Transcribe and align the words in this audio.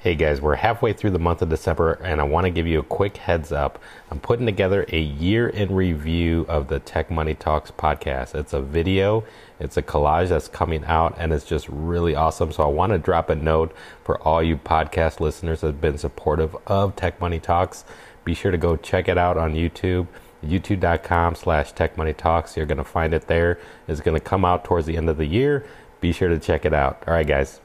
Hey 0.00 0.14
guys, 0.14 0.40
we're 0.40 0.54
halfway 0.54 0.92
through 0.92 1.10
the 1.10 1.18
month 1.18 1.42
of 1.42 1.48
December, 1.48 1.94
and 1.94 2.20
I 2.20 2.24
want 2.24 2.44
to 2.44 2.50
give 2.50 2.68
you 2.68 2.78
a 2.78 2.84
quick 2.84 3.16
heads 3.16 3.50
up. 3.50 3.80
I'm 4.12 4.20
putting 4.20 4.46
together 4.46 4.86
a 4.90 5.00
year 5.00 5.48
in 5.48 5.74
review 5.74 6.46
of 6.48 6.68
the 6.68 6.78
Tech 6.78 7.10
Money 7.10 7.34
Talks 7.34 7.72
podcast. 7.72 8.36
It's 8.36 8.52
a 8.52 8.62
video, 8.62 9.24
it's 9.58 9.76
a 9.76 9.82
collage 9.82 10.28
that's 10.28 10.46
coming 10.46 10.84
out, 10.84 11.16
and 11.18 11.32
it's 11.32 11.44
just 11.44 11.68
really 11.68 12.14
awesome. 12.14 12.52
So 12.52 12.62
I 12.62 12.68
want 12.68 12.92
to 12.92 12.98
drop 12.98 13.28
a 13.28 13.34
note 13.34 13.74
for 14.04 14.22
all 14.22 14.40
you 14.40 14.56
podcast 14.56 15.18
listeners 15.18 15.62
that 15.62 15.66
have 15.66 15.80
been 15.80 15.98
supportive 15.98 16.56
of 16.68 16.94
Tech 16.94 17.20
Money 17.20 17.40
Talks. 17.40 17.84
Be 18.24 18.34
sure 18.34 18.52
to 18.52 18.58
go 18.58 18.76
check 18.76 19.08
it 19.08 19.18
out 19.18 19.36
on 19.36 19.54
YouTube 19.54 20.06
youtube.com 20.46 21.34
slash 21.34 21.72
tech 21.72 21.96
money 21.96 22.12
talks 22.12 22.56
you're 22.56 22.64
going 22.64 22.78
to 22.78 22.84
find 22.84 23.12
it 23.12 23.26
there 23.26 23.58
it's 23.88 24.00
going 24.00 24.14
to 24.16 24.24
come 24.24 24.44
out 24.44 24.64
towards 24.64 24.86
the 24.86 24.96
end 24.96 25.08
of 25.08 25.16
the 25.16 25.26
year 25.26 25.66
be 26.00 26.12
sure 26.12 26.28
to 26.28 26.38
check 26.38 26.64
it 26.64 26.72
out 26.72 27.02
all 27.08 27.14
right 27.14 27.26
guys 27.26 27.58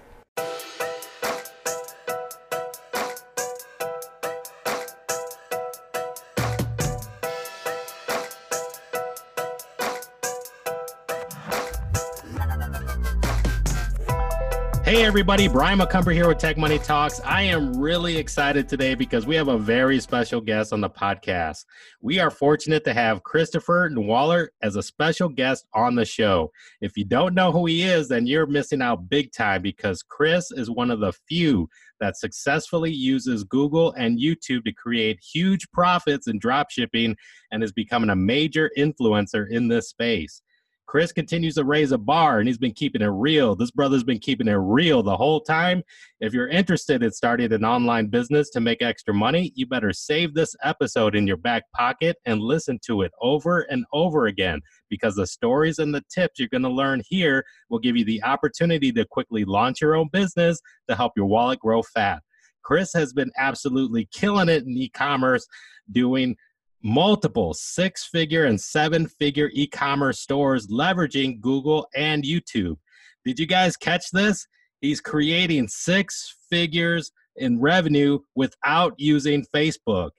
Hey 15.03 15.07
everybody, 15.07 15.49
Brian 15.49 15.79
McCumber 15.79 16.13
here 16.13 16.29
with 16.29 16.37
Tech 16.37 16.57
Money 16.57 16.79
Talks. 16.79 17.19
I 17.25 17.41
am 17.41 17.77
really 17.77 18.15
excited 18.15 18.69
today 18.69 18.95
because 18.95 19.25
we 19.25 19.35
have 19.35 19.49
a 19.49 19.57
very 19.57 19.99
special 19.99 20.39
guest 20.39 20.71
on 20.71 20.79
the 20.79 20.89
podcast. 20.89 21.65
We 21.99 22.19
are 22.19 22.31
fortunate 22.31 22.85
to 22.85 22.93
have 22.93 23.21
Christopher 23.23 23.91
Waller 23.93 24.51
as 24.61 24.77
a 24.77 24.81
special 24.81 25.27
guest 25.27 25.65
on 25.73 25.95
the 25.95 26.05
show. 26.05 26.53
If 26.79 26.95
you 26.95 27.03
don't 27.03 27.35
know 27.35 27.51
who 27.51 27.65
he 27.65 27.83
is, 27.83 28.07
then 28.07 28.25
you're 28.25 28.45
missing 28.45 28.81
out 28.81 29.09
big 29.09 29.33
time 29.33 29.61
because 29.61 30.03
Chris 30.03 30.51
is 30.51 30.71
one 30.71 30.89
of 30.89 31.01
the 31.01 31.11
few 31.27 31.67
that 31.99 32.15
successfully 32.15 32.93
uses 32.93 33.43
Google 33.43 33.91
and 33.97 34.17
YouTube 34.17 34.63
to 34.63 34.71
create 34.71 35.19
huge 35.21 35.69
profits 35.71 36.27
in 36.27 36.39
dropshipping 36.39 37.15
and 37.51 37.61
is 37.61 37.73
becoming 37.73 38.09
a 38.09 38.15
major 38.15 38.71
influencer 38.77 39.49
in 39.49 39.67
this 39.67 39.89
space. 39.89 40.41
Chris 40.85 41.11
continues 41.11 41.55
to 41.55 41.63
raise 41.63 41.91
a 41.91 41.97
bar 41.97 42.39
and 42.39 42.47
he's 42.47 42.57
been 42.57 42.73
keeping 42.73 43.01
it 43.01 43.07
real. 43.07 43.55
This 43.55 43.71
brother's 43.71 44.03
been 44.03 44.19
keeping 44.19 44.47
it 44.47 44.53
real 44.53 45.01
the 45.01 45.15
whole 45.15 45.41
time. 45.41 45.81
If 46.19 46.33
you're 46.33 46.49
interested 46.49 47.01
in 47.01 47.11
starting 47.11 47.51
an 47.51 47.65
online 47.65 48.07
business 48.07 48.49
to 48.51 48.59
make 48.59 48.81
extra 48.81 49.13
money, 49.13 49.51
you 49.55 49.65
better 49.65 49.93
save 49.93 50.33
this 50.33 50.55
episode 50.63 51.15
in 51.15 51.25
your 51.25 51.37
back 51.37 51.63
pocket 51.73 52.17
and 52.25 52.41
listen 52.41 52.79
to 52.85 53.01
it 53.01 53.11
over 53.21 53.61
and 53.61 53.85
over 53.93 54.27
again 54.27 54.61
because 54.89 55.15
the 55.15 55.25
stories 55.25 55.79
and 55.79 55.95
the 55.95 56.03
tips 56.13 56.37
you're 56.37 56.49
going 56.49 56.63
to 56.63 56.69
learn 56.69 57.01
here 57.07 57.43
will 57.69 57.79
give 57.79 57.97
you 57.97 58.05
the 58.05 58.23
opportunity 58.23 58.91
to 58.91 59.05
quickly 59.05 59.45
launch 59.45 59.81
your 59.81 59.95
own 59.95 60.09
business 60.11 60.59
to 60.89 60.95
help 60.95 61.13
your 61.15 61.25
wallet 61.25 61.59
grow 61.59 61.81
fat. 61.81 62.21
Chris 62.63 62.93
has 62.93 63.13
been 63.13 63.31
absolutely 63.37 64.07
killing 64.11 64.49
it 64.49 64.63
in 64.63 64.77
e 64.77 64.89
commerce, 64.89 65.45
doing 65.91 66.35
multiple 66.83 67.53
six 67.53 68.05
figure 68.05 68.45
and 68.45 68.59
seven 68.59 69.07
figure 69.07 69.49
e 69.53 69.65
commerce 69.67 70.19
stores 70.19 70.67
leveraging 70.67 71.39
Google 71.39 71.87
and 71.95 72.23
YouTube. 72.23 72.77
Did 73.25 73.39
you 73.39 73.45
guys 73.45 73.77
catch 73.77 74.11
this? 74.11 74.45
He's 74.81 74.99
creating 74.99 75.69
six 75.69 76.35
figures 76.49 77.11
in 77.37 77.59
revenue 77.59 78.19
without 78.35 78.93
using 78.97 79.45
Facebook. 79.55 80.11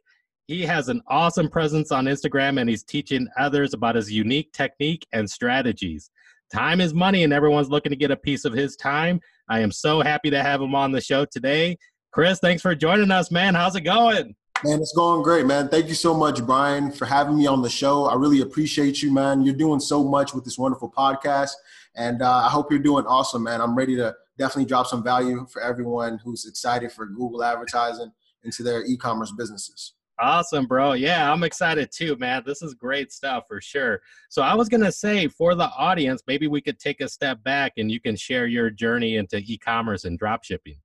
He 0.47 0.63
has 0.63 0.89
an 0.89 1.03
awesome 1.09 1.49
presence 1.49 1.93
on 1.93 2.07
Instagram 2.07 2.61
and 2.61 2.69
he's 2.69 2.83
teaching 2.83 3.29
others 3.39 3.75
about 3.75 3.95
his 3.95 4.11
unique 4.11 4.53
technique 4.53 5.07
and 5.13 5.29
strategies. 5.29 6.11
Time 6.53 6.81
is 6.81 6.95
money 6.95 7.25
and 7.25 7.33
everyone's 7.33 7.71
looking 7.71 7.91
to 7.91 7.97
get 7.97 8.11
a 8.11 8.17
piece 8.17 8.45
of 8.45 8.53
his 8.53 8.77
time. 8.77 9.21
I 9.49 9.61
am 9.61 9.71
so 9.71 10.01
happy 10.01 10.31
to 10.31 10.43
have 10.43 10.61
him 10.61 10.75
on 10.75 10.93
the 10.93 11.01
show 11.01 11.25
today. 11.25 11.79
Chris, 12.13 12.39
thanks 12.39 12.63
for 12.63 12.75
joining 12.75 13.11
us, 13.11 13.31
man. 13.31 13.55
How's 13.55 13.77
it 13.77 13.83
going? 13.83 14.35
Man, 14.63 14.81
it's 14.81 14.95
going 14.95 15.23
great, 15.23 15.45
man. 15.45 15.69
Thank 15.69 15.89
you 15.89 15.95
so 15.95 16.15
much, 16.15 16.45
Brian, 16.45 16.91
for 16.91 17.05
having 17.05 17.37
me 17.37 17.47
on 17.47 17.61
the 17.61 17.69
show. 17.69 18.07
I 18.07 18.15
really 18.15 18.41
appreciate 18.41 19.03
you, 19.03 19.13
man. 19.13 19.43
You're 19.43 19.55
doing 19.55 19.81
so 19.81 20.03
much 20.05 20.33
with 20.33 20.45
this 20.45 20.57
wonderful 20.57 20.91
podcast, 20.91 21.53
and 21.97 22.23
uh, 22.23 22.45
I 22.47 22.49
hope 22.49 22.71
you're 22.71 22.81
doing 22.81 23.05
awesome, 23.07 23.43
man. 23.43 23.61
I'm 23.61 23.75
ready 23.75 23.95
to 23.97 24.15
definitely 24.39 24.65
drop 24.65 24.87
some 24.87 25.03
value 25.03 25.47
for 25.51 25.61
everyone 25.61 26.19
who's 26.25 26.47
excited 26.47 26.93
for 26.93 27.07
Google 27.07 27.45
advertising 27.45 28.11
into 28.45 28.63
their 28.63 28.85
e-commerce 28.87 29.33
businesses. 29.37 29.95
Awesome, 30.21 30.67
bro. 30.67 30.93
Yeah, 30.93 31.31
I'm 31.31 31.43
excited 31.43 31.91
too, 31.93 32.17
man. 32.17 32.43
This 32.47 32.63
is 32.63 32.73
great 32.73 33.13
stuff 33.13 33.45
for 33.49 33.61
sure. 33.61 34.01
So, 34.31 34.43
I 34.43 34.55
was 34.55 34.69
going 34.69 34.85
to 34.85 34.93
say 34.93 35.27
for 35.27 35.55
the 35.55 35.69
audience, 35.77 36.23
maybe 36.27 36.47
we 36.47 36.61
could 36.61 36.79
take 36.79 37.01
a 37.01 37.09
step 37.09 37.43
back 37.43 37.73
and 37.77 37.91
you 37.91 38.01
can 38.01 38.15
share 38.15 38.47
your 38.47 38.71
journey 38.71 39.17
into 39.17 39.39
e 39.39 39.59
commerce 39.59 40.05
and 40.05 40.19
drop 40.19 40.45
shipping. 40.45 40.77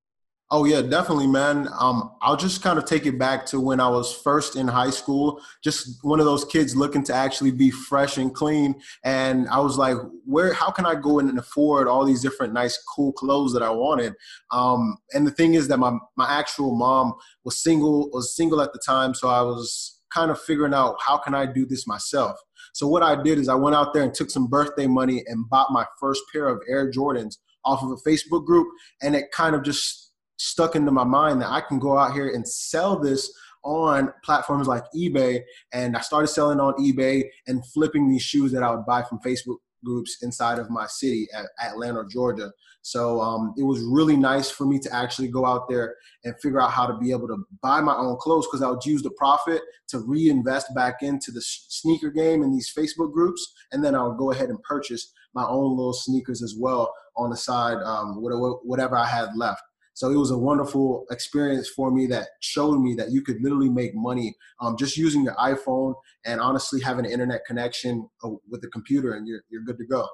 Oh 0.52 0.66
yeah, 0.66 0.82
definitely, 0.82 1.28
man. 1.28 1.68
Um, 1.80 2.12
I'll 2.24 2.36
just 2.36 2.64
kind 2.64 2.80
of 2.80 2.86
take 2.86 3.06
it 3.06 3.20
back 3.20 3.46
to 3.48 3.60
when 3.60 3.80
I 3.80 3.88
was 3.88 4.12
first 4.12 4.56
in 4.56 4.68
high 4.68 4.90
school. 4.90 5.40
Just 5.64 6.04
one 6.04 6.20
of 6.20 6.26
those 6.26 6.44
kids 6.44 6.76
looking 6.76 7.04
to 7.04 7.14
actually 7.14 7.52
be 7.52 7.70
fresh 7.70 8.18
and 8.18 8.34
clean, 8.34 8.82
and 9.04 9.48
I 9.50 9.60
was 9.60 9.78
like, 9.78 9.96
"Where? 10.26 10.52
How 10.54 10.72
can 10.72 10.88
I 10.88 10.96
go 10.96 11.20
in 11.20 11.30
and 11.30 11.38
afford 11.38 11.88
all 11.88 12.04
these 12.04 12.24
different 12.24 12.52
nice, 12.54 12.80
cool 12.96 13.14
clothes 13.14 13.54
that 13.54 13.62
I 13.62 13.70
wanted?" 13.70 14.16
Um, 14.50 14.98
and 15.14 15.28
the 15.28 15.32
thing 15.32 15.54
is 15.54 15.68
that 15.68 15.78
my 15.78 15.96
my 16.18 16.28
actual 16.28 16.76
mom 16.76 17.14
was 17.44 17.62
single 17.62 18.10
was 18.12 18.36
single 18.36 18.60
at 18.60 18.74
the 18.74 18.80
time, 18.84 19.14
so 19.14 19.30
I 19.30 19.42
was 19.44 20.02
kind 20.12 20.32
of 20.32 20.42
figuring 20.42 20.74
out 20.74 20.96
how 21.06 21.18
can 21.20 21.36
I 21.36 21.46
do 21.46 21.68
this 21.68 21.86
myself. 21.86 22.40
So 22.74 22.88
what 22.88 23.04
I 23.04 23.22
did 23.22 23.38
is 23.38 23.50
I 23.50 23.56
went 23.56 23.76
out 23.76 23.94
there 23.94 24.02
and 24.02 24.16
took 24.16 24.32
some 24.32 24.48
birthday 24.48 24.88
money 24.88 25.24
and 25.28 25.48
bought 25.48 25.72
my 25.72 25.86
first 26.00 26.24
pair 26.34 26.48
of 26.48 26.60
Air 26.68 26.92
Jordans 26.92 27.38
off 27.66 27.84
of 27.84 27.92
a 27.92 28.10
Facebook 28.10 28.46
group, 28.48 28.68
and 29.04 29.16
it 29.16 29.32
kind 29.32 29.54
of 29.54 29.62
just 29.62 30.09
stuck 30.40 30.76
into 30.76 30.92
my 30.92 31.04
mind 31.04 31.42
that 31.42 31.50
I 31.50 31.62
can 31.62 31.80
go 31.80 31.98
out 31.98 32.14
here 32.14 32.30
and 32.30 32.48
sell 32.48 32.98
this 32.98 33.32
on 33.64 34.12
platforms 34.24 34.68
like 34.68 34.84
eBay. 34.96 35.42
And 35.74 35.96
I 35.96 36.02
started 36.02 36.28
selling 36.28 36.60
on 36.60 36.74
eBay 36.76 37.26
and 37.48 37.66
flipping 37.68 38.10
these 38.10 38.22
shoes 38.22 38.52
that 38.54 38.64
I 38.64 38.72
would 38.72 38.86
buy 38.86 39.04
from 39.04 39.20
Facebook 39.20 39.58
groups 39.84 40.18
inside 40.22 40.60
of 40.60 40.70
my 40.70 40.86
city 40.88 41.28
at 41.34 41.46
Atlanta, 41.62 42.04
Georgia. 42.10 42.52
So 42.82 43.20
um, 43.20 43.54
it 43.58 43.64
was 43.64 43.82
really 43.82 44.16
nice 44.16 44.50
for 44.50 44.66
me 44.66 44.80
to 44.80 44.94
actually 44.94 45.28
go 45.28 45.46
out 45.46 45.70
there 45.70 45.96
and 46.24 46.34
figure 46.42 46.62
out 46.62 46.72
how 46.72 46.88
to 46.88 46.98
be 46.98 47.12
able 47.12 47.28
to 47.28 47.46
buy 47.62 47.82
my 47.82 47.96
own 47.96 48.18
clothes 48.20 48.48
because 48.48 48.62
I 48.62 48.70
would 48.70 48.86
use 48.86 49.02
the 49.02 49.12
profit 49.12 49.62
to 49.90 50.00
reinvest 50.00 50.74
back 50.74 51.02
into 51.02 51.32
the 51.32 51.42
sneaker 51.42 52.10
game 52.10 52.42
in 52.42 52.52
these 52.52 52.74
Facebook 52.76 53.12
groups. 53.12 53.54
And 53.72 53.84
then 53.84 53.96
I 53.96 54.04
would 54.04 54.18
go 54.18 54.32
ahead 54.32 54.50
and 54.50 54.62
purchase 54.64 55.12
my 55.34 55.46
own 55.46 55.76
little 55.76 55.94
sneakers 55.94 56.42
as 56.42 56.56
well 56.58 56.94
on 57.16 57.30
the 57.30 57.38
side, 57.38 57.78
um, 57.84 58.22
whatever 58.22 58.98
I 58.98 59.06
had 59.06 59.36
left. 59.36 59.62
So 60.00 60.10
it 60.10 60.16
was 60.16 60.32
a 60.32 60.38
wonderful 60.38 61.06
experience 61.12 61.68
for 61.68 61.92
me 61.92 62.08
that 62.08 62.30
showed 62.40 62.80
me 62.80 62.96
that 62.96 63.12
you 63.12 63.22
could 63.22 63.44
literally 63.44 63.68
make 63.68 63.94
money 63.94 64.34
um, 64.62 64.78
just 64.80 64.96
using 64.96 65.24
your 65.26 65.36
iPhone 65.36 65.94
and 66.26 66.40
honestly 66.40 66.80
having 66.80 67.06
an 67.06 67.12
internet 67.12 67.42
connection 67.46 68.10
uh, 68.24 68.30
with 68.50 68.62
the 68.62 68.70
computer, 68.70 69.16
and 69.16 69.28
you're 69.28 69.42
you're 69.50 69.64
good 69.64 69.78
to 69.78 69.86
go. 69.86 70.08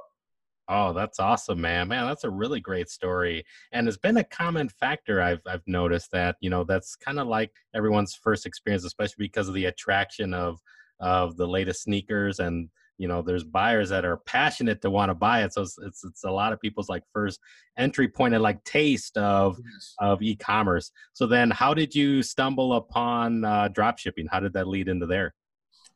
Oh, 0.67 0.91
that's 0.91 1.19
awesome, 1.19 1.61
man. 1.61 1.89
Man, 1.89 2.07
that's 2.07 2.23
a 2.23 2.31
really 2.31 2.59
great 2.59 2.89
story. 2.89 3.45
And 3.73 3.87
it's 3.87 3.95
been 3.95 4.17
a 4.17 4.23
common 4.23 4.69
factor 4.69 5.21
I've 5.21 5.43
I've 5.45 5.67
noticed 5.67 6.09
that, 6.13 6.37
you 6.39 6.49
know, 6.49 6.63
that's 6.63 6.95
kind 6.95 7.19
of 7.19 7.27
like 7.27 7.51
everyone's 7.75 8.15
first 8.15 8.47
experience, 8.47 8.85
especially 8.85 9.23
because 9.25 9.47
of 9.47 9.53
the 9.53 9.65
attraction 9.65 10.33
of 10.33 10.59
of 10.99 11.37
the 11.37 11.47
latest 11.47 11.83
sneakers 11.83 12.39
and 12.39 12.71
you 12.97 13.07
know 13.07 13.21
there's 13.21 13.43
buyers 13.43 13.89
that 13.89 14.05
are 14.05 14.17
passionate 14.17 14.81
to 14.81 14.89
want 14.89 15.09
to 15.09 15.15
buy 15.15 15.43
it 15.43 15.53
so 15.53 15.61
it's, 15.61 15.77
it's, 15.79 16.03
it's 16.03 16.23
a 16.23 16.31
lot 16.31 16.53
of 16.53 16.61
people's 16.61 16.89
like 16.89 17.03
first 17.13 17.39
entry 17.77 18.07
point 18.07 18.33
and 18.33 18.43
like 18.43 18.63
taste 18.63 19.17
of 19.17 19.57
yes. 19.63 19.93
of 19.99 20.21
e-commerce. 20.21 20.91
So 21.13 21.27
then 21.27 21.51
how 21.51 21.73
did 21.73 21.93
you 21.93 22.23
stumble 22.23 22.73
upon 22.73 23.43
uh, 23.43 23.67
drop 23.69 23.97
shipping 23.97 24.27
how 24.31 24.39
did 24.39 24.53
that 24.53 24.67
lead 24.67 24.87
into 24.87 25.05
there? 25.05 25.33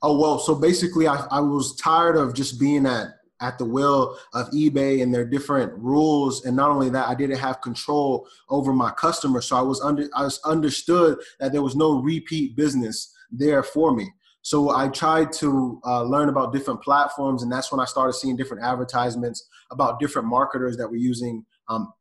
Oh 0.02 0.18
well 0.18 0.40
so 0.40 0.56
basically 0.56 1.08
I, 1.08 1.26
I 1.32 1.40
was 1.40 1.76
tired 1.76 2.16
of 2.16 2.34
just 2.34 2.60
being 2.60 2.86
at 2.86 3.08
at 3.42 3.58
the 3.58 3.66
will 3.66 4.18
of 4.34 4.50
ebay 4.52 5.02
and 5.02 5.14
their 5.14 5.26
different 5.26 5.72
rules 5.74 6.46
and 6.46 6.58
not 6.58 6.70
only 6.70 6.90
that 6.90 7.08
i 7.08 7.16
didn't 7.16 7.38
have 7.38 7.62
control 7.62 8.28
over 8.50 8.74
my 8.74 8.92
customers 8.92 9.46
so 9.46 9.56
i 9.56 9.62
was 9.62 9.80
under 9.80 10.10
i 10.14 10.24
was 10.24 10.42
understood 10.44 11.18
that 11.40 11.54
there 11.54 11.62
was 11.62 11.74
no 11.74 12.02
repeat 12.02 12.54
business 12.58 13.16
there 13.32 13.64
for 13.64 13.96
me 13.96 14.12
so 14.42 14.70
I 14.70 14.88
tried 14.88 15.32
to 15.34 15.82
uh, 15.86 16.04
learn 16.04 16.30
about 16.30 16.54
different 16.54 16.82
platforms, 16.82 17.44
and 17.44 17.52
that's 17.52 17.72
when 17.72 17.80
I 17.80 17.86
started 17.86 18.14
seeing 18.14 18.36
different 18.36 18.64
advertisements 18.64 19.48
about 19.72 20.00
different 20.00 20.28
marketers 20.28 20.78
that 20.78 20.90
were 20.90 20.96
using 20.96 21.46
um, 21.68 21.94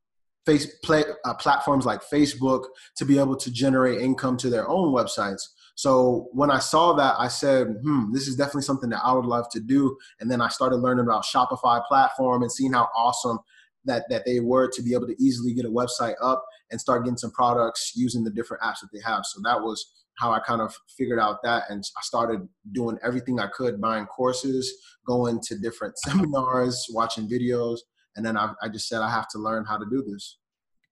face 0.46 0.66
play, 0.84 1.04
uh, 1.24 1.34
platforms 1.34 1.84
like 1.84 2.00
Facebook 2.02 2.64
to 2.96 3.04
be 3.04 3.18
able 3.18 3.36
to 3.36 3.50
generate 3.50 4.00
income 4.00 4.36
to 4.38 4.50
their 4.50 4.68
own 4.68 4.94
websites. 4.94 5.42
So 5.74 6.28
when 6.32 6.50
I 6.50 6.58
saw 6.58 6.92
that, 6.94 7.16
I 7.18 7.28
said, 7.28 7.80
"Hmm, 7.82 8.12
this 8.12 8.26
is 8.28 8.36
definitely 8.36 8.62
something 8.62 8.90
that 8.90 9.04
I 9.04 9.12
would 9.12 9.26
love 9.26 9.48
to 9.50 9.60
do." 9.60 9.96
And 10.20 10.30
then 10.30 10.40
I 10.40 10.48
started 10.48 10.76
learning 10.76 11.04
about 11.04 11.24
Shopify 11.24 11.84
platform 11.86 12.42
and 12.42 12.50
seeing 12.50 12.72
how 12.72 12.88
awesome 12.96 13.38
that 13.84 14.04
that 14.10 14.24
they 14.24 14.40
were 14.40 14.68
to 14.68 14.82
be 14.82 14.94
able 14.94 15.06
to 15.06 15.22
easily 15.22 15.54
get 15.54 15.64
a 15.64 15.70
website 15.70 16.14
up 16.22 16.44
and 16.70 16.80
start 16.80 17.04
getting 17.04 17.18
some 17.18 17.30
products 17.30 17.92
using 17.94 18.24
the 18.24 18.30
different 18.30 18.62
apps 18.62 18.80
that 18.80 18.88
they 18.92 19.00
have. 19.04 19.24
So 19.26 19.40
that 19.44 19.60
was 19.60 19.84
how 20.18 20.32
I 20.32 20.40
kind 20.40 20.60
of 20.60 20.76
figured 20.96 21.20
out 21.20 21.42
that. 21.44 21.64
And 21.70 21.84
I 21.96 22.00
started 22.02 22.46
doing 22.72 22.98
everything 23.02 23.38
I 23.38 23.46
could, 23.48 23.80
buying 23.80 24.06
courses, 24.06 24.72
going 25.06 25.40
to 25.42 25.58
different 25.58 25.98
seminars, 26.04 26.86
watching 26.92 27.28
videos. 27.28 27.78
And 28.16 28.26
then 28.26 28.36
I, 28.36 28.52
I 28.62 28.68
just 28.68 28.88
said, 28.88 29.00
I 29.00 29.10
have 29.10 29.28
to 29.28 29.38
learn 29.38 29.64
how 29.64 29.78
to 29.78 29.86
do 29.88 30.02
this. 30.02 30.37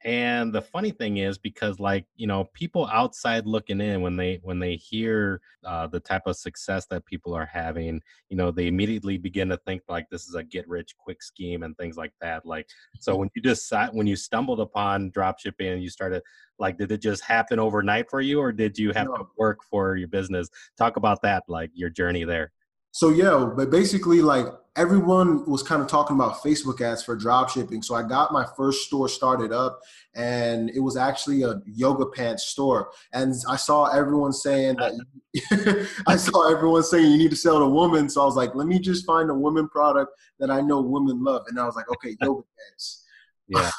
And 0.06 0.52
the 0.52 0.62
funny 0.62 0.92
thing 0.92 1.16
is 1.16 1.36
because 1.36 1.80
like 1.80 2.06
you 2.14 2.28
know 2.28 2.44
people 2.54 2.86
outside 2.92 3.44
looking 3.44 3.80
in 3.80 4.00
when 4.00 4.16
they 4.16 4.38
when 4.44 4.60
they 4.60 4.76
hear 4.76 5.40
uh, 5.64 5.86
the 5.88 5.98
type 5.98 6.22
of 6.26 6.36
success 6.36 6.86
that 6.86 7.04
people 7.04 7.34
are 7.34 7.44
having 7.44 8.00
you 8.28 8.36
know 8.36 8.52
they 8.52 8.68
immediately 8.68 9.18
begin 9.18 9.48
to 9.48 9.56
think 9.66 9.82
like 9.88 10.08
this 10.08 10.28
is 10.28 10.36
a 10.36 10.44
get 10.44 10.66
rich 10.68 10.96
quick 10.96 11.22
scheme 11.22 11.64
and 11.64 11.76
things 11.76 11.96
like 11.96 12.12
that 12.20 12.46
like 12.46 12.68
so 13.00 13.16
when 13.16 13.28
you 13.34 13.42
just 13.42 13.72
when 13.92 14.06
you 14.06 14.14
stumbled 14.14 14.60
upon 14.60 15.10
drop 15.10 15.40
shipping 15.40 15.68
and 15.68 15.82
you 15.82 15.90
started 15.90 16.22
like 16.58 16.78
did 16.78 16.92
it 16.92 17.02
just 17.02 17.22
happen 17.24 17.58
overnight 17.58 18.08
for 18.08 18.20
you 18.20 18.40
or 18.40 18.52
did 18.52 18.78
you 18.78 18.92
have 18.92 19.06
no. 19.06 19.16
to 19.16 19.24
work 19.36 19.58
for 19.68 19.96
your 19.96 20.08
business? 20.08 20.48
Talk 20.78 20.96
about 20.96 21.20
that 21.22 21.42
like 21.48 21.70
your 21.74 21.90
journey 21.90 22.24
there 22.24 22.52
so 22.96 23.10
yeah, 23.10 23.52
but 23.54 23.68
basically 23.68 24.22
like 24.22 24.46
everyone 24.74 25.44
was 25.44 25.62
kind 25.62 25.82
of 25.82 25.86
talking 25.86 26.16
about 26.16 26.42
Facebook 26.42 26.80
ads 26.80 27.02
for 27.02 27.14
drop 27.14 27.50
shipping. 27.50 27.82
So 27.82 27.94
I 27.94 28.02
got 28.02 28.32
my 28.32 28.46
first 28.56 28.86
store 28.86 29.06
started 29.06 29.52
up 29.52 29.80
and 30.14 30.70
it 30.70 30.80
was 30.80 30.96
actually 30.96 31.42
a 31.42 31.60
yoga 31.66 32.06
pants 32.06 32.44
store. 32.44 32.90
And 33.12 33.34
I 33.46 33.56
saw 33.56 33.84
everyone 33.94 34.32
saying 34.32 34.76
that 34.76 34.94
I 36.06 36.16
saw 36.16 36.50
everyone 36.50 36.84
saying 36.84 37.12
you 37.12 37.18
need 37.18 37.32
to 37.32 37.36
sell 37.36 37.58
to 37.58 37.68
women. 37.68 38.08
So 38.08 38.22
I 38.22 38.24
was 38.24 38.34
like, 38.34 38.54
let 38.54 38.66
me 38.66 38.78
just 38.78 39.04
find 39.04 39.28
a 39.28 39.34
women 39.34 39.68
product 39.68 40.12
that 40.40 40.50
I 40.50 40.62
know 40.62 40.80
women 40.80 41.22
love. 41.22 41.42
And 41.48 41.60
I 41.60 41.66
was 41.66 41.76
like, 41.76 41.90
okay, 41.90 42.16
yoga 42.22 42.44
pants. 42.70 43.04
Yeah. 43.46 43.70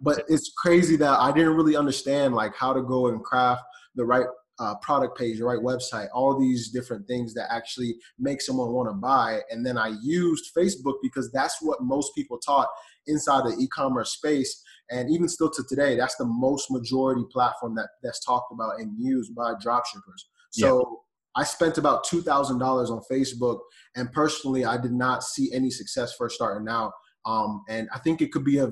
but 0.00 0.22
it's 0.28 0.52
crazy 0.56 0.94
that 0.98 1.18
I 1.18 1.32
didn't 1.32 1.56
really 1.56 1.74
understand 1.74 2.36
like 2.36 2.54
how 2.54 2.72
to 2.74 2.80
go 2.80 3.08
and 3.08 3.24
craft 3.24 3.62
the 3.96 4.04
right 4.04 4.26
uh, 4.58 4.74
product 4.82 5.18
page, 5.18 5.38
the 5.38 5.44
right 5.44 5.58
website, 5.58 6.08
all 6.14 6.38
these 6.38 6.70
different 6.70 7.06
things 7.06 7.34
that 7.34 7.52
actually 7.52 7.96
make 8.18 8.40
someone 8.40 8.72
want 8.72 8.88
to 8.88 8.94
buy. 8.94 9.40
And 9.50 9.64
then 9.66 9.76
I 9.76 9.94
used 10.02 10.54
Facebook 10.56 10.94
because 11.02 11.30
that's 11.32 11.56
what 11.60 11.82
most 11.82 12.14
people 12.14 12.38
taught 12.38 12.68
inside 13.06 13.44
the 13.44 13.56
e-commerce 13.58 14.12
space. 14.12 14.62
And 14.90 15.10
even 15.10 15.28
still 15.28 15.50
to 15.50 15.64
today, 15.68 15.96
that's 15.96 16.16
the 16.16 16.24
most 16.26 16.70
majority 16.70 17.22
platform 17.32 17.74
that 17.76 17.88
that's 18.02 18.24
talked 18.24 18.52
about 18.52 18.78
and 18.78 18.94
used 18.98 19.34
by 19.34 19.54
dropshippers. 19.54 20.22
So 20.50 20.78
yeah. 20.78 21.42
I 21.42 21.44
spent 21.44 21.78
about 21.78 22.04
two 22.04 22.22
thousand 22.22 22.58
dollars 22.58 22.90
on 22.90 23.00
Facebook, 23.10 23.58
and 23.96 24.12
personally, 24.12 24.64
I 24.64 24.76
did 24.76 24.92
not 24.92 25.24
see 25.24 25.50
any 25.52 25.70
success 25.70 26.14
first 26.14 26.36
starting 26.36 26.68
out. 26.68 26.92
Um, 27.26 27.64
and 27.68 27.88
I 27.92 27.98
think 27.98 28.20
it 28.20 28.30
could 28.30 28.44
be 28.44 28.58
a 28.58 28.70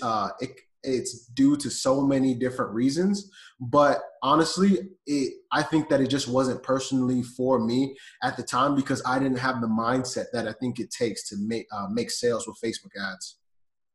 uh, 0.00 0.28
it, 0.40 0.52
it's 0.84 1.26
due 1.28 1.56
to 1.56 1.70
so 1.70 2.00
many 2.00 2.34
different 2.34 2.72
reasons 2.72 3.30
but 3.60 4.00
honestly 4.22 4.78
it, 5.06 5.34
i 5.52 5.62
think 5.62 5.88
that 5.88 6.00
it 6.00 6.08
just 6.08 6.28
wasn't 6.28 6.62
personally 6.62 7.22
for 7.22 7.58
me 7.64 7.96
at 8.22 8.36
the 8.36 8.42
time 8.42 8.74
because 8.74 9.02
i 9.06 9.18
didn't 9.18 9.38
have 9.38 9.60
the 9.60 9.66
mindset 9.66 10.26
that 10.32 10.46
i 10.46 10.52
think 10.52 10.78
it 10.78 10.90
takes 10.90 11.28
to 11.28 11.36
make 11.38 11.66
uh, 11.72 11.86
make 11.90 12.10
sales 12.10 12.46
with 12.46 12.60
facebook 12.60 12.90
ads. 13.12 13.38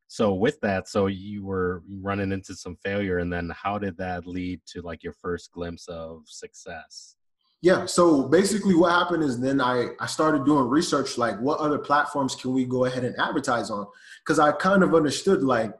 So 0.07 0.33
with 0.33 0.59
that 0.61 0.87
so 0.87 1.05
you 1.05 1.45
were 1.45 1.83
running 2.01 2.31
into 2.31 2.55
some 2.55 2.75
failure 2.83 3.19
and 3.19 3.31
then 3.31 3.51
how 3.55 3.77
did 3.77 3.95
that 3.97 4.25
lead 4.25 4.61
to 4.67 4.81
like 4.81 5.03
your 5.03 5.13
first 5.13 5.51
glimpse 5.51 5.87
of 5.87 6.23
success? 6.25 7.15
Yeah 7.61 7.85
so 7.85 8.23
basically 8.27 8.73
what 8.73 8.91
happened 8.91 9.23
is 9.23 9.39
then 9.39 9.61
i 9.61 9.89
i 9.99 10.07
started 10.07 10.45
doing 10.45 10.67
research 10.67 11.17
like 11.17 11.39
what 11.39 11.59
other 11.59 11.77
platforms 11.77 12.33
can 12.33 12.53
we 12.53 12.65
go 12.65 12.85
ahead 12.85 13.03
and 13.03 13.15
advertise 13.19 13.69
on? 13.69 13.85
Because 14.23 14.39
i 14.39 14.51
kind 14.51 14.81
of 14.81 14.95
understood 14.95 15.43
like 15.43 15.73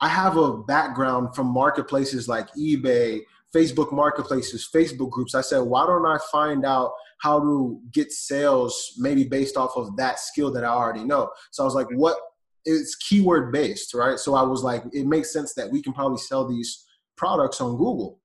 I 0.00 0.08
have 0.08 0.36
a 0.36 0.58
background 0.58 1.34
from 1.34 1.46
marketplaces 1.46 2.28
like 2.28 2.48
eBay, 2.54 3.20
Facebook 3.54 3.92
marketplaces, 3.92 4.68
Facebook 4.74 5.10
groups. 5.10 5.34
I 5.34 5.40
said, 5.40 5.60
why 5.60 5.86
don't 5.86 6.06
I 6.06 6.18
find 6.32 6.64
out 6.64 6.92
how 7.18 7.40
to 7.40 7.80
get 7.92 8.12
sales 8.12 8.94
maybe 8.98 9.24
based 9.24 9.56
off 9.56 9.76
of 9.76 9.96
that 9.96 10.18
skill 10.18 10.50
that 10.52 10.64
I 10.64 10.68
already 10.68 11.04
know? 11.04 11.30
So 11.52 11.62
I 11.62 11.66
was 11.66 11.74
like, 11.74 11.86
what 11.92 12.16
it's 12.64 12.96
keyword 12.96 13.52
based, 13.52 13.94
right? 13.94 14.18
So 14.18 14.34
I 14.34 14.42
was 14.42 14.62
like, 14.62 14.82
it 14.92 15.06
makes 15.06 15.32
sense 15.32 15.54
that 15.54 15.70
we 15.70 15.82
can 15.82 15.92
probably 15.92 16.18
sell 16.18 16.48
these 16.48 16.84
products 17.16 17.60
on 17.60 17.76
Google. 17.76 18.20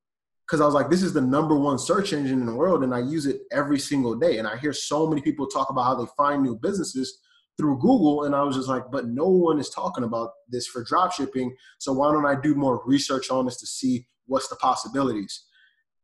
Because 0.48 0.62
I 0.62 0.66
was 0.66 0.74
like, 0.74 0.90
this 0.90 1.04
is 1.04 1.14
the 1.14 1.22
number 1.22 1.56
one 1.56 1.78
search 1.78 2.12
engine 2.12 2.40
in 2.40 2.48
the 2.48 2.56
world, 2.56 2.84
and 2.84 2.96
I 2.96 3.00
use 3.00 3.28
it 3.28 3.42
every 3.52 3.78
single 3.78 4.16
day. 4.16 4.40
And 4.40 4.48
I 4.48 4.58
hear 4.58 4.74
so 4.74 5.06
many 5.06 5.22
people 5.22 5.46
talk 5.46 5.70
about 5.70 5.84
how 5.84 5.96
they 5.96 6.10
find 6.18 6.42
new 6.42 6.56
businesses 6.56 7.20
through 7.60 7.78
Google, 7.80 8.24
and 8.24 8.34
I 8.34 8.42
was 8.42 8.56
just 8.56 8.70
like, 8.70 8.90
but 8.90 9.10
no 9.10 9.28
one 9.28 9.60
is 9.60 9.70
talking 9.70 10.06
about 10.06 10.32
this 10.48 10.66
for 10.66 10.82
drop 10.82 11.12
shipping. 11.12 11.54
So 11.78 11.92
why 11.92 12.12
don't 12.14 12.26
I 12.26 12.40
do 12.40 12.56
more 12.56 12.82
research 12.86 13.30
on 13.30 13.46
this 13.46 13.58
to 13.58 13.68
see 13.68 14.08
what's 14.28 14.48
the 14.48 14.56
possibilities? 14.56 15.44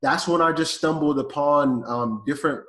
That's 0.02 0.28
when 0.28 0.42
I 0.42 0.52
just 0.52 0.76
stumbled 0.76 1.18
upon 1.18 1.84
um, 1.88 2.24
different 2.28 2.60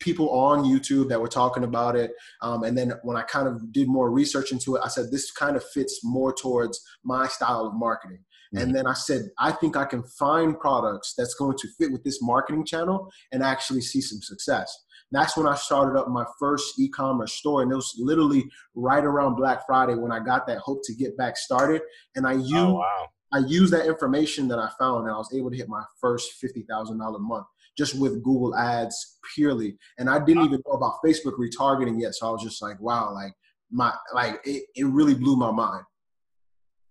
people 0.00 0.28
on 0.30 0.64
YouTube 0.64 1.08
that 1.10 1.20
were 1.20 1.28
talking 1.28 1.62
about 1.62 1.94
it. 1.94 2.10
Um, 2.40 2.64
and 2.64 2.76
then 2.76 2.94
when 3.04 3.16
I 3.16 3.22
kind 3.22 3.46
of 3.46 3.72
did 3.72 3.86
more 3.86 4.10
research 4.10 4.50
into 4.50 4.74
it, 4.74 4.82
I 4.84 4.88
said, 4.88 5.12
this 5.12 5.30
kind 5.30 5.56
of 5.56 5.62
fits 5.62 6.00
more 6.02 6.34
towards 6.34 6.80
my 7.04 7.28
style 7.28 7.64
of 7.64 7.74
marketing. 7.74 8.18
Mm-hmm. 8.52 8.58
And 8.64 8.74
then 8.74 8.88
I 8.88 8.94
said, 8.94 9.28
I 9.38 9.52
think 9.52 9.76
I 9.76 9.84
can 9.84 10.02
find 10.02 10.58
products 10.58 11.14
that's 11.16 11.34
going 11.34 11.56
to 11.58 11.68
fit 11.78 11.92
with 11.92 12.02
this 12.02 12.20
marketing 12.20 12.66
channel 12.66 13.12
and 13.30 13.44
actually 13.44 13.82
see 13.82 14.00
some 14.00 14.20
success 14.20 14.76
that's 15.12 15.36
when 15.36 15.46
I 15.46 15.54
started 15.54 15.98
up 15.98 16.08
my 16.08 16.24
first 16.38 16.78
e-commerce 16.78 17.34
store, 17.34 17.62
and 17.62 17.70
it 17.70 17.76
was 17.76 17.94
literally 17.98 18.44
right 18.74 19.04
around 19.04 19.36
Black 19.36 19.66
Friday 19.66 19.94
when 19.94 20.10
I 20.10 20.20
got 20.20 20.46
that 20.46 20.58
hope 20.58 20.80
to 20.84 20.94
get 20.94 21.16
back 21.16 21.36
started. 21.36 21.82
And 22.16 22.26
I 22.26 22.32
used 22.32 22.54
oh, 22.56 22.74
wow. 22.74 23.06
I 23.32 23.38
used 23.38 23.72
that 23.72 23.86
information 23.86 24.48
that 24.48 24.58
I 24.58 24.70
found, 24.78 25.06
and 25.06 25.14
I 25.14 25.18
was 25.18 25.32
able 25.34 25.50
to 25.50 25.56
hit 25.56 25.68
my 25.68 25.82
first 26.00 26.32
fifty 26.40 26.62
thousand 26.62 26.98
dollar 26.98 27.18
month 27.18 27.46
just 27.76 27.98
with 27.98 28.22
Google 28.22 28.54
Ads 28.56 29.18
purely. 29.34 29.76
And 29.98 30.10
I 30.10 30.22
didn't 30.22 30.44
even 30.44 30.62
know 30.66 30.74
about 30.74 30.98
Facebook 31.04 31.38
retargeting 31.38 32.00
yet, 32.00 32.14
so 32.14 32.28
I 32.28 32.30
was 32.30 32.42
just 32.42 32.60
like, 32.60 32.80
wow, 32.80 33.12
like 33.14 33.32
my 33.70 33.92
like 34.14 34.40
it, 34.44 34.64
it 34.74 34.84
really 34.86 35.14
blew 35.14 35.36
my 35.36 35.50
mind 35.50 35.84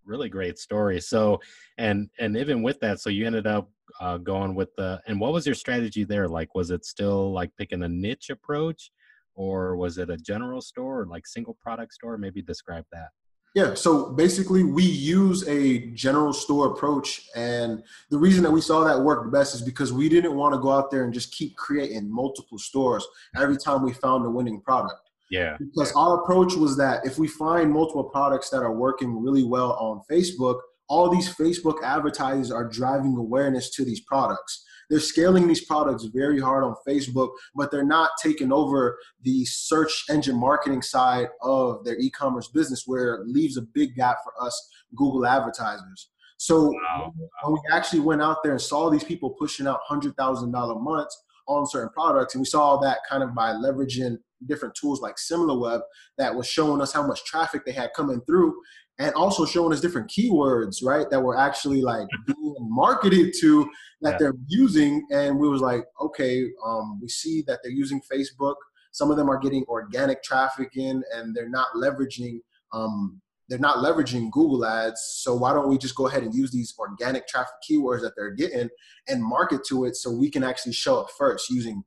really 0.06 0.30
great 0.30 0.58
story 0.58 1.00
so 1.00 1.40
and 1.78 2.10
and 2.20 2.36
even 2.36 2.64
with 2.64 2.80
that 2.80 3.00
so 3.00 3.10
you 3.10 3.26
ended 3.26 3.48
up 3.48 3.70
uh, 4.00 4.18
going 4.18 4.56
with 4.56 4.74
the 4.78 5.02
and 5.08 5.20
what 5.20 5.34
was 5.34 5.46
your 5.46 5.56
strategy 5.56 6.04
there 6.04 6.28
like 6.28 6.56
was 6.56 6.72
it 6.72 6.86
still 6.86 7.32
like 7.32 7.52
picking 7.58 7.84
a 7.84 7.88
niche 7.88 8.30
approach 8.30 8.92
or 9.36 9.76
was 9.76 9.98
it 9.98 10.10
a 10.10 10.18
general 10.18 10.62
store 10.62 11.02
or 11.02 11.06
like 11.06 11.28
single 11.28 11.58
product 11.62 11.94
store 11.94 12.18
maybe 12.18 12.42
describe 12.42 12.86
that 12.92 13.10
yeah, 13.54 13.74
so 13.74 14.12
basically, 14.12 14.64
we 14.64 14.84
use 14.84 15.46
a 15.48 15.88
general 15.88 16.32
store 16.32 16.68
approach. 16.68 17.28
And 17.36 17.84
the 18.10 18.18
reason 18.18 18.44
that 18.44 18.52
we 18.52 18.62
saw 18.62 18.86
that 18.86 19.02
work 19.02 19.30
best 19.30 19.56
is 19.56 19.62
because 19.62 19.92
we 19.92 20.08
didn't 20.08 20.36
want 20.36 20.54
to 20.54 20.60
go 20.60 20.72
out 20.72 20.90
there 20.90 21.04
and 21.04 21.14
just 21.14 21.34
keep 21.34 21.58
creating 21.58 22.10
multiple 22.10 22.58
stores 22.58 23.06
every 23.36 23.58
time 23.58 23.84
we 23.84 23.92
found 23.92 24.26
a 24.26 24.30
winning 24.30 24.62
product. 24.62 25.11
Yeah. 25.32 25.56
Because 25.58 25.92
our 25.94 26.22
approach 26.22 26.56
was 26.56 26.78
that 26.78 27.06
if 27.06 27.18
we 27.18 27.28
find 27.28 27.72
multiple 27.72 28.04
products 28.04 28.50
that 28.50 28.62
are 28.62 28.74
working 28.74 29.24
really 29.24 29.44
well 29.44 29.72
on 29.74 30.02
Facebook, 30.12 30.60
all 30.90 31.10
these 31.10 31.34
Facebook 31.34 31.82
advertisers 31.84 32.52
are 32.52 32.68
driving 32.68 33.16
awareness 33.16 33.72
to 33.72 33.86
these 33.86 34.02
products. 34.02 34.66
They're 34.90 35.00
scaling 35.00 35.48
these 35.48 35.64
products 35.64 36.04
very 36.14 36.38
hard 36.42 36.66
on 36.66 36.76
Facebook, 36.86 37.30
but 37.56 37.72
they're 37.72 37.86
not 37.86 38.12
taking 38.22 38.52
over 38.52 39.00
the 39.22 39.46
search 39.46 40.04
engine 40.10 40.38
marketing 40.38 40.82
side 40.82 41.30
of 41.42 41.86
their 41.86 41.98
e-commerce 41.98 42.50
business 42.50 42.84
where 42.86 43.16
it 43.16 43.28
leaves 43.28 43.56
a 43.56 43.62
big 43.62 43.96
gap 43.96 44.18
for 44.22 44.34
us 44.46 44.70
Google 44.94 45.26
advertisers. 45.26 46.10
So 46.36 46.74
wow. 46.74 47.14
when 47.44 47.54
we 47.54 47.62
actually 47.72 48.02
went 48.02 48.22
out 48.22 48.44
there 48.44 48.52
and 48.52 48.62
saw 48.62 48.90
these 48.90 49.06
people 49.06 49.30
pushing 49.30 49.68
out 49.68 49.80
$100,000 49.90 50.82
months 50.82 51.24
on 51.48 51.66
certain 51.68 51.90
products, 51.90 52.36
and 52.36 52.42
we 52.42 52.46
saw 52.46 52.78
that 52.78 53.00
kind 53.10 53.24
of 53.24 53.34
by 53.36 53.52
leveraging 53.52 54.18
different 54.48 54.74
tools 54.76 55.02
like 55.02 55.16
SimilarWeb 55.18 55.82
that 56.18 56.34
was 56.34 56.48
showing 56.48 56.82
us 56.82 56.92
how 56.92 57.06
much 57.06 57.24
traffic 57.26 57.64
they 57.66 57.72
had 57.72 57.92
coming 57.96 58.22
through 58.22 58.56
and 59.02 59.14
also 59.16 59.46
showing 59.46 59.74
us 59.74 59.82
different 59.82 60.10
keywords, 60.12 60.84
right, 60.84 61.10
that 61.10 61.20
were 61.20 61.38
actually 61.38 61.82
like 61.82 62.08
being 62.28 62.56
marketed 62.60 63.34
to 63.40 63.70
that 64.02 64.12
yeah. 64.12 64.18
they're 64.20 64.34
using. 64.48 65.06
And 65.12 65.40
we 65.40 65.50
was 65.50 65.62
like, 65.62 65.84
okay, 66.00 66.46
um, 66.64 67.00
we 67.02 67.08
see 67.08 67.44
that 67.48 67.60
they're 67.64 67.72
using 67.72 68.02
Facebook. 68.02 68.56
Some 68.92 69.10
of 69.10 69.18
them 69.18 69.30
are 69.30 69.40
getting 69.40 69.64
organic 69.68 70.22
traffic 70.22 70.72
in, 70.76 71.04
and 71.16 71.36
they're 71.36 71.50
not 71.50 71.70
leveraging. 71.76 72.40
Um, 72.74 73.22
they're 73.52 73.60
not 73.60 73.80
leveraging 73.80 74.32
Google 74.32 74.66
Ads. 74.66 75.02
So 75.18 75.36
why 75.36 75.52
don't 75.52 75.68
we 75.68 75.78
just 75.78 75.94
go 75.94 76.08
ahead 76.08 76.24
and 76.24 76.34
use 76.34 76.52
these 76.52 76.74
organic 76.80 77.28
traffic 77.28 77.56
keywords 77.70 78.00
that 78.00 78.14
they're 78.16 78.32
getting 78.32 78.70
and 79.10 79.22
market 79.22 79.66
to 79.68 79.84
it 79.84 79.98
so 79.98 80.10
we 80.10 80.32
can 80.32 80.42
actually 80.42 80.72
show 80.72 81.02
up 81.02 81.10
first 81.18 81.50
using 81.50 81.84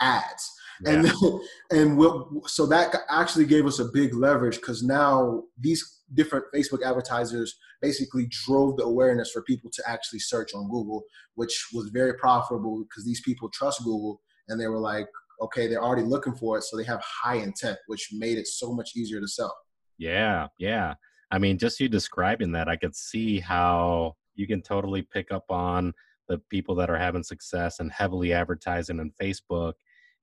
ads. 0.00 0.48
Yeah. 0.84 0.92
And 0.92 1.12
and 1.72 1.98
we'll, 1.98 2.44
so 2.46 2.66
that 2.66 2.94
actually 3.10 3.46
gave 3.46 3.66
us 3.66 3.80
a 3.80 3.86
big 3.92 4.14
leverage 4.14 4.60
because 4.60 4.84
now 4.84 5.42
these 5.58 6.02
different 6.14 6.44
Facebook 6.54 6.86
advertisers 6.86 7.56
basically 7.80 8.28
drove 8.46 8.76
the 8.76 8.84
awareness 8.84 9.32
for 9.32 9.42
people 9.42 9.72
to 9.72 9.82
actually 9.88 10.20
search 10.20 10.54
on 10.54 10.70
Google, 10.70 11.02
which 11.34 11.66
was 11.74 11.88
very 11.88 12.14
profitable 12.14 12.84
because 12.88 13.04
these 13.04 13.22
people 13.22 13.50
trust 13.52 13.82
Google 13.82 14.20
and 14.46 14.60
they 14.60 14.68
were 14.68 14.78
like, 14.78 15.08
okay, 15.40 15.66
they're 15.66 15.82
already 15.82 16.06
looking 16.06 16.36
for 16.36 16.58
it, 16.58 16.62
so 16.62 16.76
they 16.76 16.84
have 16.84 17.02
high 17.02 17.36
intent, 17.36 17.76
which 17.88 18.10
made 18.12 18.38
it 18.38 18.46
so 18.46 18.72
much 18.72 18.90
easier 18.94 19.20
to 19.20 19.26
sell. 19.26 19.52
Yeah, 19.98 20.48
yeah. 20.58 20.94
I 21.30 21.38
mean, 21.38 21.58
just 21.58 21.80
you 21.80 21.88
describing 21.88 22.52
that, 22.52 22.68
I 22.68 22.76
could 22.76 22.94
see 22.94 23.40
how 23.40 24.16
you 24.34 24.46
can 24.46 24.62
totally 24.62 25.02
pick 25.02 25.30
up 25.30 25.44
on 25.50 25.92
the 26.28 26.38
people 26.50 26.74
that 26.76 26.90
are 26.90 26.98
having 26.98 27.22
success 27.22 27.80
and 27.80 27.90
heavily 27.92 28.32
advertising 28.32 29.00
on 29.00 29.12
Facebook 29.20 29.74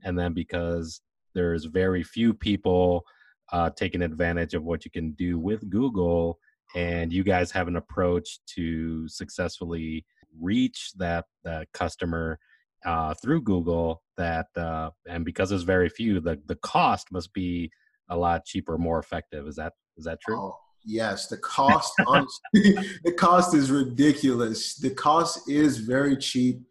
and 0.03 0.17
then 0.17 0.33
because 0.33 1.01
there's 1.33 1.65
very 1.65 2.03
few 2.03 2.33
people 2.33 3.05
uh, 3.51 3.69
taking 3.71 4.01
advantage 4.01 4.53
of 4.53 4.63
what 4.63 4.85
you 4.85 4.91
can 4.91 5.11
do 5.11 5.39
with 5.39 5.69
Google, 5.69 6.39
and 6.75 7.11
you 7.11 7.23
guys 7.23 7.51
have 7.51 7.67
an 7.67 7.75
approach 7.75 8.39
to 8.55 9.07
successfully 9.07 10.05
reach 10.39 10.91
that 10.97 11.25
that 11.43 11.67
customer 11.73 12.39
uh, 12.85 13.13
through 13.15 13.41
Google 13.41 14.03
that 14.17 14.47
uh, 14.55 14.91
and 15.07 15.25
because 15.25 15.49
there's 15.49 15.63
very 15.63 15.89
few, 15.89 16.19
the 16.19 16.39
the 16.45 16.55
cost 16.57 17.11
must 17.11 17.33
be 17.33 17.71
a 18.09 18.17
lot 18.17 18.45
cheaper, 18.45 18.77
more 18.77 18.99
effective. 18.99 19.47
Is 19.47 19.55
that 19.55 19.73
is 19.97 20.05
that 20.05 20.19
true? 20.21 20.37
Oh, 20.37 20.55
yes, 20.85 21.27
the 21.27 21.37
cost 21.37 21.93
honestly, 22.07 22.39
the 23.03 23.13
cost 23.17 23.53
is 23.53 23.71
ridiculous. 23.71 24.75
The 24.75 24.91
cost 24.91 25.49
is 25.49 25.77
very 25.77 26.17
cheap, 26.17 26.61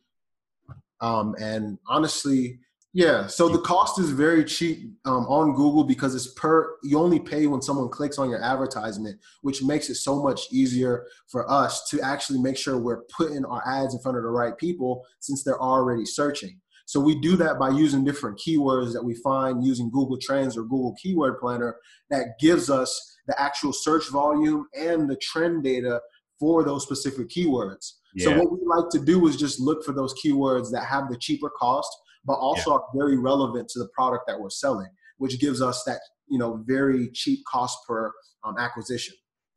um, 1.00 1.35
and 1.40 1.78
honestly, 1.87 2.61
yeah. 2.95 3.26
So 3.26 3.49
the 3.49 3.61
cost 3.61 4.00
is 4.00 4.11
very 4.11 4.45
cheap 4.45 4.90
um, 5.04 5.26
on 5.26 5.54
Google 5.54 5.85
because 5.85 6.14
it's 6.14 6.33
per. 6.33 6.76
You 6.83 6.99
only 6.99 7.21
pay 7.21 7.47
when 7.47 7.61
someone 7.61 7.90
clicks 7.90 8.18
on 8.18 8.30
your 8.30 8.42
advertisement, 8.42 9.21
which 9.42 9.62
makes 9.62 9.90
it 9.90 9.97
so 9.97 10.23
much 10.23 10.50
easier 10.50 11.07
for 11.28 11.49
us 11.50 11.88
to 11.90 12.00
actually 12.00 12.40
make 12.40 12.57
sure 12.57 12.78
we're 12.78 13.02
putting 13.04 13.45
our 13.45 13.62
ads 13.66 13.95
in 13.95 14.00
front 14.00 14.16
of 14.16 14.25
the 14.25 14.30
right 14.30 14.57
people 14.57 15.04
since 15.21 15.45
they're 15.45 15.61
already 15.61 16.07
searching. 16.07 16.61
So 16.88 17.00
we 17.00 17.21
do 17.21 17.37
that 17.37 17.59
by 17.59 17.68
using 17.68 18.02
different 18.02 18.40
keywords 18.40 18.95
that 18.95 19.04
we 19.04 19.14
find 19.16 19.62
using 19.62 19.90
Google 19.90 20.16
Trends 20.21 20.57
or 20.57 20.62
Google 20.62 20.97
Keyword 21.02 21.38
Planner 21.38 21.76
that 22.09 22.38
gives 22.40 22.71
us 22.71 23.18
the 23.26 23.38
actual 23.38 23.75
search 23.75 24.09
volume 24.11 24.66
and 24.75 25.09
the 25.09 25.16
trend 25.16 25.64
data 25.64 26.00
for 26.40 26.64
those 26.64 26.85
specific 26.85 27.28
keywords. 27.28 27.92
Yeah. 28.14 28.25
So 28.25 28.38
what 28.38 28.52
we 28.52 28.59
like 28.64 28.88
to 28.92 29.00
do 29.00 29.26
is 29.26 29.37
just 29.37 29.61
look 29.61 29.85
for 29.85 29.92
those 29.92 30.14
keywords 30.25 30.71
that 30.73 30.85
have 30.85 31.11
the 31.11 31.18
cheaper 31.18 31.50
cost 31.50 31.95
but 32.25 32.35
also 32.35 32.71
yeah. 32.71 32.76
are 32.76 32.85
very 32.95 33.16
relevant 33.16 33.68
to 33.71 33.78
the 33.78 33.88
product 33.88 34.25
that 34.26 34.38
we're 34.38 34.50
selling, 34.50 34.88
which 35.16 35.40
gives 35.40 35.61
us 35.62 35.83
that 35.85 36.00
you 36.28 36.38
know 36.38 36.62
very 36.66 37.11
cheap 37.11 37.40
cost 37.50 37.78
per 37.88 38.12
um, 38.45 38.57
acquisition. 38.59 39.14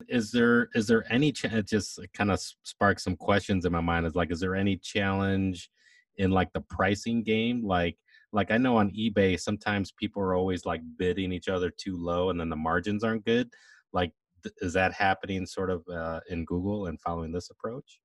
Is 0.07 0.31
there 0.31 0.69
is 0.73 0.87
there 0.87 1.05
any 1.11 1.31
ch- 1.31 1.45
it 1.45 1.67
just 1.67 1.99
kind 2.13 2.31
of 2.31 2.39
sparks 2.63 3.03
some 3.03 3.15
questions 3.15 3.65
in 3.65 3.71
my 3.71 3.81
mind? 3.81 4.05
Is 4.05 4.15
like, 4.15 4.31
is 4.31 4.39
there 4.39 4.55
any 4.55 4.77
challenge 4.77 5.69
in 6.21 6.31
like 6.31 6.53
the 6.53 6.61
pricing 6.61 7.23
game? 7.23 7.65
Like, 7.65 7.97
like 8.31 8.51
I 8.51 8.57
know 8.57 8.77
on 8.77 8.91
eBay 8.91 9.39
sometimes 9.39 9.91
people 9.91 10.21
are 10.21 10.35
always 10.35 10.65
like 10.65 10.81
bidding 10.97 11.31
each 11.33 11.49
other 11.49 11.69
too 11.69 11.97
low, 11.97 12.29
and 12.29 12.39
then 12.39 12.49
the 12.49 12.55
margins 12.55 13.03
aren't 13.03 13.25
good. 13.25 13.49
Like, 13.91 14.11
th- 14.43 14.55
is 14.61 14.73
that 14.73 14.93
happening 14.93 15.45
sort 15.45 15.69
of 15.69 15.83
uh, 15.93 16.21
in 16.29 16.45
Google 16.45 16.85
and 16.85 17.01
following 17.01 17.31
this 17.31 17.49
approach? 17.49 17.99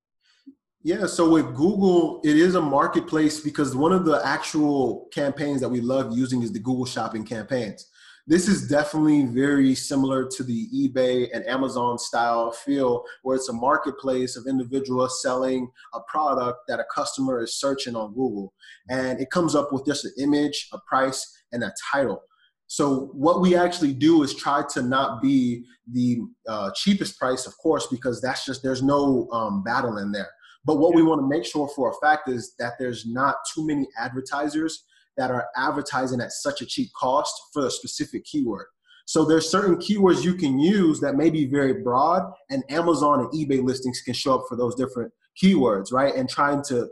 Yeah, 0.83 1.07
so 1.07 1.31
with 1.31 1.55
Google, 1.55 2.21
it 2.25 2.37
is 2.37 2.55
a 2.55 2.61
marketplace 2.61 3.41
because 3.41 3.75
one 3.75 3.93
of 3.93 4.05
the 4.05 4.21
actual 4.25 5.09
campaigns 5.13 5.61
that 5.61 5.69
we 5.69 5.81
love 5.81 6.17
using 6.17 6.43
is 6.43 6.53
the 6.53 6.61
Google 6.61 6.87
Shopping 6.87 7.25
campaigns. 7.25 7.87
This 8.29 8.49
is 8.49 8.67
definitely 8.67 9.25
very 9.27 9.77
similar 9.77 10.27
to 10.27 10.43
the 10.43 10.69
eBay 10.75 11.29
and 11.33 11.47
Amazon 11.47 11.97
style 11.97 12.51
feel, 12.51 13.05
where 13.23 13.37
it's 13.37 13.49
a 13.49 13.53
marketplace 13.53 14.37
of 14.37 14.49
individuals 14.49 15.23
selling 15.23 15.71
a 15.95 16.01
product 16.09 16.59
that 16.67 16.81
a 16.81 16.85
customer 16.93 17.41
is 17.41 17.61
searching 17.61 17.95
on 17.95 18.15
Google. 18.15 18.53
And 18.89 19.21
it 19.21 19.31
comes 19.31 19.55
up 19.55 19.73
with 19.73 19.87
just 19.87 20.07
an 20.07 20.13
image, 20.19 20.69
a 20.73 20.79
price, 20.89 21.25
and 21.53 21.63
a 21.63 21.73
title. 21.93 22.21
So 22.67 23.11
what 23.13 23.41
we 23.41 23.55
actually 23.55 23.93
do 23.93 24.25
is 24.25 24.35
try 24.35 24.65
to 24.71 24.83
not 24.83 25.23
be 25.23 25.65
the 25.93 26.19
uh, 26.49 26.73
cheapest 26.75 27.21
price, 27.21 27.47
of 27.47 27.57
course, 27.59 27.87
because 27.87 28.21
that's 28.21 28.45
just 28.45 28.61
there's 28.61 28.83
no 28.83 29.29
um, 29.31 29.63
battle 29.63 29.99
in 29.99 30.11
there. 30.11 30.31
But 30.65 30.79
what 30.79 30.97
we 30.97 31.03
want 31.05 31.21
to 31.21 31.29
make 31.29 31.45
sure 31.45 31.69
for 31.77 31.91
a 31.91 32.05
fact 32.05 32.29
is 32.29 32.57
that 32.59 32.73
there's 32.77 33.07
not 33.07 33.37
too 33.55 33.65
many 33.65 33.87
advertisers 33.97 34.83
that 35.17 35.31
are 35.31 35.49
advertising 35.57 36.21
at 36.21 36.33
such 36.33 36.61
a 36.61 36.67
cheap 36.67 36.91
cost 36.99 37.35
for 37.53 37.67
a 37.67 37.71
specific 37.71 38.25
keyword. 38.25 38.67
So 39.07 39.25
there's 39.25 39.49
certain 39.49 39.77
keywords 39.77 40.25
you 40.25 40.35
can 40.35 40.59
use 40.59 41.01
that 41.01 41.15
may 41.15 41.31
be 41.31 41.47
very 41.47 41.83
broad, 41.83 42.31
and 42.51 42.65
Amazon 42.71 43.21
and 43.21 43.31
eBay 43.31 43.63
listings 43.63 44.01
can 44.01 44.15
show 44.15 44.35
up 44.35 44.47
for 44.49 44.57
those 44.57 44.75
different 44.75 45.13
keywords, 45.41 45.93
right? 45.93 46.15
And 46.15 46.29
trying 46.29 46.63
to 46.65 46.89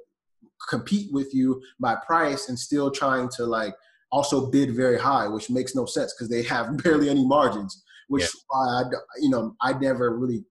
compete 0.69 1.13
with 1.13 1.35
you 1.35 1.61
by 1.81 1.97
price 2.07 2.49
and 2.49 2.59
still 2.59 2.91
trying 2.91 3.29
to 3.37 3.45
like 3.45 3.75
also 4.13 4.51
bid 4.51 4.75
very 4.75 4.99
high, 4.99 5.27
which 5.27 5.51
makes 5.51 5.75
no 5.75 5.87
sense 5.87 6.15
because 6.15 6.31
they 6.31 6.43
have 6.45 6.77
barely 6.85 7.11
any 7.11 7.27
margins. 7.27 7.83
Which 8.09 8.23
yeah. 8.23 8.59
I, 8.59 8.83
you 9.21 9.31
know, 9.31 9.57
I 9.61 9.73
never 9.73 10.17
really 10.17 10.45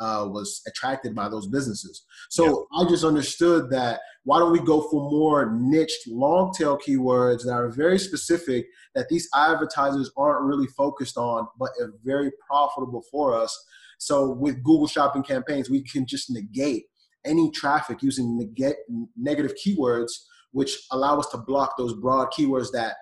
uh, 0.00 0.26
was 0.28 0.62
attracted 0.66 1.14
by 1.14 1.28
those 1.28 1.46
businesses. 1.46 2.04
So 2.30 2.68
yeah. 2.72 2.80
I 2.80 2.88
just 2.88 3.04
understood 3.04 3.70
that 3.70 4.00
why 4.24 4.38
don't 4.38 4.52
we 4.52 4.60
go 4.60 4.82
for 4.90 5.10
more 5.10 5.52
niched 5.52 6.06
long 6.06 6.52
tail 6.52 6.78
keywords 6.78 7.44
that 7.44 7.52
are 7.52 7.68
very 7.68 7.98
specific 7.98 8.66
that 8.94 9.08
these 9.08 9.28
advertisers 9.34 10.10
aren't 10.16 10.44
really 10.44 10.66
focused 10.68 11.16
on, 11.16 11.48
but 11.58 11.70
are 11.80 11.94
very 12.04 12.30
profitable 12.46 13.02
for 13.10 13.34
us. 13.34 13.56
So 13.98 14.30
with 14.30 14.62
Google 14.62 14.86
Shopping 14.86 15.22
campaigns, 15.22 15.70
we 15.70 15.82
can 15.82 16.06
just 16.06 16.30
negate 16.30 16.84
any 17.24 17.50
traffic 17.50 18.02
using 18.02 18.38
negate, 18.38 18.76
negative 19.16 19.54
keywords, 19.54 20.12
which 20.52 20.78
allow 20.92 21.18
us 21.18 21.28
to 21.30 21.38
block 21.38 21.76
those 21.76 21.94
broad 21.94 22.28
keywords 22.30 22.70
that 22.72 22.96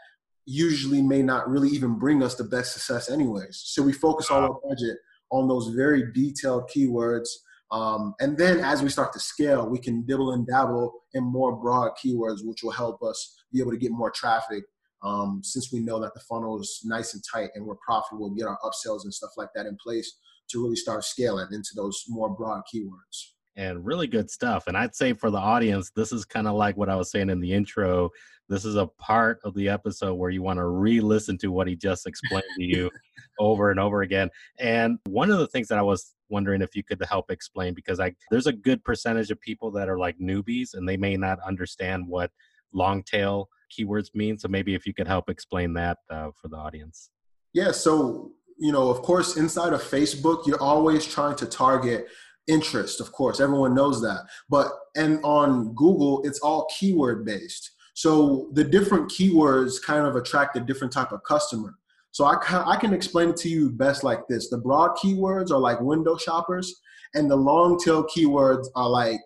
usually 0.47 1.03
may 1.03 1.23
not 1.23 1.49
really 1.49 1.69
even 1.69 1.99
bring 1.99 2.23
us 2.23 2.37
the 2.37 2.45
best 2.45 2.73
success 2.73 3.11
anyways. 3.11 3.61
So 3.65 3.83
we 3.83 3.93
focus 3.93 4.31
all 4.31 4.43
our 4.43 4.61
budget 4.69 4.97
on 5.31 5.49
those 5.49 5.69
very 5.69 6.13
detailed 6.13 6.71
keywords. 6.75 7.29
Um, 7.73 8.15
and 8.21 8.39
then 8.39 8.61
as 8.61 8.83
we 8.83 8.89
start 8.89 9.13
to 9.15 9.21
scale, 9.21 9.69
we 9.69 9.79
can 9.79 10.07
dibble 10.07 10.33
and 10.33 10.47
dabble 10.47 10.93
in 11.15 11.25
more 11.25 11.57
broad 11.57 11.93
keywords, 12.03 12.45
which 12.45 12.63
will 12.63 12.71
help 12.71 13.03
us 13.03 13.37
be 13.53 13.61
able 13.61 13.73
to 13.73 13.79
get 13.79 13.91
more 13.91 14.11
traffic. 14.11 14.65
Um, 15.05 15.41
since 15.45 15.73
we 15.73 15.81
know 15.81 16.01
that 16.01 16.15
the 16.15 16.21
funnel 16.21 16.61
is 16.61 16.81
nice 16.85 17.15
and 17.15 17.23
tight 17.33 17.51
and 17.55 17.67
we're 17.67 17.77
profitable, 17.85 18.31
get 18.31 18.47
our 18.47 18.59
upsells 18.65 19.05
and 19.05 19.13
stuff 19.13 19.31
like 19.37 19.51
that 19.55 19.67
in 19.67 19.77
place 19.83 20.19
to 20.51 20.63
really 20.63 20.77
start 20.77 21.05
scaling 21.05 21.49
into 21.53 21.71
those 21.75 22.05
more 22.09 22.31
broad 22.31 22.63
keywords. 22.73 23.36
And 23.57 23.85
really 23.85 24.07
good 24.07 24.31
stuff. 24.31 24.67
And 24.67 24.77
I'd 24.77 24.95
say 24.95 25.15
for 25.15 25.31
the 25.31 25.39
audience, 25.39 25.91
this 25.97 26.13
is 26.13 26.25
kind 26.25 26.47
of 26.47 26.55
like 26.55 26.77
what 26.77 26.91
I 26.91 26.97
was 26.97 27.11
saying 27.11 27.31
in 27.31 27.41
the 27.41 27.53
intro. 27.53 28.11
This 28.49 28.65
is 28.65 28.77
a 28.77 28.87
part 28.87 29.41
of 29.45 29.55
the 29.55 29.69
episode 29.69 30.15
where 30.15 30.31
you 30.31 30.43
want 30.43 30.59
to 30.59 30.67
re 30.67 31.01
listen 31.01 31.39
to 31.39 31.51
what 31.51 31.67
he 31.67 31.75
just 31.75 32.07
explained 32.07 32.45
to 32.57 32.63
you 32.63 32.91
over 33.39 33.71
and 33.71 33.81
over 33.81 34.03
again. 34.03 34.31
And 34.59 34.99
one 35.07 35.31
of 35.31 35.39
the 35.39 35.47
things 35.49 35.69
that 35.69 35.79
I 35.79 35.83
was 35.83 36.15
wondering 36.29 36.61
if 36.61 36.75
you 36.75 36.83
could 36.83 37.03
help 37.09 37.31
explain 37.31 37.73
because 37.73 38.01
I 38.01 38.15
there's 38.31 38.47
a 38.47 38.53
good 38.53 38.83
percentage 38.85 39.31
of 39.31 39.41
people 39.41 39.71
that 39.73 39.89
are 39.89 39.99
like 39.99 40.19
newbies 40.19 40.75
and 40.75 40.89
they 40.89 40.97
may 40.97 41.17
not 41.17 41.39
understand 41.47 42.07
what 42.07 42.31
long 42.73 43.03
tail 43.03 43.49
keywords 43.77 44.15
mean. 44.15 44.39
So 44.39 44.49
maybe 44.49 44.75
if 44.75 44.87
you 44.87 44.95
could 44.95 45.09
help 45.09 45.31
explain 45.31 45.73
that 45.75 45.99
uh, 46.11 46.31
for 46.41 46.49
the 46.49 46.57
audience. 46.57 47.11
Yeah. 47.53 47.73
So 47.73 48.33
you 48.59 48.73
know, 48.73 48.89
of 48.89 49.03
course, 49.03 49.37
inside 49.37 49.73
of 49.73 49.83
Facebook, 49.83 50.47
you're 50.47 50.63
always 50.63 51.05
trying 51.05 51.37
to 51.37 51.47
target 51.47 52.09
interest. 52.49 53.01
Of 53.01 53.13
course, 53.13 53.41
everyone 53.41 53.75
knows 53.75 54.01
that. 54.03 54.25
But 54.49 54.71
and 54.97 55.21
on 55.25 55.75
Google, 55.75 56.23
it's 56.25 56.41
all 56.41 56.69
keyword 56.79 57.25
based. 57.25 57.73
So 57.95 58.51
the 58.53 58.65
different 58.65 59.11
keywords 59.11 59.83
kind 59.83 60.07
of 60.07 60.17
attract 60.17 60.57
a 60.57 60.61
different 60.61 60.93
type 60.93 61.13
of 61.13 61.23
customer. 61.25 61.75
So 62.11 62.25
I, 62.25 62.39
I 62.51 62.77
can 62.77 62.95
explain 62.95 63.31
it 63.31 63.37
to 63.39 63.49
you 63.49 63.71
best 63.71 64.05
like 64.05 64.27
this. 64.29 64.49
The 64.49 64.59
broad 64.59 64.97
keywords 64.97 65.51
are 65.51 65.59
like 65.59 65.81
window 65.81 66.17
shoppers, 66.17 66.75
and 67.15 67.31
the 67.31 67.37
long 67.37 67.79
tail 67.79 68.05
keywords 68.05 68.67
are 68.75 68.89
like 68.89 69.21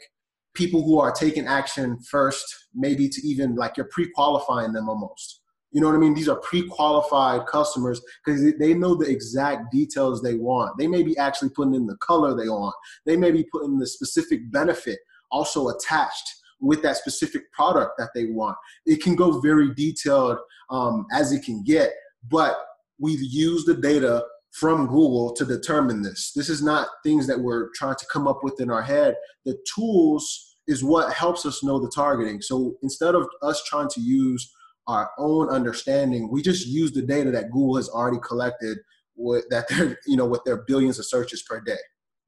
people 0.55 0.83
who 0.83 0.99
are 0.99 1.13
taking 1.13 1.47
action 1.47 1.99
first, 2.01 2.45
maybe 2.75 3.09
to 3.09 3.27
even 3.27 3.55
like 3.55 3.77
you're 3.77 3.89
pre-qualifying 3.91 4.73
them 4.73 4.89
almost. 4.89 5.40
You 5.73 5.81
know 5.81 5.87
what 5.87 5.97
I 5.97 5.99
mean? 5.99 6.15
These 6.15 6.29
are 6.29 6.37
pre-qualified 6.37 7.47
customers 7.47 8.01
because 8.25 8.43
they 8.59 8.75
know 8.75 8.95
the 8.95 9.09
exact 9.09 9.71
details 9.71 10.21
they 10.21 10.35
want. 10.35 10.77
They 10.79 10.89
may 10.89 11.03
be 11.03 11.17
actually 11.17 11.51
putting 11.51 11.75
in 11.75 11.87
the 11.87 11.97
color 11.97 12.35
they 12.35 12.49
want. 12.49 12.75
They 13.07 13.17
may 13.17 13.31
be 13.31 13.45
putting 13.45 13.79
the 13.79 13.87
specific 13.87 14.51
benefit 14.51 14.99
also 15.31 15.69
attached 15.69 16.29
with 16.61 16.83
that 16.83 16.97
specific 16.97 17.51
product 17.53 17.93
that 17.99 18.11
they 18.15 18.27
want. 18.27 18.57
It 18.85 19.03
can 19.03 19.15
go 19.15 19.41
very 19.41 19.73
detailed 19.75 20.39
um, 20.71 21.07
as 21.13 21.33
it 21.33 21.45
can 21.45 21.63
get, 21.65 21.93
but 22.31 22.57
we've 22.99 23.23
used 23.23 23.67
the 23.67 23.75
data 23.75 24.25
from 24.53 24.87
Google 24.87 25.33
to 25.35 25.45
determine 25.45 26.03
this. 26.03 26.33
This 26.35 26.49
is 26.49 26.63
not 26.63 26.89
things 27.05 27.27
that 27.29 27.39
we're 27.39 27.69
trying 27.75 27.97
to 27.97 28.07
come 28.13 28.27
up 28.27 28.41
with 28.43 28.61
in 28.61 28.71
our 28.71 28.83
head. 28.83 29.15
The 29.45 29.57
tools 29.75 30.57
is 30.67 30.85
what 30.85 31.13
helps 31.13 31.47
us 31.47 31.65
know 31.65 31.79
the 31.81 31.91
targeting. 31.95 32.43
So 32.43 32.75
instead 32.83 33.15
of 33.15 33.29
us 33.43 33.63
trying 33.65 33.89
to 33.91 34.01
use 34.01 34.53
our 34.91 35.11
own 35.19 35.49
understanding, 35.49 36.31
we 36.31 36.43
just 36.43 36.67
use 36.67 36.93
the 36.93 37.03
data 37.03 37.31
that 37.31 37.51
Google 37.51 37.77
has 37.77 37.89
already 37.89 38.19
collected 38.27 38.79
with 39.17 39.45
that 39.51 39.69
they're, 39.69 39.97
you 40.07 40.17
know, 40.17 40.27
with 40.27 40.43
their 40.45 40.65
billions 40.67 40.99
of 40.99 41.07
searches 41.07 41.43
per 41.43 41.61
day. 41.61 41.79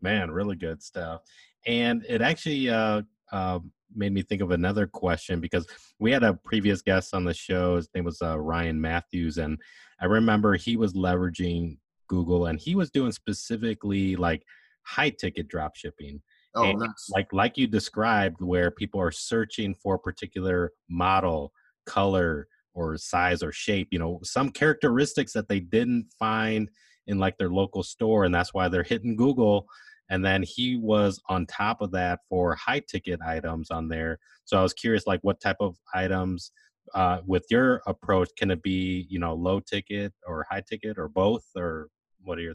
Man, 0.00 0.30
really 0.30 0.56
good 0.56 0.82
stuff. 0.82 1.22
And 1.66 2.04
it 2.08 2.22
actually 2.22 2.70
uh, 2.70 3.02
uh, 3.32 3.58
made 3.94 4.12
me 4.12 4.22
think 4.22 4.42
of 4.42 4.50
another 4.50 4.86
question 4.86 5.40
because 5.40 5.66
we 5.98 6.10
had 6.12 6.22
a 6.22 6.34
previous 6.34 6.82
guest 6.82 7.14
on 7.14 7.24
the 7.24 7.34
show. 7.34 7.76
His 7.76 7.88
name 7.94 8.04
was 8.04 8.22
uh, 8.22 8.38
Ryan 8.38 8.80
Matthews, 8.80 9.38
and 9.38 9.58
I 10.00 10.06
remember 10.06 10.54
he 10.54 10.76
was 10.76 10.94
leveraging 10.94 11.78
Google 12.08 12.46
and 12.46 12.60
he 12.60 12.74
was 12.74 12.90
doing 12.90 13.12
specifically 13.12 14.16
like 14.16 14.42
high 14.84 15.10
ticket 15.10 15.48
drop 15.48 15.76
shipping. 15.76 16.20
Oh, 16.54 16.64
and 16.64 16.80
nice. 16.80 17.10
Like 17.10 17.32
like 17.32 17.56
you 17.56 17.66
described, 17.66 18.40
where 18.40 18.70
people 18.70 19.00
are 19.00 19.10
searching 19.10 19.74
for 19.74 19.94
a 19.94 19.98
particular 19.98 20.72
model, 20.90 21.52
color, 21.86 22.48
or 22.74 22.96
size 22.96 23.42
or 23.42 23.52
shape. 23.52 23.88
You 23.90 23.98
know, 23.98 24.20
some 24.22 24.50
characteristics 24.50 25.32
that 25.32 25.48
they 25.48 25.60
didn't 25.60 26.06
find 26.18 26.70
in 27.06 27.18
like 27.18 27.36
their 27.38 27.50
local 27.50 27.82
store 27.82 28.24
and 28.24 28.34
that's 28.34 28.54
why 28.54 28.68
they're 28.68 28.82
hitting 28.82 29.16
google 29.16 29.66
and 30.10 30.24
then 30.24 30.42
he 30.42 30.76
was 30.76 31.20
on 31.28 31.46
top 31.46 31.80
of 31.80 31.90
that 31.92 32.20
for 32.28 32.54
high 32.54 32.80
ticket 32.80 33.20
items 33.26 33.70
on 33.70 33.88
there 33.88 34.18
so 34.44 34.58
i 34.58 34.62
was 34.62 34.72
curious 34.72 35.06
like 35.06 35.20
what 35.22 35.40
type 35.40 35.56
of 35.60 35.76
items 35.94 36.52
uh, 36.94 37.18
with 37.24 37.44
your 37.48 37.80
approach 37.86 38.28
can 38.36 38.50
it 38.50 38.62
be 38.62 39.06
you 39.08 39.18
know 39.18 39.34
low 39.34 39.60
ticket 39.60 40.12
or 40.26 40.44
high 40.50 40.62
ticket 40.68 40.98
or 40.98 41.08
both 41.08 41.44
or 41.56 41.88
what 42.22 42.38
are 42.38 42.42
your 42.42 42.54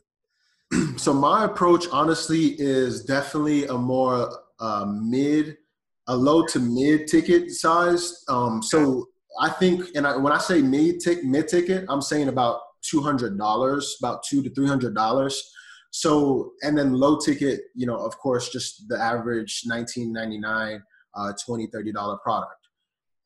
so 0.98 1.14
my 1.14 1.46
approach 1.46 1.88
honestly 1.92 2.56
is 2.60 3.04
definitely 3.06 3.66
a 3.68 3.74
more 3.74 4.32
uh, 4.60 4.86
mid 4.86 5.58
a 6.08 6.16
low 6.16 6.46
to 6.46 6.60
mid 6.60 7.08
ticket 7.08 7.52
size 7.52 8.24
um, 8.28 8.62
so 8.62 9.08
i 9.40 9.50
think 9.50 9.86
and 9.96 10.06
I, 10.08 10.18
when 10.18 10.34
i 10.34 10.38
say 10.38 10.62
mid 10.62 11.00
tick 11.00 11.24
mid 11.24 11.48
ticket 11.48 11.86
i'm 11.90 12.02
saying 12.02 12.28
about 12.28 12.62
$200 12.94 13.84
about 14.00 14.24
two 14.24 14.42
to 14.44 14.50
$300 14.50 15.38
so 15.92 16.52
and 16.62 16.78
then 16.78 16.94
low 16.94 17.18
ticket 17.18 17.62
you 17.76 17.88
know 17.88 17.98
of 17.98 18.18
course 18.18 18.50
just 18.50 18.88
the 18.88 19.00
average 19.02 19.64
1999 19.66 20.84
uh, 21.16 21.34
20 21.46 21.68
30 21.68 21.92
dollar 21.92 22.18
product 22.18 22.68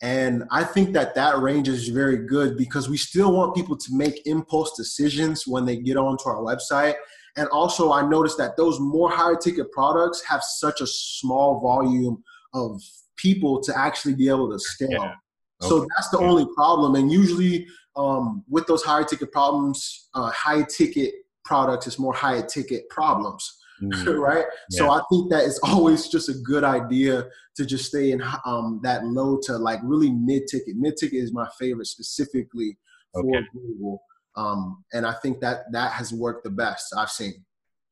and 0.02 0.46
I 0.50 0.64
think 0.64 0.94
that 0.94 1.14
that 1.16 1.40
range 1.40 1.68
is 1.68 1.88
very 1.90 2.26
good 2.26 2.58
because 2.58 2.90
we 2.90 2.98
still 2.98 3.34
want 3.34 3.56
people 3.56 3.78
to 3.78 3.94
make 3.94 4.26
impulse 4.26 4.76
decisions 4.76 5.46
when 5.46 5.64
they 5.64 5.78
get 5.78 5.96
onto 5.96 6.28
our 6.28 6.38
website. 6.38 6.96
And 7.38 7.48
also, 7.50 7.94
I 7.94 8.08
noticed 8.08 8.38
that 8.40 8.58
those 8.58 8.80
more 8.80 9.12
higher 9.12 9.36
ticket 9.36 9.72
products 9.72 10.24
have 10.28 10.42
such 10.44 10.82
a 10.82 10.88
small 10.88 11.62
volume 11.62 12.24
of 12.54 12.82
people 13.16 13.62
to 13.62 13.78
actually 13.78 14.16
be 14.16 14.28
able 14.28 14.52
to 14.52 14.60
scale. 14.60 14.90
Yeah. 14.92 15.14
Okay. 15.62 15.70
So 15.70 15.88
that's 15.96 16.10
the 16.10 16.20
yeah. 16.20 16.28
only 16.28 16.46
problem. 16.56 16.96
And 16.96 17.12
usually, 17.12 17.68
um, 17.96 18.44
with 18.50 18.68
those 18.68 18.84
higher 18.84 19.04
ticket 19.04 19.32
problems, 19.32 20.10
uh, 20.14 20.32
high 20.32 20.64
ticket 20.64 21.14
products 21.46 21.88
is 21.88 22.00
more 22.00 22.14
high 22.14 22.42
ticket 22.42 22.90
problems. 22.90 23.58
Mm. 23.82 24.20
right? 24.20 24.46
Yeah. 24.70 24.78
So 24.78 24.92
I 24.92 25.02
think 25.12 25.32
that 25.32 25.46
it's 25.46 25.60
always 25.64 26.08
just 26.08 26.30
a 26.30 26.34
good 26.34 26.64
idea 26.64 27.28
to 27.56 27.66
just 27.66 27.86
stay 27.86 28.12
in 28.12 28.22
um, 28.46 28.80
that 28.84 29.06
low 29.06 29.40
to 29.44 29.58
like 29.58 29.80
really 29.84 30.12
mid 30.12 30.44
ticket. 30.48 30.76
Mid 30.76 30.98
ticket 30.98 31.20
is 31.20 31.34
my 31.34 31.48
favorite 31.60 31.88
specifically 31.88 32.78
for 33.12 33.22
okay. 33.22 33.46
Google, 33.54 34.02
um, 34.36 34.84
and 34.94 35.06
I 35.06 35.14
think 35.14 35.42
that 35.42 35.72
that 35.72 35.92
has 35.94 36.14
worked 36.14 36.44
the 36.44 36.50
best 36.50 36.94
I've 36.96 37.10
seen. 37.10 37.44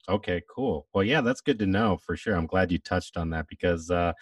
Okay, 0.08 0.42
cool. 0.54 0.88
Well, 0.94 1.04
yeah, 1.04 1.22
that's 1.22 1.42
good 1.42 1.60
to 1.60 1.68
know 1.68 1.98
for 1.98 2.18
sure. 2.18 2.36
I'm 2.36 2.48
glad 2.48 2.72
you 2.72 2.80
touched 2.80 3.16
on 3.16 3.30
that 3.30 3.48
because, 3.48 3.92
uh, 3.92 4.14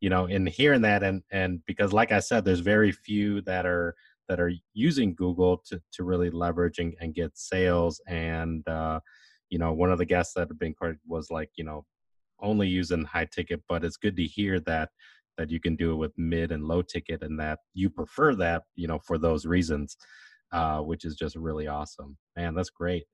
you 0.00 0.10
know, 0.10 0.26
in 0.26 0.46
hearing 0.46 0.82
that 0.82 1.02
and 1.02 1.22
and 1.30 1.64
because, 1.66 1.92
like 1.92 2.12
I 2.12 2.20
said, 2.20 2.44
there's 2.44 2.60
very 2.60 2.92
few 2.92 3.40
that 3.42 3.66
are 3.66 3.94
that 4.28 4.40
are 4.40 4.52
using 4.74 5.14
Google 5.14 5.58
to 5.66 5.80
to 5.92 6.04
really 6.04 6.30
leverage 6.30 6.78
and, 6.78 6.94
and 7.00 7.14
get 7.14 7.36
sales 7.36 8.00
and. 8.06 8.66
Uh, 8.68 9.00
you 9.50 9.58
know, 9.58 9.72
one 9.72 9.90
of 9.90 9.98
the 9.98 10.04
guests 10.04 10.34
that 10.34 10.48
have 10.48 10.58
been 10.58 10.74
quite 10.74 10.94
was 11.06 11.30
like, 11.30 11.50
you 11.56 11.64
know, 11.64 11.84
only 12.40 12.68
using 12.68 13.04
high 13.04 13.26
ticket, 13.26 13.60
but 13.68 13.84
it's 13.84 13.96
good 13.96 14.16
to 14.16 14.22
hear 14.22 14.60
that 14.60 14.90
that 15.36 15.50
you 15.50 15.58
can 15.58 15.74
do 15.74 15.92
it 15.92 15.96
with 15.96 16.12
mid 16.16 16.52
and 16.52 16.64
low 16.64 16.82
ticket 16.82 17.22
and 17.22 17.38
that 17.40 17.58
you 17.74 17.90
prefer 17.90 18.34
that, 18.34 18.62
you 18.76 18.86
know, 18.86 18.98
for 18.98 19.18
those 19.18 19.44
reasons. 19.44 19.96
Uh, 20.52 20.80
which 20.80 21.04
is 21.04 21.14
just 21.14 21.36
really 21.36 21.68
awesome. 21.68 22.16
Man, 22.36 22.56
that's 22.56 22.70
great. 22.70 23.04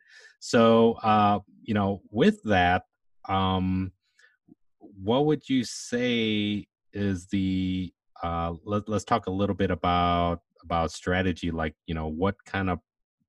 So, 0.41 0.95
uh, 1.03 1.41
you 1.63 1.75
know, 1.75 2.01
with 2.11 2.43
that, 2.45 2.85
um, 3.29 3.93
what 4.79 5.27
would 5.27 5.47
you 5.47 5.63
say 5.63 6.67
is 6.97 7.27
the 7.27 7.93
uh, 8.23 8.55
let, 8.65 8.89
let's 8.89 9.05
talk 9.05 9.27
a 9.27 9.31
little 9.31 9.55
bit 9.55 9.71
about 9.71 10.41
about 10.63 10.91
strategy 10.91 11.51
like 11.51 11.75
you 11.87 11.95
know 11.95 12.09
what 12.09 12.35
kind 12.45 12.71
of 12.71 12.81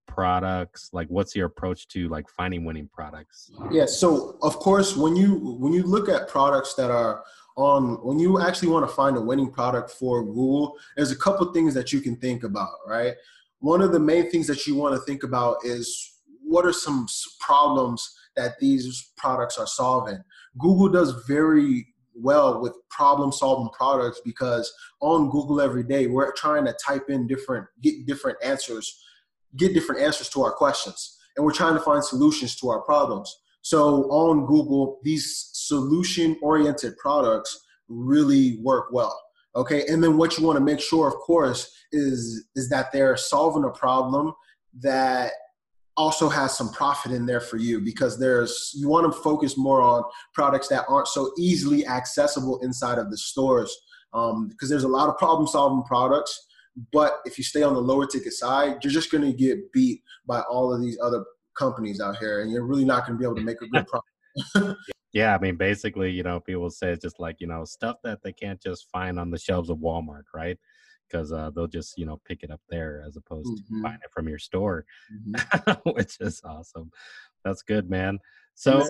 products 0.07 0.89
like 0.93 1.07
what's 1.09 1.35
your 1.35 1.45
approach 1.45 1.87
to 1.89 2.07
like 2.07 2.27
finding 2.29 2.63
winning 2.63 2.89
products? 2.91 3.51
Yeah 3.71 3.85
so 3.85 4.37
of 4.41 4.57
course 4.57 4.95
when 4.95 5.15
you 5.15 5.57
when 5.59 5.73
you 5.73 5.83
look 5.83 6.09
at 6.09 6.29
products 6.29 6.73
that 6.75 6.89
are 6.89 7.23
on 7.57 7.95
when 8.03 8.17
you 8.17 8.41
actually 8.41 8.69
want 8.69 8.87
to 8.87 8.95
find 8.95 9.17
a 9.17 9.21
winning 9.21 9.51
product 9.51 9.91
for 9.91 10.23
google 10.23 10.77
there's 10.95 11.11
a 11.11 11.15
couple 11.15 11.51
things 11.51 11.73
that 11.73 11.91
you 11.91 11.99
can 11.99 12.15
think 12.15 12.43
about 12.43 12.69
right? 12.87 13.13
One 13.59 13.81
of 13.81 13.91
the 13.91 13.99
main 13.99 14.29
things 14.29 14.47
that 14.47 14.65
you 14.65 14.75
want 14.75 14.95
to 14.95 15.01
think 15.01 15.23
about 15.23 15.57
is 15.63 16.17
what 16.43 16.65
are 16.65 16.73
some 16.73 17.07
problems 17.39 18.07
that 18.35 18.57
these 18.59 19.11
products 19.17 19.57
are 19.57 19.67
solving? 19.67 20.23
Google 20.57 20.89
does 20.89 21.11
very 21.27 21.87
well 22.21 22.61
with 22.61 22.73
problem 22.89 23.31
solving 23.31 23.69
products 23.77 24.21
because 24.25 24.73
on 25.01 25.29
google 25.29 25.61
every 25.61 25.83
day 25.83 26.07
we're 26.07 26.31
trying 26.33 26.65
to 26.65 26.75
type 26.83 27.09
in 27.09 27.27
different 27.27 27.65
get 27.81 28.05
different 28.05 28.37
answers 28.43 29.03
get 29.55 29.73
different 29.73 30.01
answers 30.01 30.29
to 30.29 30.43
our 30.43 30.51
questions 30.51 31.17
and 31.37 31.45
we're 31.45 31.53
trying 31.53 31.75
to 31.75 31.79
find 31.79 32.03
solutions 32.03 32.55
to 32.57 32.69
our 32.69 32.81
problems. 32.81 33.33
So 33.61 34.03
on 34.09 34.45
Google, 34.45 34.99
these 35.03 35.51
solution 35.53 36.35
oriented 36.41 36.97
products 36.97 37.65
really 37.87 38.59
work 38.61 38.87
well. 38.91 39.17
Okay. 39.55 39.85
And 39.87 40.03
then 40.03 40.17
what 40.17 40.37
you 40.37 40.45
want 40.45 40.57
to 40.57 40.63
make 40.63 40.79
sure, 40.79 41.07
of 41.07 41.15
course, 41.15 41.71
is 41.91 42.47
is 42.55 42.69
that 42.69 42.91
they're 42.91 43.17
solving 43.17 43.63
a 43.63 43.69
problem 43.69 44.33
that 44.79 45.31
also 45.97 46.29
has 46.29 46.55
some 46.55 46.69
profit 46.69 47.11
in 47.11 47.25
there 47.25 47.41
for 47.41 47.57
you 47.57 47.81
because 47.81 48.19
there's 48.19 48.71
you 48.77 48.87
want 48.87 49.11
to 49.11 49.21
focus 49.21 49.57
more 49.57 49.81
on 49.81 50.03
products 50.33 50.67
that 50.67 50.85
aren't 50.87 51.07
so 51.07 51.31
easily 51.37 51.85
accessible 51.87 52.59
inside 52.61 52.99
of 52.99 53.09
the 53.09 53.17
stores 53.17 53.75
um, 54.13 54.47
because 54.47 54.69
there's 54.69 54.83
a 54.83 54.87
lot 54.87 55.09
of 55.09 55.17
problem 55.17 55.47
solving 55.47 55.83
products 55.83 56.47
but 56.91 57.19
if 57.25 57.37
you 57.37 57.43
stay 57.43 57.63
on 57.63 57.73
the 57.73 57.81
lower 57.81 58.05
ticket 58.05 58.33
side, 58.33 58.77
you're 58.83 58.93
just 58.93 59.11
going 59.11 59.23
to 59.23 59.33
get 59.33 59.71
beat 59.71 60.01
by 60.27 60.41
all 60.41 60.73
of 60.73 60.81
these 60.81 60.97
other 61.01 61.25
companies 61.57 61.99
out 61.99 62.17
here, 62.17 62.41
and 62.41 62.51
you're 62.51 62.65
really 62.65 62.85
not 62.85 63.05
going 63.05 63.17
to 63.17 63.19
be 63.19 63.25
able 63.25 63.35
to 63.35 63.43
make 63.43 63.61
a 63.61 63.67
good 63.67 63.87
profit. 64.53 64.77
yeah, 65.13 65.35
I 65.35 65.39
mean, 65.39 65.55
basically, 65.55 66.11
you 66.11 66.23
know, 66.23 66.39
people 66.39 66.69
say 66.69 66.91
it's 66.91 67.01
just 67.01 67.19
like 67.19 67.37
you 67.39 67.47
know 67.47 67.65
stuff 67.65 67.97
that 68.03 68.19
they 68.23 68.31
can't 68.31 68.61
just 68.61 68.89
find 68.91 69.19
on 69.19 69.31
the 69.31 69.39
shelves 69.39 69.69
of 69.69 69.79
Walmart, 69.79 70.23
right? 70.33 70.57
Because 71.09 71.31
uh, 71.31 71.51
they'll 71.55 71.67
just 71.67 71.97
you 71.97 72.05
know 72.05 72.19
pick 72.25 72.43
it 72.43 72.51
up 72.51 72.61
there 72.69 73.03
as 73.05 73.15
opposed 73.15 73.49
mm-hmm. 73.49 73.77
to 73.77 73.83
buying 73.83 73.99
it 74.03 74.11
from 74.11 74.27
your 74.27 74.39
store, 74.39 74.85
mm-hmm. 75.13 75.89
which 75.91 76.17
is 76.19 76.41
awesome. 76.43 76.91
That's 77.43 77.61
good, 77.61 77.89
man. 77.89 78.19
So. 78.55 78.87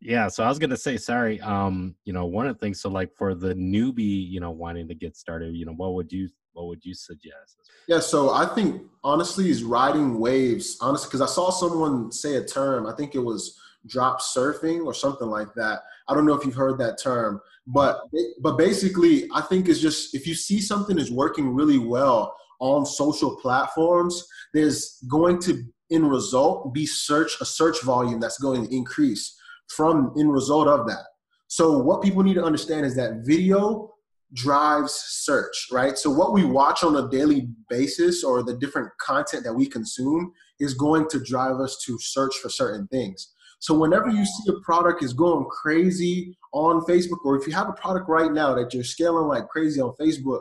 Yeah, 0.00 0.28
so 0.28 0.44
I 0.44 0.48
was 0.48 0.60
gonna 0.60 0.76
say, 0.76 0.96
sorry. 0.96 1.40
Um, 1.40 1.96
you 2.04 2.12
know, 2.12 2.24
one 2.24 2.46
of 2.46 2.54
the 2.54 2.60
things, 2.60 2.80
so 2.80 2.88
like 2.88 3.12
for 3.16 3.34
the 3.34 3.52
newbie, 3.54 4.30
you 4.30 4.38
know, 4.38 4.52
wanting 4.52 4.86
to 4.86 4.94
get 4.94 5.16
started, 5.16 5.56
you 5.56 5.66
know, 5.66 5.72
what 5.72 5.94
would 5.94 6.12
you 6.12 6.28
what 6.58 6.66
would 6.66 6.84
you 6.84 6.94
suggest? 6.94 7.56
Yeah, 7.86 8.00
so 8.00 8.30
I 8.30 8.46
think 8.46 8.82
honestly 9.04 9.48
is 9.48 9.62
riding 9.62 10.18
waves. 10.18 10.76
Honestly, 10.80 11.08
because 11.08 11.20
I 11.20 11.26
saw 11.26 11.50
someone 11.50 12.10
say 12.10 12.36
a 12.36 12.44
term. 12.44 12.86
I 12.86 12.92
think 12.94 13.14
it 13.14 13.20
was 13.20 13.58
drop 13.86 14.20
surfing 14.20 14.84
or 14.84 14.92
something 14.92 15.28
like 15.28 15.54
that. 15.54 15.82
I 16.08 16.14
don't 16.14 16.26
know 16.26 16.34
if 16.34 16.44
you've 16.44 16.54
heard 16.54 16.78
that 16.78 17.00
term, 17.00 17.40
but 17.66 18.00
but 18.40 18.56
basically, 18.56 19.28
I 19.34 19.42
think 19.42 19.68
it's 19.68 19.80
just 19.80 20.14
if 20.14 20.26
you 20.26 20.34
see 20.34 20.60
something 20.60 20.98
is 20.98 21.10
working 21.10 21.54
really 21.54 21.78
well 21.78 22.34
on 22.60 22.86
social 22.86 23.36
platforms, 23.36 24.26
there's 24.54 25.02
going 25.08 25.40
to 25.42 25.62
in 25.90 26.04
result 26.04 26.72
be 26.74 26.86
search 26.86 27.40
a 27.40 27.44
search 27.44 27.82
volume 27.82 28.20
that's 28.20 28.38
going 28.38 28.66
to 28.66 28.74
increase 28.74 29.38
from 29.68 30.12
in 30.16 30.28
result 30.28 30.68
of 30.68 30.86
that. 30.86 31.04
So 31.46 31.78
what 31.78 32.02
people 32.02 32.22
need 32.22 32.34
to 32.34 32.44
understand 32.44 32.84
is 32.84 32.94
that 32.96 33.22
video 33.24 33.90
drives 34.34 34.92
search, 34.92 35.68
right? 35.72 35.96
So 35.96 36.10
what 36.10 36.34
we 36.34 36.44
watch 36.44 36.84
on 36.84 36.96
a 36.96 37.08
daily 37.08 37.48
basis 37.70 38.22
or 38.22 38.42
the 38.42 38.56
different 38.56 38.90
content 39.00 39.44
that 39.44 39.54
we 39.54 39.66
consume 39.66 40.32
is 40.60 40.74
going 40.74 41.08
to 41.08 41.20
drive 41.20 41.60
us 41.60 41.82
to 41.86 41.98
search 41.98 42.36
for 42.36 42.50
certain 42.50 42.86
things. 42.88 43.32
So 43.60 43.76
whenever 43.76 44.08
you 44.08 44.24
see 44.24 44.50
a 44.50 44.60
product 44.60 45.02
is 45.02 45.12
going 45.12 45.46
crazy 45.50 46.36
on 46.52 46.80
Facebook, 46.82 47.24
or 47.24 47.36
if 47.36 47.46
you 47.46 47.52
have 47.52 47.68
a 47.68 47.72
product 47.72 48.08
right 48.08 48.32
now 48.32 48.54
that 48.54 48.72
you're 48.72 48.84
scaling 48.84 49.26
like 49.26 49.48
crazy 49.48 49.80
on 49.80 49.94
Facebook, 50.00 50.40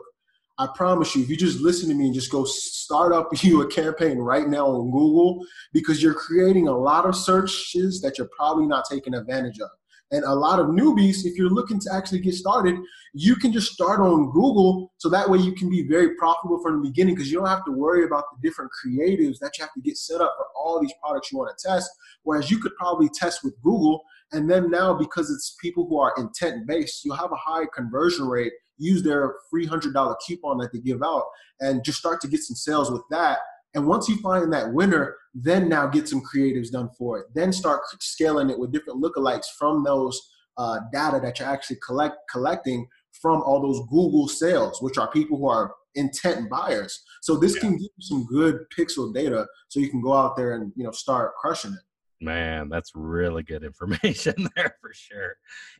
I 0.59 0.67
promise 0.75 1.15
you, 1.15 1.21
if 1.21 1.29
you 1.29 1.37
just 1.37 1.59
listen 1.59 1.87
to 1.89 1.95
me 1.95 2.05
and 2.05 2.13
just 2.13 2.31
go 2.31 2.43
start 2.45 3.13
up 3.13 3.29
you 3.43 3.61
a 3.61 3.67
campaign 3.67 4.17
right 4.17 4.47
now 4.47 4.67
on 4.67 4.91
Google, 4.91 5.45
because 5.73 6.01
you're 6.01 6.13
creating 6.13 6.67
a 6.67 6.77
lot 6.77 7.05
of 7.05 7.15
searches 7.15 8.01
that 8.01 8.17
you're 8.17 8.29
probably 8.35 8.65
not 8.65 8.85
taking 8.89 9.13
advantage 9.13 9.59
of. 9.59 9.69
And 10.11 10.23
a 10.23 10.33
lot 10.33 10.59
of 10.59 10.67
newbies, 10.67 11.25
if 11.25 11.37
you're 11.37 11.49
looking 11.49 11.79
to 11.81 11.93
actually 11.93 12.19
get 12.19 12.33
started, 12.33 12.75
you 13.13 13.35
can 13.35 13.51
just 13.51 13.73
start 13.73 13.99
on 13.99 14.31
Google 14.31 14.93
so 14.97 15.09
that 15.09 15.29
way 15.29 15.39
you 15.39 15.53
can 15.53 15.69
be 15.69 15.85
very 15.85 16.15
profitable 16.15 16.61
from 16.61 16.81
the 16.81 16.89
beginning 16.89 17.15
because 17.15 17.29
you 17.29 17.37
don't 17.37 17.47
have 17.47 17.65
to 17.65 17.71
worry 17.71 18.05
about 18.05 18.23
the 18.31 18.47
different 18.47 18.71
creatives 18.71 19.39
that 19.39 19.57
you 19.57 19.63
have 19.63 19.73
to 19.73 19.81
get 19.81 19.97
set 19.97 20.21
up 20.21 20.33
for 20.37 20.45
all 20.55 20.79
these 20.79 20.93
products 21.03 21.31
you 21.31 21.37
want 21.37 21.55
to 21.57 21.67
test. 21.67 21.89
Whereas 22.23 22.49
you 22.49 22.57
could 22.59 22.75
probably 22.75 23.09
test 23.09 23.43
with 23.43 23.61
Google. 23.61 24.01
And 24.31 24.49
then 24.49 24.71
now, 24.71 24.93
because 24.93 25.29
it's 25.29 25.57
people 25.61 25.87
who 25.89 25.99
are 25.99 26.13
intent 26.17 26.67
based, 26.67 27.03
you'll 27.03 27.15
have 27.15 27.31
a 27.31 27.37
high 27.37 27.65
conversion 27.75 28.27
rate. 28.27 28.53
Use 28.77 29.03
their 29.03 29.35
free 29.49 29.67
$100 29.67 30.15
coupon 30.25 30.57
that 30.59 30.71
they 30.71 30.79
give 30.79 31.01
out 31.03 31.23
and 31.59 31.83
just 31.83 31.97
start 31.97 32.21
to 32.21 32.27
get 32.27 32.41
some 32.41 32.55
sales 32.55 32.91
with 32.91 33.01
that 33.09 33.39
and 33.77 33.85
once 33.85 34.09
you 34.09 34.17
find 34.17 34.51
that 34.53 34.73
winner, 34.73 35.15
then 35.35 35.69
now 35.69 35.85
get 35.85 36.09
some 36.09 36.23
creatives 36.23 36.71
done 36.71 36.89
for 36.97 37.19
it. 37.19 37.27
Then 37.35 37.53
start 37.53 37.81
scaling 37.99 38.49
it 38.49 38.57
with 38.57 38.71
different 38.71 39.03
lookalikes 39.03 39.45
from 39.55 39.83
those 39.83 40.19
uh, 40.57 40.79
data 40.91 41.19
that 41.21 41.37
you're 41.37 41.47
actually 41.47 41.77
collect 41.85 42.15
collecting 42.31 42.87
from 43.21 43.43
all 43.43 43.61
those 43.61 43.79
Google 43.87 44.27
sales, 44.27 44.81
which 44.81 44.97
are 44.97 45.11
people 45.11 45.37
who 45.37 45.47
are 45.47 45.75
intent 45.93 46.49
buyers. 46.49 47.03
So 47.21 47.37
this 47.37 47.53
yeah. 47.53 47.61
can 47.61 47.71
give 47.73 47.81
you 47.81 48.01
some 48.01 48.25
good 48.25 48.65
pixel 48.75 49.13
data, 49.13 49.45
so 49.67 49.79
you 49.79 49.91
can 49.91 50.01
go 50.01 50.13
out 50.13 50.35
there 50.35 50.53
and 50.53 50.73
you 50.75 50.83
know 50.83 50.91
start 50.91 51.35
crushing 51.35 51.73
it. 51.73 51.79
Man, 52.19 52.67
that's 52.67 52.93
really 52.95 53.43
good 53.43 53.63
information 53.63 54.33
there 54.55 54.75
for 54.81 54.91
sure. 54.91 55.35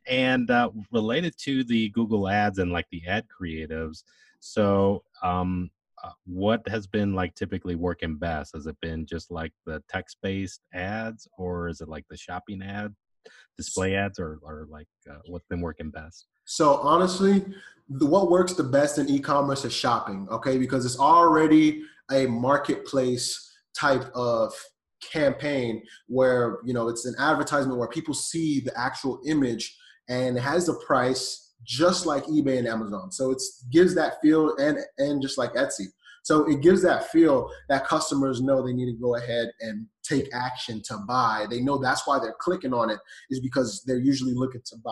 And 0.07 0.51
uh, 0.51 0.69
related 0.91 1.35
to 1.39 1.63
the 1.63 1.89
Google 1.89 2.29
ads 2.29 2.59
and 2.59 2.71
like 2.71 2.85
the 2.91 3.01
ad 3.07 3.25
creatives, 3.27 4.03
so 4.39 5.03
um, 5.23 5.71
what 6.25 6.67
has 6.67 6.87
been 6.87 7.13
like 7.13 7.35
typically 7.35 7.75
working 7.75 8.17
best? 8.17 8.55
Has 8.55 8.67
it 8.67 8.77
been 8.81 9.05
just 9.05 9.31
like 9.31 9.51
the 9.65 9.83
text 9.89 10.17
based 10.21 10.61
ads 10.73 11.27
or 11.37 11.67
is 11.67 11.81
it 11.81 11.89
like 11.89 12.05
the 12.09 12.17
shopping 12.17 12.61
ad, 12.61 12.93
display 13.57 13.95
ads, 13.95 14.19
or, 14.19 14.39
or 14.41 14.67
like 14.69 14.87
uh, 15.09 15.19
what's 15.27 15.47
been 15.47 15.61
working 15.61 15.91
best? 15.91 16.27
So 16.45 16.75
honestly, 16.75 17.45
the, 17.89 18.05
what 18.05 18.31
works 18.31 18.53
the 18.53 18.63
best 18.63 18.97
in 18.97 19.09
e-commerce 19.09 19.65
is 19.65 19.73
shopping, 19.73 20.27
okay? 20.31 20.57
Because 20.57 20.85
it's 20.85 20.99
already 20.99 21.83
a 22.11 22.25
marketplace 22.27 23.43
type 23.77 24.09
of 24.15 24.53
campaign 25.01 25.81
where 26.07 26.57
you 26.65 26.73
know 26.73 26.87
it's 26.87 27.05
an 27.05 27.15
advertisement 27.19 27.77
where 27.77 27.87
people 27.87 28.13
see 28.13 28.59
the 28.59 28.77
actual 28.79 29.21
image 29.27 29.77
and 30.09 30.37
it 30.37 30.41
has 30.41 30.69
a 30.69 30.73
price 30.85 31.53
just 31.63 32.05
like 32.05 32.23
ebay 32.25 32.57
and 32.57 32.67
amazon 32.67 33.11
so 33.11 33.31
it 33.31 33.41
gives 33.71 33.93
that 33.93 34.19
feel 34.21 34.55
and 34.57 34.79
and 34.97 35.21
just 35.21 35.37
like 35.37 35.53
etsy 35.53 35.85
so 36.27 36.43
it 36.43 36.61
gives 36.61 36.81
that 36.81 37.09
feel 37.09 37.49
that 37.69 37.87
customers 37.87 38.41
know 38.41 38.61
they 38.61 38.73
need 38.73 38.91
to 38.91 38.99
go 38.99 39.15
ahead 39.15 39.49
and 39.61 39.85
take 40.03 40.27
action 40.33 40.81
to 40.83 40.97
buy 41.07 41.45
they 41.49 41.61
know 41.61 41.77
that's 41.77 42.05
why 42.05 42.19
they're 42.19 42.35
clicking 42.39 42.73
on 42.73 42.89
it 42.89 42.99
is 43.29 43.39
because 43.39 43.83
they're 43.85 43.97
usually 43.97 44.33
looking 44.33 44.61
to 44.65 44.75
buy 44.83 44.91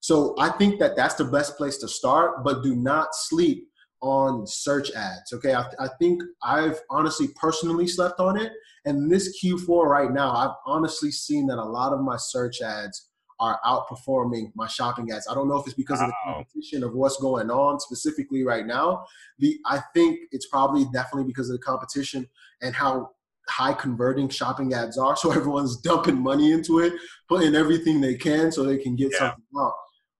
so 0.00 0.34
i 0.38 0.48
think 0.48 0.80
that 0.80 0.96
that's 0.96 1.16
the 1.16 1.24
best 1.24 1.56
place 1.58 1.76
to 1.76 1.86
start 1.86 2.42
but 2.42 2.62
do 2.62 2.74
not 2.74 3.08
sleep 3.12 3.66
on 4.02 4.46
search 4.46 4.90
ads. 4.92 5.30
Okay, 5.34 5.52
I, 5.52 5.66
I, 5.78 5.86
think 5.98 6.22
I've 6.42 6.80
honestly 6.88 7.28
personally 7.36 7.86
slept 7.86 8.18
on 8.18 8.40
it. 8.40 8.50
And 8.86 9.12
this 9.12 9.38
Q4 9.44 9.84
right 9.84 10.10
now, 10.10 10.32
I've 10.32 10.56
honestly 10.64 11.10
seen 11.10 11.46
that 11.48 11.58
a 11.58 11.62
lot 11.62 11.92
of 11.92 12.00
my 12.00 12.16
search 12.16 12.62
ads 12.62 13.09
are 13.40 13.58
outperforming 13.64 14.52
my 14.54 14.68
shopping 14.68 15.10
ads. 15.10 15.26
I 15.28 15.34
don't 15.34 15.48
know 15.48 15.56
if 15.56 15.66
it's 15.66 15.74
because 15.74 16.00
of 16.00 16.08
the 16.08 16.14
competition 16.24 16.84
of 16.84 16.94
what's 16.94 17.16
going 17.16 17.50
on 17.50 17.80
specifically 17.80 18.44
right 18.44 18.66
now. 18.66 19.06
The 19.38 19.58
I 19.66 19.80
think 19.94 20.20
it's 20.30 20.46
probably 20.46 20.84
definitely 20.92 21.24
because 21.24 21.48
of 21.48 21.58
the 21.58 21.62
competition 21.62 22.28
and 22.60 22.74
how 22.74 23.10
high 23.48 23.72
converting 23.72 24.28
shopping 24.28 24.74
ads 24.74 24.98
are. 24.98 25.16
So 25.20 25.32
everyone's 25.32 25.78
dumping 25.78 26.18
money 26.18 26.52
into 26.52 26.80
it, 26.80 26.92
putting 27.28 27.54
everything 27.54 28.00
they 28.00 28.14
can 28.14 28.52
so 28.52 28.62
they 28.62 28.78
can 28.78 28.94
get 28.94 29.10
yeah. 29.12 29.18
something 29.18 29.44
out. 29.58 29.72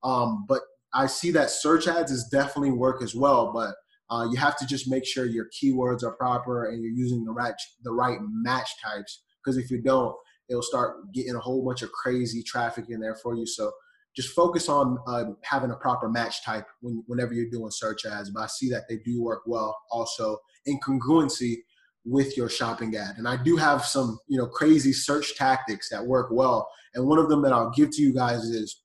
Um, 0.02 0.46
but 0.48 0.62
I 0.94 1.06
see 1.06 1.30
that 1.32 1.50
search 1.50 1.86
ads 1.86 2.10
is 2.10 2.28
definitely 2.32 2.72
work 2.72 3.02
as 3.02 3.14
well, 3.14 3.52
but 3.52 3.74
uh, 4.10 4.26
you 4.30 4.36
have 4.38 4.56
to 4.58 4.66
just 4.66 4.90
make 4.90 5.06
sure 5.06 5.26
your 5.26 5.48
keywords 5.62 6.02
are 6.02 6.12
proper 6.12 6.70
and 6.70 6.82
you're 6.82 6.92
using 6.92 7.24
the 7.24 7.30
right 7.30 7.54
the 7.84 7.92
right 7.92 8.18
match 8.22 8.70
types. 8.82 9.22
Because 9.42 9.56
if 9.56 9.70
you 9.70 9.80
don't, 9.80 10.14
it'll 10.50 10.62
start 10.62 11.12
getting 11.12 11.36
a 11.36 11.40
whole 11.40 11.64
bunch 11.64 11.82
of 11.82 11.92
crazy 11.92 12.42
traffic 12.42 12.86
in 12.88 13.00
there 13.00 13.14
for 13.14 13.34
you. 13.34 13.46
So 13.46 13.70
just 14.14 14.30
focus 14.34 14.68
on 14.68 14.98
uh, 15.06 15.24
having 15.42 15.70
a 15.70 15.76
proper 15.76 16.08
match 16.08 16.44
type 16.44 16.66
when, 16.80 17.02
whenever 17.06 17.32
you're 17.32 17.48
doing 17.48 17.70
search 17.70 18.04
ads. 18.04 18.30
But 18.30 18.42
I 18.42 18.46
see 18.48 18.68
that 18.70 18.88
they 18.88 18.96
do 18.98 19.22
work 19.22 19.42
well 19.46 19.78
also 19.90 20.38
in 20.66 20.78
congruency 20.80 21.58
with 22.04 22.36
your 22.36 22.48
shopping 22.48 22.96
ad. 22.96 23.16
And 23.18 23.28
I 23.28 23.40
do 23.42 23.56
have 23.56 23.84
some, 23.84 24.18
you 24.26 24.36
know, 24.36 24.46
crazy 24.46 24.92
search 24.92 25.36
tactics 25.36 25.88
that 25.90 26.04
work 26.04 26.30
well. 26.32 26.68
And 26.94 27.06
one 27.06 27.18
of 27.18 27.28
them 27.28 27.42
that 27.42 27.52
I'll 27.52 27.70
give 27.70 27.90
to 27.92 28.02
you 28.02 28.12
guys 28.12 28.42
is 28.44 28.82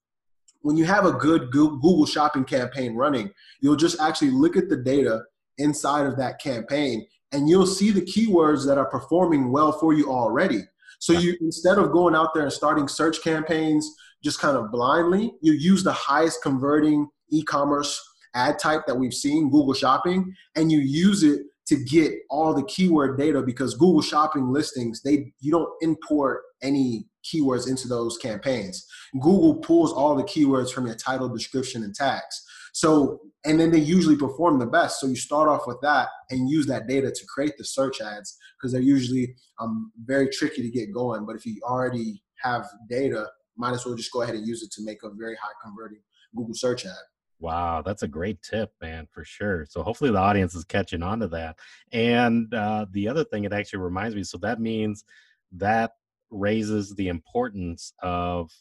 when 0.61 0.77
you 0.77 0.85
have 0.85 1.05
a 1.05 1.13
good 1.13 1.51
Google 1.51 2.05
shopping 2.05 2.43
campaign 2.43 2.95
running, 2.95 3.31
you'll 3.61 3.75
just 3.75 3.99
actually 3.99 4.31
look 4.31 4.57
at 4.57 4.69
the 4.69 4.77
data 4.77 5.23
inside 5.57 6.05
of 6.05 6.17
that 6.17 6.39
campaign 6.39 7.05
and 7.31 7.49
you'll 7.49 7.67
see 7.67 7.91
the 7.91 8.01
keywords 8.01 8.65
that 8.65 8.77
are 8.77 8.89
performing 8.89 9.51
well 9.51 9.71
for 9.71 9.93
you 9.93 10.11
already. 10.11 10.61
So 11.05 11.13
you 11.13 11.37
instead 11.39 11.77
of 11.77 11.91
going 11.91 12.15
out 12.15 12.33
there 12.33 12.41
and 12.41 12.51
starting 12.51 12.87
search 12.87 13.21
campaigns 13.21 13.93
just 14.23 14.39
kind 14.39 14.57
of 14.57 14.71
blindly, 14.71 15.33
you 15.39 15.53
use 15.53 15.83
the 15.83 15.91
highest 15.91 16.41
converting 16.41 17.07
e-commerce 17.29 18.01
ad 18.33 18.57
type 18.57 18.87
that 18.87 18.95
we've 18.95 19.13
seen, 19.13 19.51
Google 19.51 19.75
Shopping, 19.75 20.33
and 20.55 20.71
you 20.71 20.79
use 20.79 21.21
it 21.21 21.41
to 21.67 21.75
get 21.75 22.11
all 22.31 22.55
the 22.55 22.63
keyword 22.63 23.19
data 23.19 23.43
because 23.43 23.75
Google 23.75 24.01
Shopping 24.01 24.51
listings, 24.51 25.03
they 25.03 25.31
you 25.41 25.51
don't 25.51 25.69
import 25.81 26.41
any 26.63 27.05
keywords 27.23 27.69
into 27.69 27.87
those 27.87 28.17
campaigns. 28.17 28.83
Google 29.21 29.57
pulls 29.57 29.93
all 29.93 30.15
the 30.15 30.23
keywords 30.23 30.71
from 30.71 30.87
your 30.87 30.95
title, 30.95 31.29
description, 31.29 31.83
and 31.83 31.93
tags. 31.93 32.43
So, 32.75 33.21
and 33.45 33.57
then 33.57 33.71
they 33.71 33.79
usually 33.79 34.17
perform 34.17 34.59
the 34.59 34.65
best. 34.65 34.99
So 34.99 35.07
you 35.07 35.15
start 35.15 35.47
off 35.47 35.65
with 35.65 35.79
that 35.81 36.09
and 36.29 36.49
use 36.49 36.65
that 36.65 36.87
data 36.87 37.09
to 37.09 37.25
create 37.33 37.53
the 37.57 37.63
search 37.63 38.01
ads 38.01 38.37
because 38.57 38.73
they're 38.73 38.81
usually 38.81 39.33
um, 39.61 39.93
very 40.03 40.27
tricky 40.27 40.61
to 40.61 40.69
get 40.69 40.93
going. 40.93 41.25
But 41.25 41.37
if 41.37 41.45
you 41.45 41.61
already 41.63 42.21
have 42.43 42.67
data, 42.89 43.29
might 43.55 43.71
as 43.71 43.85
well 43.85 43.95
just 43.95 44.11
go 44.11 44.23
ahead 44.23 44.35
and 44.35 44.45
use 44.45 44.61
it 44.61 44.71
to 44.71 44.83
make 44.83 45.03
a 45.03 45.09
very 45.09 45.37
high 45.41 45.53
converting 45.63 46.01
Google 46.35 46.53
search 46.53 46.85
ad. 46.85 46.91
Wow, 47.39 47.81
that's 47.81 48.03
a 48.03 48.09
great 48.09 48.41
tip, 48.41 48.73
man, 48.81 49.07
for 49.09 49.23
sure. 49.23 49.65
So 49.69 49.81
hopefully 49.81 50.11
the 50.11 50.17
audience 50.17 50.53
is 50.53 50.65
catching 50.65 51.01
on 51.01 51.21
to 51.21 51.29
that. 51.29 51.57
And 51.93 52.53
uh, 52.53 52.87
the 52.91 53.07
other 53.07 53.23
thing, 53.23 53.45
it 53.45 53.53
actually 53.53 53.79
reminds 53.79 54.17
me. 54.17 54.23
So 54.23 54.37
that 54.39 54.59
means 54.59 55.05
that 55.53 55.91
raises 56.29 56.93
the 56.95 57.07
importance 57.07 57.93
of 58.01 58.51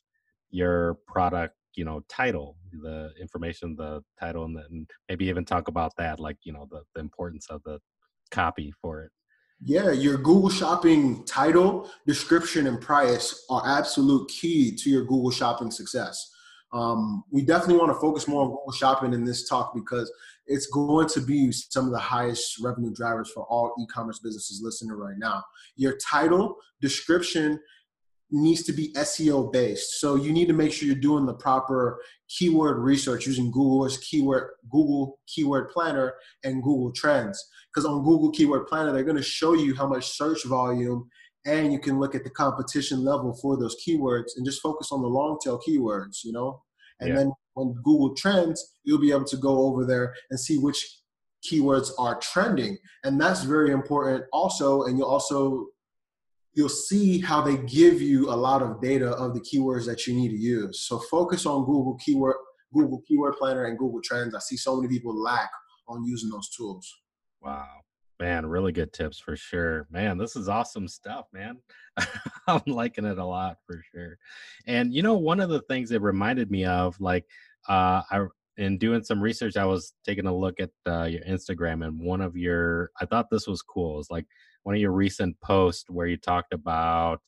your 0.50 0.98
product 1.08 1.56
you 1.76 1.84
know 1.84 2.02
title 2.08 2.56
the 2.82 3.10
information 3.20 3.76
the 3.76 4.02
title 4.18 4.44
and, 4.44 4.56
then 4.56 4.86
maybe 5.08 5.26
even 5.26 5.44
talk 5.44 5.68
about 5.68 5.92
that 5.96 6.20
like 6.20 6.36
you 6.44 6.52
know 6.52 6.66
the, 6.70 6.82
the 6.94 7.00
importance 7.00 7.46
of 7.50 7.62
the 7.64 7.78
copy 8.30 8.72
for 8.80 9.02
it 9.02 9.10
yeah 9.60 9.90
your 9.90 10.16
google 10.16 10.50
shopping 10.50 11.24
title 11.24 11.90
description 12.06 12.66
and 12.66 12.80
price 12.80 13.44
are 13.50 13.62
absolute 13.66 14.28
key 14.28 14.74
to 14.74 14.90
your 14.90 15.04
google 15.04 15.30
shopping 15.30 15.70
success 15.70 16.30
um, 16.74 17.22
we 17.30 17.42
definitely 17.42 17.76
want 17.76 17.92
to 17.92 18.00
focus 18.00 18.26
more 18.26 18.42
on 18.42 18.50
Google 18.50 18.72
Shopping 18.72 19.14
in 19.14 19.24
this 19.24 19.48
talk 19.48 19.72
because 19.74 20.12
it's 20.46 20.66
going 20.66 21.08
to 21.10 21.20
be 21.20 21.52
some 21.52 21.86
of 21.86 21.92
the 21.92 21.98
highest 21.98 22.58
revenue 22.60 22.92
drivers 22.92 23.30
for 23.30 23.44
all 23.44 23.72
e-commerce 23.80 24.18
businesses 24.18 24.60
listening 24.60 24.90
right 24.90 25.16
now. 25.16 25.44
Your 25.76 25.96
title, 25.98 26.56
description 26.80 27.60
needs 28.34 28.64
to 28.64 28.72
be 28.72 28.92
SEO 28.94 29.52
based. 29.52 30.00
So 30.00 30.16
you 30.16 30.32
need 30.32 30.48
to 30.48 30.54
make 30.54 30.72
sure 30.72 30.86
you're 30.86 30.96
doing 30.96 31.24
the 31.24 31.34
proper 31.34 32.00
keyword 32.28 32.78
research 32.78 33.26
using 33.26 33.50
Google's 33.50 33.98
keyword 33.98 34.50
Google 34.70 35.18
Keyword 35.28 35.70
Planner 35.70 36.14
and 36.42 36.62
Google 36.62 36.92
Trends. 36.92 37.42
Because 37.72 37.86
on 37.86 38.02
Google 38.02 38.30
Keyword 38.30 38.66
Planner, 38.66 38.92
they're 38.92 39.04
going 39.04 39.16
to 39.16 39.22
show 39.22 39.54
you 39.54 39.74
how 39.74 39.86
much 39.86 40.08
search 40.08 40.44
volume 40.44 41.08
and 41.46 41.72
you 41.72 41.78
can 41.78 42.00
look 42.00 42.14
at 42.14 42.24
the 42.24 42.30
competition 42.30 43.04
level 43.04 43.38
for 43.40 43.56
those 43.56 43.76
keywords 43.86 44.32
and 44.36 44.46
just 44.46 44.62
focus 44.62 44.88
on 44.90 45.02
the 45.02 45.08
long 45.08 45.38
tail 45.42 45.60
keywords, 45.66 46.24
you 46.24 46.32
know? 46.32 46.62
And 47.00 47.10
yeah. 47.10 47.16
then 47.16 47.32
when 47.54 47.74
Google 47.84 48.14
Trends, 48.16 48.72
you'll 48.84 49.00
be 49.00 49.12
able 49.12 49.24
to 49.26 49.36
go 49.36 49.66
over 49.66 49.84
there 49.84 50.14
and 50.30 50.40
see 50.40 50.58
which 50.58 50.98
keywords 51.48 51.90
are 51.98 52.18
trending. 52.20 52.78
And 53.04 53.20
that's 53.20 53.42
very 53.42 53.70
important 53.70 54.24
also. 54.32 54.84
And 54.84 54.98
you'll 54.98 55.08
also 55.08 55.66
you'll 56.54 56.68
see 56.68 57.20
how 57.20 57.40
they 57.40 57.56
give 57.58 58.00
you 58.00 58.30
a 58.30 58.36
lot 58.36 58.62
of 58.62 58.80
data 58.80 59.10
of 59.10 59.34
the 59.34 59.40
keywords 59.40 59.86
that 59.86 60.06
you 60.06 60.14
need 60.14 60.30
to 60.30 60.36
use. 60.36 60.80
So 60.86 60.98
focus 60.98 61.46
on 61.46 61.64
Google 61.64 61.98
keyword 62.04 62.36
Google 62.74 63.02
Keyword 63.06 63.36
Planner 63.36 63.66
and 63.66 63.78
Google 63.78 64.00
Trends. 64.02 64.34
I 64.34 64.40
see 64.40 64.56
so 64.56 64.76
many 64.76 64.88
people 64.88 65.16
lack 65.16 65.48
on 65.88 66.04
using 66.04 66.28
those 66.28 66.50
tools. 66.50 66.92
Wow. 67.40 67.68
Man, 68.20 68.46
really 68.46 68.72
good 68.72 68.92
tips 68.92 69.18
for 69.18 69.36
sure. 69.36 69.86
Man, 69.90 70.18
this 70.18 70.36
is 70.36 70.48
awesome 70.48 70.88
stuff, 70.88 71.26
man. 71.32 71.58
I'm 72.46 72.62
liking 72.66 73.04
it 73.04 73.18
a 73.18 73.24
lot 73.24 73.58
for 73.66 73.82
sure. 73.92 74.18
And 74.66 74.92
you 74.92 75.02
know, 75.02 75.14
one 75.14 75.40
of 75.40 75.50
the 75.50 75.62
things 75.62 75.90
it 75.90 76.00
reminded 76.00 76.50
me 76.50 76.64
of, 76.64 77.00
like, 77.00 77.24
uh, 77.68 78.02
I 78.10 78.26
in 78.56 78.78
doing 78.78 79.02
some 79.02 79.20
research, 79.20 79.56
I 79.56 79.64
was 79.64 79.94
taking 80.04 80.26
a 80.26 80.36
look 80.36 80.60
at 80.60 80.70
uh, 80.86 81.04
your 81.04 81.22
Instagram, 81.22 81.84
and 81.84 82.00
one 82.00 82.20
of 82.20 82.36
your, 82.36 82.90
I 83.00 83.06
thought 83.06 83.30
this 83.30 83.46
was 83.46 83.62
cool. 83.62 83.98
It's 83.98 84.10
like 84.10 84.26
one 84.62 84.74
of 84.74 84.80
your 84.80 84.92
recent 84.92 85.38
posts 85.40 85.84
where 85.88 86.06
you 86.06 86.16
talked 86.16 86.52
about 86.52 87.20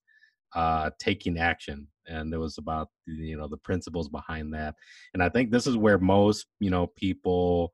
uh, 0.54 0.90
taking 0.98 1.38
action, 1.38 1.88
and 2.06 2.32
it 2.32 2.38
was 2.38 2.58
about 2.58 2.88
you 3.06 3.36
know 3.36 3.48
the 3.48 3.56
principles 3.56 4.08
behind 4.08 4.54
that. 4.54 4.74
And 5.14 5.22
I 5.22 5.28
think 5.28 5.50
this 5.50 5.66
is 5.66 5.76
where 5.76 5.98
most 5.98 6.46
you 6.60 6.70
know 6.70 6.86
people 6.86 7.72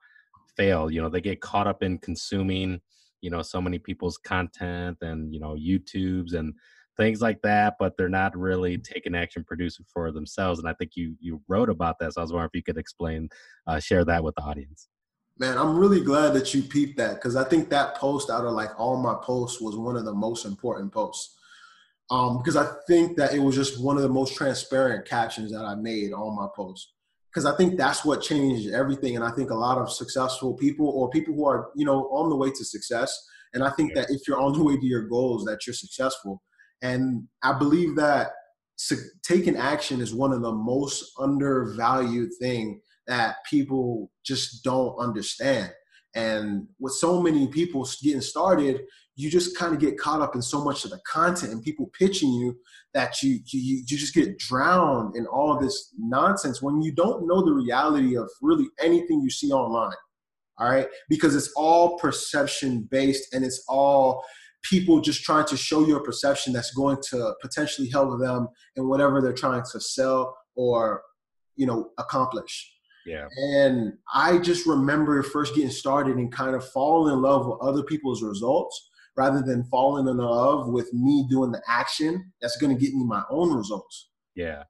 fail. 0.56 0.90
You 0.90 1.02
know, 1.02 1.08
they 1.08 1.20
get 1.20 1.40
caught 1.40 1.66
up 1.66 1.82
in 1.82 1.98
consuming 1.98 2.80
you 3.22 3.30
know 3.30 3.40
so 3.40 3.60
many 3.60 3.78
people's 3.78 4.18
content 4.18 4.98
and 5.00 5.32
you 5.32 5.40
know 5.40 5.54
YouTube's 5.54 6.34
and 6.34 6.54
things 7.02 7.20
like 7.20 7.42
that, 7.42 7.74
but 7.78 7.96
they're 7.96 8.08
not 8.08 8.36
really 8.36 8.78
taking 8.78 9.14
action 9.14 9.44
producing 9.44 9.84
for 9.92 10.12
themselves. 10.12 10.60
And 10.60 10.68
I 10.68 10.74
think 10.74 10.92
you 10.94 11.16
you 11.20 11.42
wrote 11.48 11.68
about 11.68 11.98
that, 11.98 12.14
so 12.14 12.20
I 12.20 12.24
was 12.24 12.32
wondering 12.32 12.50
if 12.52 12.56
you 12.56 12.62
could 12.62 12.78
explain, 12.78 13.28
uh, 13.66 13.80
share 13.80 14.04
that 14.04 14.22
with 14.22 14.34
the 14.36 14.42
audience. 14.42 14.88
Man, 15.38 15.58
I'm 15.58 15.76
really 15.76 16.00
glad 16.00 16.34
that 16.34 16.54
you 16.54 16.62
peeped 16.62 16.98
that 16.98 17.14
because 17.14 17.34
I 17.34 17.44
think 17.44 17.70
that 17.70 17.96
post 17.96 18.30
out 18.30 18.44
of 18.44 18.52
like 18.52 18.78
all 18.78 18.96
my 18.96 19.16
posts 19.22 19.60
was 19.60 19.76
one 19.76 19.96
of 19.96 20.04
the 20.04 20.14
most 20.14 20.44
important 20.44 20.92
posts. 20.92 21.36
Um, 22.10 22.38
because 22.38 22.56
I 22.56 22.66
think 22.86 23.16
that 23.16 23.32
it 23.32 23.38
was 23.38 23.56
just 23.56 23.82
one 23.82 23.96
of 23.96 24.02
the 24.02 24.08
most 24.08 24.36
transparent 24.36 25.06
captions 25.06 25.50
that 25.52 25.64
I 25.64 25.74
made 25.74 26.12
on 26.12 26.36
my 26.36 26.46
post 26.54 26.92
because 27.30 27.46
I 27.46 27.56
think 27.56 27.78
that's 27.78 28.04
what 28.04 28.20
changed 28.20 28.68
everything. 28.74 29.16
And 29.16 29.24
I 29.24 29.30
think 29.30 29.50
a 29.50 29.54
lot 29.54 29.78
of 29.78 29.90
successful 29.90 30.52
people 30.52 30.86
or 30.86 31.08
people 31.08 31.34
who 31.34 31.46
are, 31.46 31.70
you 31.74 31.86
know, 31.86 32.04
on 32.10 32.28
the 32.28 32.36
way 32.36 32.50
to 32.50 32.64
success. 32.64 33.18
And 33.54 33.64
I 33.64 33.70
think 33.70 33.94
that 33.94 34.10
if 34.10 34.28
you're 34.28 34.40
on 34.40 34.52
the 34.52 34.62
way 34.62 34.76
to 34.76 34.84
your 34.84 35.08
goals, 35.08 35.44
that 35.46 35.66
you're 35.66 35.72
successful. 35.72 36.42
And 36.82 37.28
I 37.42 37.56
believe 37.58 37.96
that 37.96 38.32
taking 39.22 39.56
action 39.56 40.00
is 40.00 40.14
one 40.14 40.32
of 40.32 40.42
the 40.42 40.52
most 40.52 41.12
undervalued 41.18 42.30
thing 42.40 42.80
that 43.06 43.36
people 43.48 44.10
just 44.24 44.64
don't 44.64 44.96
understand. 44.98 45.72
And 46.14 46.66
with 46.78 46.92
so 46.92 47.22
many 47.22 47.46
people 47.46 47.88
getting 48.02 48.20
started, 48.20 48.82
you 49.14 49.30
just 49.30 49.56
kind 49.56 49.74
of 49.74 49.80
get 49.80 49.98
caught 49.98 50.20
up 50.20 50.34
in 50.34 50.42
so 50.42 50.62
much 50.64 50.84
of 50.84 50.90
the 50.90 51.00
content 51.06 51.52
and 51.52 51.62
people 51.62 51.90
pitching 51.98 52.32
you 52.32 52.56
that 52.94 53.22
you 53.22 53.40
you, 53.46 53.76
you 53.76 53.84
just 53.84 54.14
get 54.14 54.38
drowned 54.38 55.16
in 55.16 55.26
all 55.26 55.58
this 55.58 55.94
nonsense 55.98 56.62
when 56.62 56.82
you 56.82 56.92
don't 56.92 57.26
know 57.26 57.44
the 57.44 57.52
reality 57.52 58.16
of 58.16 58.30
really 58.40 58.68
anything 58.80 59.20
you 59.20 59.30
see 59.30 59.52
online. 59.52 59.96
All 60.58 60.70
right, 60.70 60.86
because 61.08 61.34
it's 61.34 61.52
all 61.56 61.98
perception 61.98 62.86
based 62.90 63.34
and 63.34 63.44
it's 63.44 63.64
all 63.68 64.22
people 64.62 65.00
just 65.00 65.22
trying 65.24 65.46
to 65.46 65.56
show 65.56 65.86
you 65.86 65.96
a 65.96 66.02
perception 66.02 66.52
that's 66.52 66.72
going 66.72 66.98
to 67.10 67.34
potentially 67.40 67.88
help 67.88 68.18
them 68.20 68.48
in 68.76 68.88
whatever 68.88 69.20
they're 69.20 69.32
trying 69.32 69.62
to 69.72 69.80
sell 69.80 70.36
or 70.54 71.02
you 71.56 71.66
know 71.66 71.90
accomplish. 71.98 72.72
Yeah. 73.04 73.26
And 73.36 73.94
i 74.14 74.38
just 74.38 74.64
remember 74.64 75.20
first 75.24 75.56
getting 75.56 75.70
started 75.70 76.16
and 76.18 76.30
kind 76.30 76.54
of 76.54 76.68
falling 76.68 77.12
in 77.12 77.20
love 77.20 77.46
with 77.46 77.58
other 77.60 77.82
people's 77.82 78.22
results 78.22 78.90
rather 79.16 79.42
than 79.42 79.64
falling 79.64 80.06
in 80.06 80.16
love 80.16 80.68
with 80.68 80.92
me 80.92 81.26
doing 81.28 81.52
the 81.52 81.60
action 81.68 82.32
that's 82.40 82.56
going 82.56 82.74
to 82.74 82.80
get 82.80 82.94
me 82.94 83.04
my 83.04 83.22
own 83.30 83.54
results. 83.54 84.08
Yeah. 84.34 84.64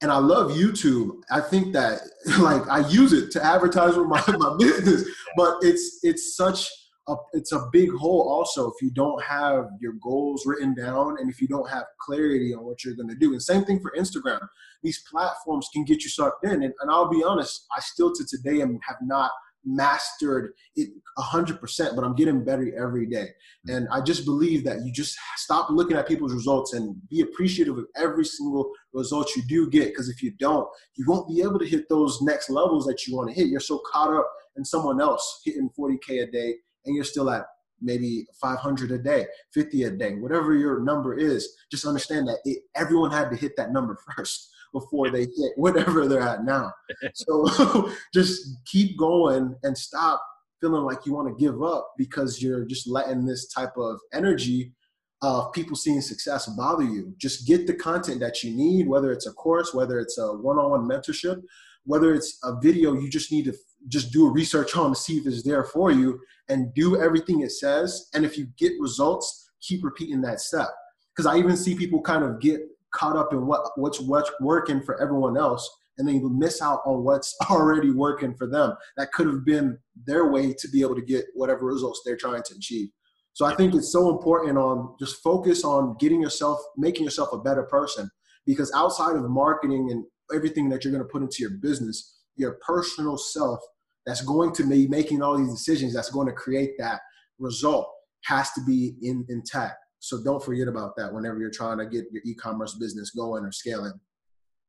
And 0.00 0.10
I 0.10 0.18
love 0.18 0.52
YouTube. 0.52 1.20
I 1.30 1.40
think 1.40 1.72
that 1.74 2.00
like 2.38 2.66
I 2.68 2.86
use 2.88 3.12
it 3.12 3.30
to 3.32 3.44
advertise 3.44 3.96
with 3.96 4.06
my, 4.06 4.22
my 4.38 4.56
business, 4.58 5.04
but 5.36 5.58
it's 5.62 5.98
it's 6.02 6.36
such 6.36 6.68
a, 7.08 7.14
it's 7.32 7.52
a 7.52 7.68
big 7.72 7.90
hole 7.92 8.28
also 8.28 8.68
if 8.68 8.80
you 8.80 8.90
don't 8.90 9.22
have 9.22 9.66
your 9.80 9.94
goals 10.02 10.44
written 10.46 10.74
down 10.74 11.16
and 11.18 11.30
if 11.30 11.40
you 11.40 11.48
don't 11.48 11.68
have 11.68 11.84
clarity 12.00 12.54
on 12.54 12.64
what 12.64 12.84
you're 12.84 12.94
going 12.94 13.08
to 13.08 13.16
do. 13.16 13.32
And 13.32 13.42
same 13.42 13.64
thing 13.64 13.80
for 13.80 13.92
instagram. 13.98 14.40
These 14.82 15.02
platforms 15.10 15.68
can 15.72 15.84
get 15.84 16.02
you 16.02 16.10
sucked 16.10 16.44
in. 16.44 16.62
And, 16.62 16.72
and 16.80 16.90
i'll 16.90 17.10
be 17.10 17.24
honest 17.24 17.66
i 17.76 17.80
still 17.80 18.12
to 18.12 18.24
today 18.26 18.62
am, 18.62 18.78
have 18.86 18.98
not 19.02 19.30
mastered 19.64 20.52
it 20.74 20.90
100% 21.18 21.94
but 21.94 22.04
i'm 22.04 22.16
getting 22.16 22.44
better 22.44 22.76
every 22.76 23.06
day. 23.06 23.28
Mm. 23.68 23.76
and 23.76 23.88
i 23.92 24.00
just 24.00 24.24
believe 24.24 24.64
that 24.64 24.84
you 24.84 24.92
just 24.92 25.16
stop 25.36 25.70
looking 25.70 25.96
at 25.96 26.08
people's 26.08 26.34
results 26.34 26.72
and 26.72 26.96
be 27.08 27.20
appreciative 27.20 27.78
of 27.78 27.86
every 27.96 28.24
single 28.24 28.72
result 28.92 29.30
you 29.36 29.42
do 29.46 29.70
get 29.70 29.90
because 29.90 30.08
if 30.08 30.20
you 30.20 30.32
don't 30.40 30.66
you 30.96 31.04
won't 31.06 31.28
be 31.28 31.42
able 31.42 31.60
to 31.60 31.66
hit 31.66 31.88
those 31.88 32.20
next 32.22 32.50
levels 32.50 32.84
that 32.86 33.06
you 33.06 33.14
want 33.16 33.28
to 33.28 33.34
hit. 33.34 33.48
You're 33.48 33.60
so 33.60 33.80
caught 33.90 34.12
up 34.12 34.28
in 34.56 34.64
someone 34.64 35.00
else 35.00 35.42
hitting 35.44 35.70
40k 35.78 36.28
a 36.28 36.30
day 36.30 36.56
and 36.84 36.94
you're 36.94 37.04
still 37.04 37.30
at 37.30 37.46
maybe 37.80 38.26
500 38.40 38.92
a 38.92 38.98
day, 38.98 39.26
50 39.52 39.82
a 39.84 39.90
day, 39.90 40.14
whatever 40.14 40.54
your 40.54 40.80
number 40.80 41.14
is, 41.14 41.56
just 41.70 41.84
understand 41.84 42.28
that 42.28 42.38
it, 42.44 42.62
everyone 42.76 43.10
had 43.10 43.30
to 43.30 43.36
hit 43.36 43.56
that 43.56 43.72
number 43.72 43.98
first 44.16 44.50
before 44.72 45.10
they 45.10 45.22
hit 45.22 45.52
whatever 45.56 46.06
they're 46.06 46.20
at 46.20 46.44
now. 46.44 46.72
so 47.14 47.90
just 48.14 48.64
keep 48.64 48.96
going 48.96 49.54
and 49.62 49.76
stop 49.76 50.22
feeling 50.60 50.84
like 50.84 51.04
you 51.04 51.12
want 51.12 51.28
to 51.28 51.44
give 51.44 51.62
up 51.62 51.92
because 51.98 52.40
you're 52.40 52.64
just 52.64 52.88
letting 52.88 53.26
this 53.26 53.48
type 53.48 53.76
of 53.76 53.98
energy 54.14 54.72
of 55.20 55.52
people 55.52 55.76
seeing 55.76 56.00
success 56.00 56.46
bother 56.46 56.84
you. 56.84 57.14
Just 57.18 57.46
get 57.46 57.66
the 57.66 57.74
content 57.74 58.20
that 58.20 58.42
you 58.42 58.54
need, 58.54 58.88
whether 58.88 59.12
it's 59.12 59.26
a 59.26 59.32
course, 59.32 59.74
whether 59.74 60.00
it's 60.00 60.18
a 60.18 60.32
one-on-one 60.32 60.88
mentorship, 60.88 61.42
whether 61.84 62.14
it's 62.14 62.38
a 62.44 62.58
video 62.60 62.94
you 62.94 63.08
just 63.10 63.30
need 63.30 63.44
to 63.44 63.54
just 63.88 64.12
do 64.12 64.26
a 64.26 64.30
research 64.30 64.76
on 64.76 64.90
to 64.90 64.96
see 64.96 65.18
if 65.18 65.26
it's 65.26 65.42
there 65.42 65.64
for 65.64 65.90
you 65.90 66.20
and 66.48 66.72
do 66.74 67.00
everything 67.00 67.40
it 67.40 67.52
says. 67.52 68.08
And 68.14 68.24
if 68.24 68.38
you 68.38 68.46
get 68.58 68.72
results, 68.80 69.50
keep 69.60 69.84
repeating 69.84 70.20
that 70.22 70.40
step. 70.40 70.68
Because 71.14 71.26
I 71.26 71.38
even 71.38 71.56
see 71.56 71.74
people 71.74 72.00
kind 72.00 72.24
of 72.24 72.40
get 72.40 72.60
caught 72.92 73.16
up 73.16 73.32
in 73.32 73.46
what 73.46 73.62
what's 73.76 74.00
what's 74.00 74.30
working 74.40 74.82
for 74.82 75.00
everyone 75.00 75.36
else 75.38 75.68
and 75.98 76.08
then 76.08 76.16
you 76.16 76.28
miss 76.28 76.62
out 76.62 76.80
on 76.84 77.04
what's 77.04 77.36
already 77.50 77.90
working 77.90 78.34
for 78.34 78.46
them. 78.46 78.74
That 78.96 79.12
could 79.12 79.26
have 79.26 79.44
been 79.44 79.78
their 80.06 80.30
way 80.30 80.52
to 80.52 80.68
be 80.68 80.80
able 80.80 80.96
to 80.96 81.02
get 81.02 81.26
whatever 81.34 81.66
results 81.66 82.02
they're 82.04 82.16
trying 82.16 82.42
to 82.44 82.54
achieve. 82.54 82.88
So 83.34 83.46
I 83.46 83.54
think 83.54 83.74
it's 83.74 83.92
so 83.92 84.10
important 84.10 84.58
on 84.58 84.94
just 84.98 85.22
focus 85.22 85.64
on 85.64 85.96
getting 85.98 86.20
yourself, 86.20 86.58
making 86.76 87.04
yourself 87.04 87.30
a 87.32 87.38
better 87.38 87.62
person. 87.62 88.10
Because 88.46 88.72
outside 88.74 89.16
of 89.16 89.28
marketing 89.30 89.90
and 89.90 90.04
everything 90.34 90.68
that 90.68 90.84
you're 90.84 90.92
going 90.92 91.04
to 91.04 91.08
put 91.08 91.22
into 91.22 91.36
your 91.40 91.52
business, 91.62 92.21
your 92.36 92.58
personal 92.66 93.16
self 93.16 93.60
that's 94.06 94.22
going 94.22 94.52
to 94.54 94.64
be 94.64 94.88
making 94.88 95.22
all 95.22 95.36
these 95.36 95.52
decisions 95.52 95.94
that's 95.94 96.10
going 96.10 96.26
to 96.26 96.32
create 96.32 96.72
that 96.78 97.00
result 97.38 97.88
has 98.24 98.50
to 98.52 98.60
be 98.64 98.94
in, 99.02 99.24
intact. 99.28 99.76
So 99.98 100.22
don't 100.22 100.42
forget 100.42 100.68
about 100.68 100.96
that 100.96 101.12
whenever 101.12 101.38
you're 101.38 101.50
trying 101.50 101.78
to 101.78 101.86
get 101.86 102.06
your 102.10 102.22
e-commerce 102.24 102.74
business 102.74 103.10
going 103.10 103.44
or 103.44 103.52
scaling. 103.52 103.92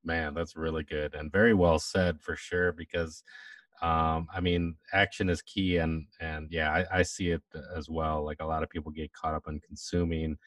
Man, 0.04 0.34
that's 0.34 0.56
really 0.56 0.84
good 0.84 1.15
and 1.15 1.32
very 1.32 1.54
well 1.54 1.80
said 1.80 2.21
for 2.21 2.36
sure. 2.36 2.71
Because, 2.71 3.23
um, 3.82 4.28
I 4.34 4.41
mean, 4.41 4.76
action 4.93 5.30
is 5.30 5.41
key, 5.41 5.78
and 5.78 6.06
and 6.19 6.49
yeah, 6.52 6.71
I, 6.71 6.99
I 6.99 7.04
see 7.04 7.30
it 7.30 7.41
as 7.76 7.89
well. 7.89 8.23
Like 8.23 8.38
a 8.41 8.45
lot 8.45 8.63
of 8.63 8.69
people 8.69 8.91
get 8.91 9.13
caught 9.13 9.34
up 9.34 9.47
in 9.47 9.60
consuming 9.62 10.38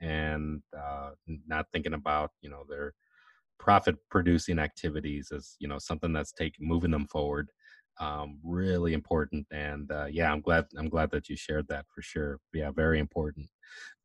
and 0.00 0.62
uh, 0.78 1.10
not 1.46 1.66
thinking 1.72 1.94
about 1.94 2.30
you 2.42 2.50
know 2.50 2.64
their 2.68 2.94
profit 3.58 3.96
producing 4.10 4.58
activities 4.58 5.32
as 5.34 5.56
you 5.58 5.68
know 5.68 5.78
something 5.78 6.12
that's 6.12 6.32
taking 6.32 6.66
moving 6.66 6.90
them 6.90 7.06
forward 7.06 7.48
um, 7.98 8.38
really 8.44 8.92
important 8.92 9.46
and 9.50 9.90
uh, 9.90 10.06
yeah 10.10 10.30
i'm 10.30 10.40
glad 10.40 10.66
i'm 10.78 10.88
glad 10.88 11.10
that 11.10 11.28
you 11.28 11.36
shared 11.36 11.66
that 11.68 11.86
for 11.94 12.02
sure. 12.02 12.38
Yeah 12.52 12.70
very 12.70 12.98
important. 12.98 13.48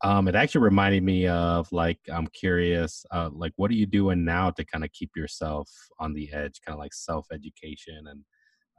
Um, 0.03 0.27
it 0.27 0.35
actually 0.35 0.61
reminded 0.61 1.03
me 1.03 1.27
of 1.27 1.71
like 1.71 1.99
i'm 2.11 2.27
curious 2.27 3.05
uh, 3.11 3.29
like 3.33 3.53
what 3.57 3.69
are 3.71 3.75
you 3.75 3.85
doing 3.85 4.23
now 4.23 4.49
to 4.51 4.63
kind 4.65 4.83
of 4.83 4.91
keep 4.93 5.11
yourself 5.15 5.69
on 5.99 6.13
the 6.13 6.31
edge 6.31 6.61
kind 6.65 6.73
of 6.73 6.79
like 6.79 6.93
self-education 6.93 8.07
and 8.07 8.21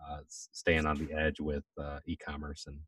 uh, 0.02 0.20
staying 0.28 0.87
on 0.87 0.96
the 0.96 1.12
edge 1.12 1.40
with 1.40 1.64
uh, 1.80 1.98
e-commerce 2.06 2.64
and 2.66 2.78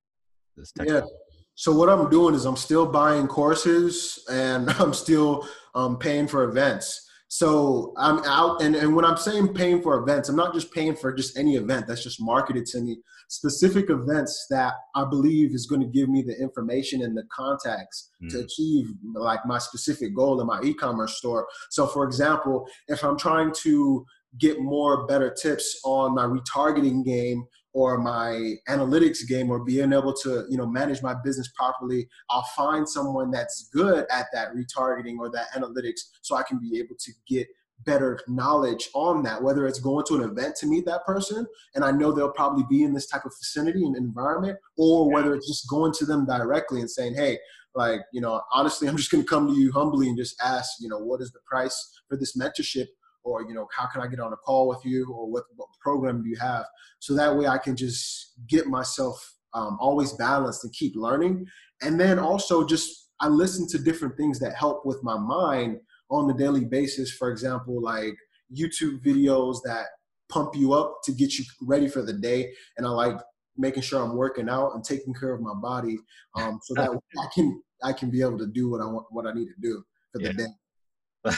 this 0.57 0.73
technology. 0.73 1.07
yeah. 1.07 1.39
so 1.55 1.73
what 1.73 1.89
i'm 1.89 2.11
doing 2.11 2.35
is 2.35 2.45
i'm 2.45 2.57
still 2.57 2.87
buying 2.87 3.29
courses 3.29 4.25
and 4.31 4.69
i'm 4.81 4.95
still 4.95 5.47
um, 5.75 5.97
paying 5.99 6.27
for 6.27 6.45
events 6.45 7.04
so 7.29 7.93
I'm 7.97 8.19
out, 8.25 8.63
and, 8.63 8.77
and 8.77 8.95
when 8.95 9.05
I'm 9.05 9.17
saying 9.17 9.55
paying 9.55 9.83
for 9.83 9.99
events, 9.99 10.29
I'm 10.29 10.37
not 10.37 10.55
just 10.55 10.73
paying 10.73 10.95
for 10.95 11.13
just 11.13 11.37
any 11.37 11.57
event 11.57 11.87
that's 11.87 12.03
just 12.03 12.21
marketed 12.21 12.67
to 12.67 12.81
me. 12.81 12.99
Specific 13.29 13.91
events 13.91 14.47
that 14.51 14.75
I 14.95 15.05
believe 15.05 15.55
is 15.55 15.67
going 15.67 15.81
to 15.81 15.87
give 15.87 16.09
me 16.09 16.23
the 16.23 16.39
information 16.41 17.03
and 17.03 17.17
the 17.17 17.25
contacts 17.33 18.11
mm. 18.23 18.31
to 18.31 18.41
achieve 18.41 18.87
like 19.15 19.41
my 19.47 19.59
specific 19.59 20.15
goal 20.15 20.41
in 20.41 20.47
my 20.47 20.61
e-commerce 20.63 21.17
store. 21.17 21.49
So, 21.71 21.87
for 21.87 22.05
example, 22.05 22.67
if 22.89 23.03
I'm 23.03 23.19
trying 23.19 23.53
to 23.63 24.05
get 24.39 24.61
more 24.61 25.07
better 25.07 25.31
tips 25.31 25.81
on 25.85 26.15
my 26.15 26.25
retargeting 26.25 27.05
game 27.05 27.47
or 27.73 27.99
my 27.99 28.55
analytics 28.69 29.27
game 29.29 29.51
or 29.51 29.65
being 29.65 29.93
able 29.93 30.15
to 30.15 30.47
you 30.49 30.57
know 30.57 30.67
manage 30.67 31.03
my 31.03 31.15
business 31.25 31.51
properly 31.57 32.09
i'll 32.31 32.47
find 32.57 32.89
someone 32.89 33.31
that's 33.31 33.69
good 33.73 34.07
at 34.11 34.27
that 34.33 34.49
retargeting 34.55 35.19
or 35.19 35.31
that 35.31 35.47
analytics 35.57 36.01
so 36.23 36.37
i 36.37 36.43
can 36.43 36.59
be 36.59 36.79
able 36.79 36.95
to 36.99 37.13
get 37.29 37.47
better 37.85 38.19
knowledge 38.29 38.89
on 38.95 39.23
that 39.23 39.43
whether 39.43 39.67
it's 39.67 39.81
going 39.81 40.05
to 40.07 40.15
an 40.15 40.23
event 40.23 40.55
to 40.57 40.67
meet 40.67 40.87
that 40.87 41.05
person 41.05 41.45
and 41.75 41.85
i 41.85 41.91
know 41.91 42.13
they'll 42.13 42.31
probably 42.31 42.65
be 42.71 42.83
in 42.83 42.95
this 42.95 43.09
type 43.09 43.25
of 43.25 43.33
vicinity 43.39 43.85
and 43.85 43.97
environment 43.97 44.57
or 44.79 45.13
whether 45.13 45.35
it's 45.35 45.49
just 45.49 45.69
going 45.69 45.93
to 45.93 46.07
them 46.07 46.25
directly 46.25 46.81
and 46.81 46.91
saying 46.91 47.15
hey 47.15 47.37
like 47.75 48.01
you 48.13 48.21
know 48.21 48.41
honestly 48.53 48.89
i'm 48.89 48.97
just 48.97 49.11
going 49.11 49.23
to 49.23 49.29
come 49.29 49.49
to 49.49 49.55
you 49.55 49.73
humbly 49.73 50.09
and 50.09 50.17
just 50.17 50.41
ask 50.43 50.75
you 50.81 50.89
know 50.89 50.99
what 50.99 51.21
is 51.21 51.33
the 51.33 51.41
price 51.45 52.01
for 52.09 52.17
this 52.17 52.37
mentorship 52.37 52.87
or 53.25 53.43
you 53.43 53.55
know 53.55 53.67
how 53.77 53.87
can 53.87 54.01
i 54.03 54.07
get 54.07 54.21
on 54.21 54.33
a 54.33 54.37
call 54.37 54.69
with 54.69 54.85
you 54.85 55.07
or 55.13 55.29
what, 55.31 55.45
what 55.57 55.69
program 55.81 56.23
do 56.23 56.29
you 56.29 56.37
have? 56.37 56.65
So 57.01 57.15
that 57.15 57.37
way 57.37 57.47
i 57.47 57.59
can 57.59 57.77
just 57.77 58.35
get 58.49 58.67
myself 58.67 59.35
um, 59.55 59.79
always 59.81 60.13
balanced 60.15 60.65
and 60.65 60.73
keep 60.73 60.95
learning. 60.97 61.47
And 61.83 61.99
then 61.99 62.19
also 62.19 62.67
just 62.67 63.11
i 63.21 63.29
listen 63.29 63.67
to 63.69 63.79
different 63.79 64.17
things 64.17 64.39
that 64.41 64.55
help 64.55 64.85
with 64.85 65.03
my 65.03 65.19
mind 65.19 65.79
on 66.11 66.27
the 66.29 66.35
daily 66.35 66.65
basis. 66.65 67.11
For 67.13 67.31
example 67.31 67.83
like 67.83 68.17
youtube 68.55 69.03
videos 69.03 69.57
that 69.65 69.87
pump 70.29 70.55
you 70.55 70.75
up 70.75 70.99
to 71.05 71.13
get 71.13 71.39
you 71.39 71.45
ready 71.63 71.89
for 71.89 72.03
the 72.03 72.13
day. 72.13 72.53
And 72.77 72.87
i 72.87 72.91
like 72.91 73.17
making 73.57 73.83
sure 73.83 74.03
i'm 74.03 74.17
working 74.17 74.49
out 74.49 74.75
and 74.75 74.85
taking 74.85 75.15
care 75.15 75.33
of 75.33 75.41
my 75.41 75.55
body 75.55 75.97
um, 76.37 76.59
so 76.63 76.75
that 76.75 76.91
i 77.21 77.27
can 77.35 77.63
i 77.83 77.93
can 77.93 78.11
be 78.11 78.21
able 78.21 78.39
to 78.39 78.49
do 78.49 78.69
what 78.69 78.81
i 78.81 78.85
want 78.85 79.07
what 79.11 79.27
i 79.27 79.33
need 79.33 79.47
to 79.47 79.61
do 79.61 79.83
for 80.13 80.19
the 80.19 80.33
day 80.33 80.47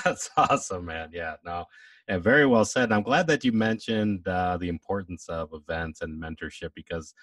That's 0.05 0.31
awesome, 0.37 0.87
man. 0.87 1.11
Yeah, 1.13 1.37
no, 1.45 1.67
and 2.09 2.23
very 2.23 2.47
well 2.47 2.65
said. 2.65 2.85
And 2.85 2.95
I'm 2.95 3.03
glad 3.03 3.27
that 3.29 3.45
you 3.45 3.53
mentioned 3.53 4.27
uh, 4.27 4.57
the 4.57 4.69
importance 4.69 5.29
of 5.29 5.51
events 5.53 6.03
and 6.03 6.21
mentorship 6.21 6.71
because 6.75 7.15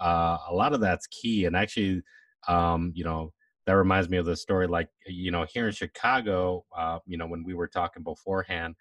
uh, 0.00 0.38
a 0.48 0.54
lot 0.54 0.72
of 0.72 0.80
that's 0.80 1.06
key. 1.08 1.44
And 1.44 1.56
actually, 1.56 2.02
um, 2.48 2.92
you 2.94 3.04
know, 3.04 3.32
that 3.66 3.72
reminds 3.76 4.08
me 4.08 4.16
of 4.16 4.26
the 4.26 4.36
story. 4.36 4.66
Like, 4.66 4.88
you 5.06 5.30
know, 5.30 5.46
here 5.52 5.66
in 5.66 5.72
Chicago, 5.72 6.64
uh, 6.76 6.98
you 7.06 7.16
know, 7.18 7.26
when 7.26 7.44
we 7.44 7.54
were 7.54 7.68
talking 7.68 8.02
beforehand, 8.02 8.74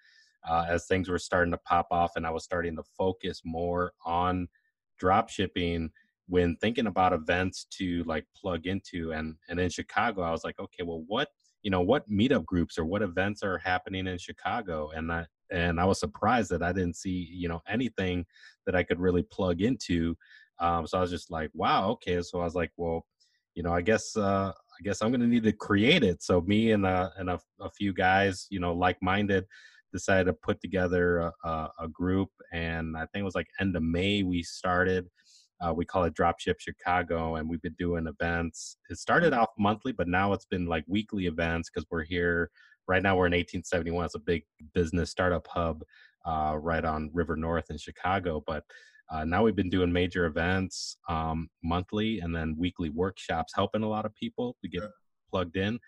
uh, 0.47 0.65
as 0.69 0.85
things 0.87 1.09
were 1.09 1.19
starting 1.19 1.51
to 1.51 1.57
pop 1.59 1.87
off, 1.91 2.13
and 2.15 2.25
I 2.25 2.31
was 2.31 2.43
starting 2.43 2.75
to 2.77 2.83
focus 2.97 3.41
more 3.45 3.91
on 4.05 4.47
drop 4.97 5.29
shipping 5.29 5.91
when 6.27 6.55
thinking 6.57 6.87
about 6.87 7.13
events 7.13 7.65
to 7.71 8.03
like 8.05 8.25
plug 8.35 8.65
into 8.67 9.11
and 9.13 9.35
and 9.47 9.59
in 9.59 9.69
chicago 9.69 10.21
i 10.21 10.31
was 10.31 10.43
like 10.43 10.59
okay 10.59 10.83
well 10.83 11.03
what 11.07 11.29
you 11.63 11.71
know, 11.71 11.81
what 11.81 12.09
meetup 12.09 12.45
groups 12.45 12.77
or 12.77 12.85
what 12.85 13.01
events 13.01 13.43
are 13.43 13.57
happening 13.57 14.07
in 14.07 14.17
Chicago, 14.17 14.91
and 14.95 15.11
I 15.11 15.25
and 15.51 15.79
I 15.79 15.85
was 15.85 15.99
surprised 15.99 16.49
that 16.51 16.63
I 16.63 16.71
didn't 16.71 16.95
see 16.95 17.29
you 17.31 17.47
know 17.47 17.61
anything 17.67 18.25
that 18.65 18.75
I 18.75 18.83
could 18.83 18.99
really 18.99 19.23
plug 19.23 19.61
into. 19.61 20.15
Um, 20.59 20.87
so 20.87 20.97
I 20.97 21.01
was 21.01 21.11
just 21.11 21.29
like, 21.29 21.51
wow, 21.53 21.89
okay. 21.91 22.21
So 22.21 22.41
I 22.41 22.43
was 22.43 22.55
like, 22.55 22.71
well, 22.77 23.05
you 23.55 23.63
know, 23.63 23.73
I 23.73 23.81
guess 23.81 24.15
uh, 24.15 24.51
I 24.51 24.83
guess 24.83 25.01
I'm 25.01 25.11
gonna 25.11 25.27
need 25.27 25.43
to 25.43 25.51
create 25.51 26.03
it. 26.03 26.21
So 26.23 26.41
me 26.41 26.71
and 26.71 26.85
uh, 26.85 27.09
and 27.17 27.29
a, 27.29 27.39
a 27.59 27.69
few 27.71 27.93
guys, 27.93 28.47
you 28.49 28.59
know, 28.59 28.73
like 28.73 28.97
minded, 29.01 29.45
decided 29.91 30.25
to 30.25 30.33
put 30.33 30.61
together 30.61 31.31
a, 31.43 31.69
a, 31.79 31.87
group, 31.91 32.29
and 32.53 32.95
I 32.95 33.01
think 33.01 33.21
it 33.21 33.23
was 33.23 33.35
like 33.35 33.47
end 33.59 33.75
of 33.75 33.83
May 33.83 34.23
we 34.23 34.43
started. 34.43 35.07
Uh, 35.59 35.73
we 35.73 35.85
call 35.85 36.03
it 36.03 36.13
Dropship 36.13 36.59
Chicago, 36.59 37.35
and 37.35 37.49
we've 37.49 37.61
been 37.61 37.75
doing 37.79 38.07
events. 38.07 38.77
It 38.89 38.97
started 38.97 39.33
off 39.33 39.49
monthly, 39.57 39.91
but 39.91 40.07
now 40.07 40.33
it's 40.33 40.45
been 40.45 40.67
like 40.67 40.83
weekly 40.87 41.25
events 41.25 41.69
because 41.69 41.85
we're 41.89 42.03
here 42.03 42.51
right 42.87 43.01
now. 43.01 43.15
We're 43.15 43.27
in 43.27 43.33
1871. 43.33 44.05
It's 44.05 44.15
a 44.15 44.19
big 44.19 44.43
business 44.73 45.09
startup 45.09 45.47
hub 45.47 45.83
uh, 46.25 46.57
right 46.59 46.85
on 46.85 47.09
River 47.13 47.35
North 47.35 47.71
in 47.71 47.77
Chicago, 47.77 48.43
but 48.45 48.63
uh, 49.09 49.23
now 49.23 49.43
we've 49.43 49.55
been 49.55 49.69
doing 49.69 49.91
major 49.91 50.25
events 50.25 50.97
um, 51.07 51.49
monthly 51.63 52.19
and 52.19 52.35
then 52.35 52.55
weekly 52.57 52.89
workshops, 52.89 53.53
helping 53.55 53.83
a 53.83 53.89
lot 53.89 54.05
of 54.05 54.13
people 54.15 54.55
to 54.61 54.69
get 54.69 54.83
plugged 55.31 55.55
in, 55.55 55.79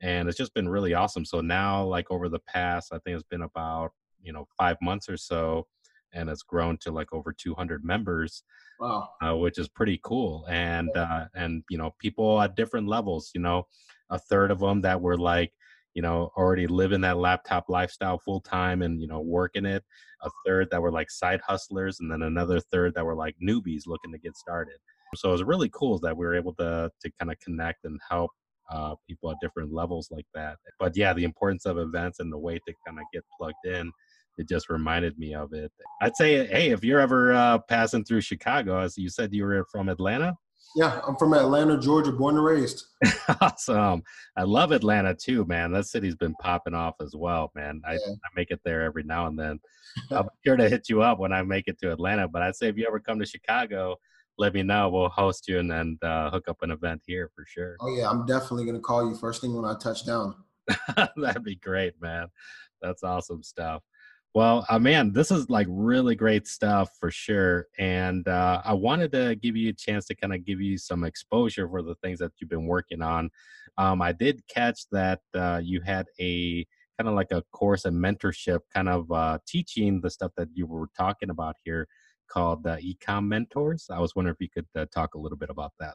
and 0.00 0.28
it's 0.28 0.38
just 0.38 0.54
been 0.54 0.68
really 0.68 0.94
awesome. 0.94 1.24
So 1.24 1.40
now, 1.40 1.84
like 1.84 2.10
over 2.10 2.28
the 2.28 2.38
past, 2.40 2.92
I 2.92 2.98
think 2.98 3.16
it's 3.16 3.28
been 3.28 3.42
about 3.42 3.90
you 4.22 4.32
know 4.32 4.46
five 4.56 4.76
months 4.80 5.08
or 5.08 5.16
so, 5.16 5.66
and 6.12 6.28
it's 6.28 6.42
grown 6.42 6.78
to 6.78 6.90
like 6.90 7.12
over 7.12 7.32
200 7.32 7.84
members. 7.84 8.42
Wow. 8.80 9.10
Uh, 9.20 9.36
which 9.36 9.58
is 9.58 9.68
pretty 9.68 10.00
cool, 10.04 10.46
and 10.48 10.96
uh, 10.96 11.24
and 11.34 11.64
you 11.68 11.76
know 11.76 11.94
people 11.98 12.40
at 12.40 12.54
different 12.54 12.86
levels. 12.86 13.32
You 13.34 13.40
know, 13.40 13.66
a 14.10 14.18
third 14.18 14.52
of 14.52 14.60
them 14.60 14.82
that 14.82 15.00
were 15.00 15.18
like 15.18 15.52
you 15.98 16.02
know, 16.02 16.30
already 16.36 16.68
living 16.68 17.00
that 17.00 17.18
laptop 17.18 17.64
lifestyle 17.68 18.18
full 18.18 18.40
time 18.40 18.82
and, 18.82 19.00
you 19.00 19.08
know, 19.08 19.18
working 19.20 19.66
it. 19.66 19.82
A 20.22 20.30
third 20.46 20.68
that 20.70 20.80
were 20.80 20.92
like 20.92 21.10
side 21.10 21.40
hustlers, 21.44 21.98
and 21.98 22.08
then 22.08 22.22
another 22.22 22.60
third 22.60 22.94
that 22.94 23.04
were 23.04 23.16
like 23.16 23.34
newbies 23.42 23.82
looking 23.88 24.12
to 24.12 24.18
get 24.18 24.36
started. 24.36 24.76
So 25.16 25.30
it 25.30 25.32
was 25.32 25.42
really 25.42 25.68
cool 25.70 25.98
that 25.98 26.16
we 26.16 26.24
were 26.24 26.36
able 26.36 26.54
to 26.54 26.90
to 27.00 27.10
kind 27.18 27.32
of 27.32 27.40
connect 27.40 27.84
and 27.84 27.98
help 28.08 28.30
uh, 28.70 28.94
people 29.08 29.30
at 29.32 29.38
different 29.40 29.72
levels 29.72 30.08
like 30.12 30.26
that. 30.34 30.58
But 30.78 30.96
yeah, 30.96 31.12
the 31.14 31.24
importance 31.24 31.66
of 31.66 31.78
events 31.78 32.20
and 32.20 32.32
the 32.32 32.38
way 32.38 32.58
to 32.58 32.74
kind 32.86 33.00
of 33.00 33.04
get 33.12 33.24
plugged 33.36 33.64
in, 33.64 33.90
it 34.38 34.48
just 34.48 34.70
reminded 34.70 35.18
me 35.18 35.34
of 35.34 35.52
it. 35.52 35.72
I'd 36.00 36.16
say, 36.16 36.46
hey, 36.46 36.70
if 36.70 36.84
you're 36.84 37.00
ever 37.00 37.32
uh, 37.32 37.58
passing 37.58 38.04
through 38.04 38.20
Chicago, 38.22 38.78
as 38.80 38.96
you 38.96 39.08
said 39.08 39.32
you 39.32 39.44
were 39.44 39.66
from 39.70 39.88
Atlanta, 39.88 40.36
yeah, 40.76 41.00
I'm 41.06 41.16
from 41.16 41.32
Atlanta, 41.32 41.78
Georgia, 41.78 42.12
born 42.12 42.36
and 42.36 42.44
raised. 42.44 42.84
awesome. 43.40 44.02
I 44.36 44.42
love 44.42 44.70
Atlanta 44.70 45.14
too, 45.14 45.44
man. 45.46 45.72
That 45.72 45.86
city's 45.86 46.14
been 46.14 46.34
popping 46.40 46.74
off 46.74 46.96
as 47.00 47.16
well, 47.16 47.50
man. 47.54 47.80
I, 47.86 47.92
yeah. 47.92 47.98
I 48.06 48.28
make 48.36 48.50
it 48.50 48.60
there 48.64 48.82
every 48.82 49.02
now 49.02 49.26
and 49.26 49.38
then. 49.38 49.58
I'm 50.10 50.28
sure 50.46 50.56
to 50.56 50.68
hit 50.68 50.88
you 50.88 51.02
up 51.02 51.18
when 51.18 51.32
I 51.32 51.42
make 51.42 51.68
it 51.68 51.78
to 51.80 51.90
Atlanta. 51.90 52.28
But 52.28 52.42
I'd 52.42 52.54
say 52.54 52.68
if 52.68 52.76
you 52.76 52.86
ever 52.86 53.00
come 53.00 53.18
to 53.18 53.26
Chicago, 53.26 53.96
let 54.36 54.54
me 54.54 54.62
know. 54.62 54.88
We'll 54.90 55.08
host 55.08 55.48
you 55.48 55.58
and 55.58 55.70
then 55.70 55.98
uh, 56.02 56.30
hook 56.30 56.48
up 56.48 56.58
an 56.62 56.70
event 56.70 57.02
here 57.06 57.30
for 57.34 57.44
sure. 57.46 57.76
Oh 57.80 57.94
yeah, 57.94 58.08
I'm 58.08 58.26
definitely 58.26 58.66
gonna 58.66 58.78
call 58.78 59.08
you 59.08 59.16
first 59.16 59.40
thing 59.40 59.54
when 59.54 59.64
I 59.64 59.74
touch 59.78 60.06
down. 60.06 60.36
That'd 61.16 61.44
be 61.44 61.56
great, 61.56 61.94
man. 62.00 62.28
That's 62.82 63.02
awesome 63.02 63.42
stuff. 63.42 63.82
Well, 64.34 64.66
uh, 64.68 64.78
man, 64.78 65.12
this 65.12 65.30
is 65.30 65.48
like 65.48 65.66
really 65.70 66.14
great 66.14 66.46
stuff 66.46 66.90
for 67.00 67.10
sure. 67.10 67.66
And 67.78 68.28
uh, 68.28 68.62
I 68.64 68.74
wanted 68.74 69.10
to 69.12 69.36
give 69.36 69.56
you 69.56 69.70
a 69.70 69.72
chance 69.72 70.06
to 70.06 70.14
kind 70.14 70.34
of 70.34 70.44
give 70.44 70.60
you 70.60 70.76
some 70.78 71.02
exposure 71.04 71.68
for 71.68 71.82
the 71.82 71.94
things 71.96 72.18
that 72.20 72.32
you've 72.38 72.50
been 72.50 72.66
working 72.66 73.02
on. 73.02 73.30
Um, 73.78 74.02
I 74.02 74.12
did 74.12 74.42
catch 74.48 74.82
that 74.92 75.20
uh, 75.34 75.60
you 75.62 75.80
had 75.80 76.06
a 76.20 76.64
kind 76.98 77.08
of 77.08 77.14
like 77.14 77.30
a 77.30 77.42
course 77.52 77.84
and 77.84 77.96
mentorship 77.96 78.60
kind 78.74 78.88
of 78.88 79.10
uh, 79.10 79.38
teaching 79.46 80.00
the 80.00 80.10
stuff 80.10 80.32
that 80.36 80.48
you 80.52 80.66
were 80.66 80.88
talking 80.96 81.30
about 81.30 81.56
here 81.64 81.86
called 82.28 82.62
the 82.62 82.76
Ecom 82.76 83.26
Mentors. 83.26 83.88
I 83.90 83.98
was 84.00 84.14
wondering 84.14 84.36
if 84.38 84.40
you 84.40 84.50
could 84.50 84.66
uh, 84.80 84.86
talk 84.92 85.14
a 85.14 85.18
little 85.18 85.38
bit 85.38 85.50
about 85.50 85.72
that. 85.80 85.94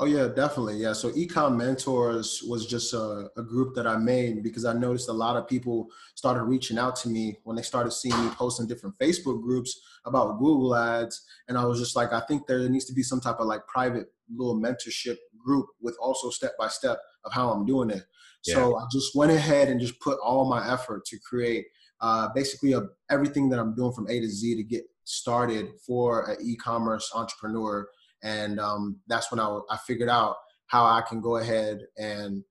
Oh 0.00 0.04
yeah, 0.04 0.28
definitely. 0.28 0.76
Yeah. 0.76 0.92
So 0.92 1.10
Ecom 1.10 1.56
Mentors 1.56 2.44
was 2.46 2.66
just 2.66 2.94
a, 2.94 3.30
a, 3.36 3.42
group 3.42 3.74
that 3.74 3.84
I 3.84 3.96
made 3.96 4.44
because 4.44 4.64
I 4.64 4.72
noticed 4.72 5.08
a 5.08 5.12
lot 5.12 5.36
of 5.36 5.48
people 5.48 5.88
started 6.14 6.44
reaching 6.44 6.78
out 6.78 6.94
to 6.96 7.08
me 7.08 7.36
when 7.42 7.56
they 7.56 7.62
started 7.62 7.90
seeing 7.90 8.16
me 8.24 8.30
posting 8.30 8.68
different 8.68 8.96
Facebook 8.98 9.42
groups 9.42 9.80
about 10.04 10.38
Google 10.38 10.76
ads. 10.76 11.26
And 11.48 11.58
I 11.58 11.64
was 11.64 11.80
just 11.80 11.96
like, 11.96 12.12
I 12.12 12.20
think 12.20 12.46
there 12.46 12.60
needs 12.68 12.84
to 12.84 12.92
be 12.92 13.02
some 13.02 13.20
type 13.20 13.40
of 13.40 13.46
like 13.46 13.66
private 13.66 14.06
little 14.36 14.56
mentorship 14.56 15.16
group 15.36 15.66
with 15.80 15.96
also 16.00 16.30
step 16.30 16.52
by 16.56 16.68
step 16.68 17.00
of 17.24 17.32
how 17.32 17.50
I'm 17.50 17.66
doing 17.66 17.90
it. 17.90 18.04
Yeah. 18.46 18.54
So 18.54 18.76
I 18.76 18.84
just 18.92 19.16
went 19.16 19.32
ahead 19.32 19.68
and 19.68 19.80
just 19.80 19.98
put 19.98 20.18
all 20.20 20.48
my 20.48 20.70
effort 20.72 21.06
to 21.06 21.18
create 21.28 21.66
uh, 22.00 22.28
basically 22.36 22.72
a, 22.72 22.82
everything 23.10 23.48
that 23.48 23.58
I'm 23.58 23.74
doing 23.74 23.92
from 23.92 24.08
A 24.08 24.20
to 24.20 24.28
Z 24.28 24.54
to 24.54 24.62
get 24.62 24.84
started 25.02 25.70
for 25.84 26.30
an 26.30 26.36
e-commerce 26.40 27.10
entrepreneur 27.14 27.88
and 28.22 28.58
um, 28.60 29.00
that's 29.06 29.30
when 29.30 29.40
I, 29.40 29.58
I 29.70 29.76
figured 29.86 30.08
out 30.08 30.36
how 30.66 30.84
I 30.84 31.02
can 31.02 31.20
go 31.20 31.36
ahead 31.36 31.80
and 31.96 32.44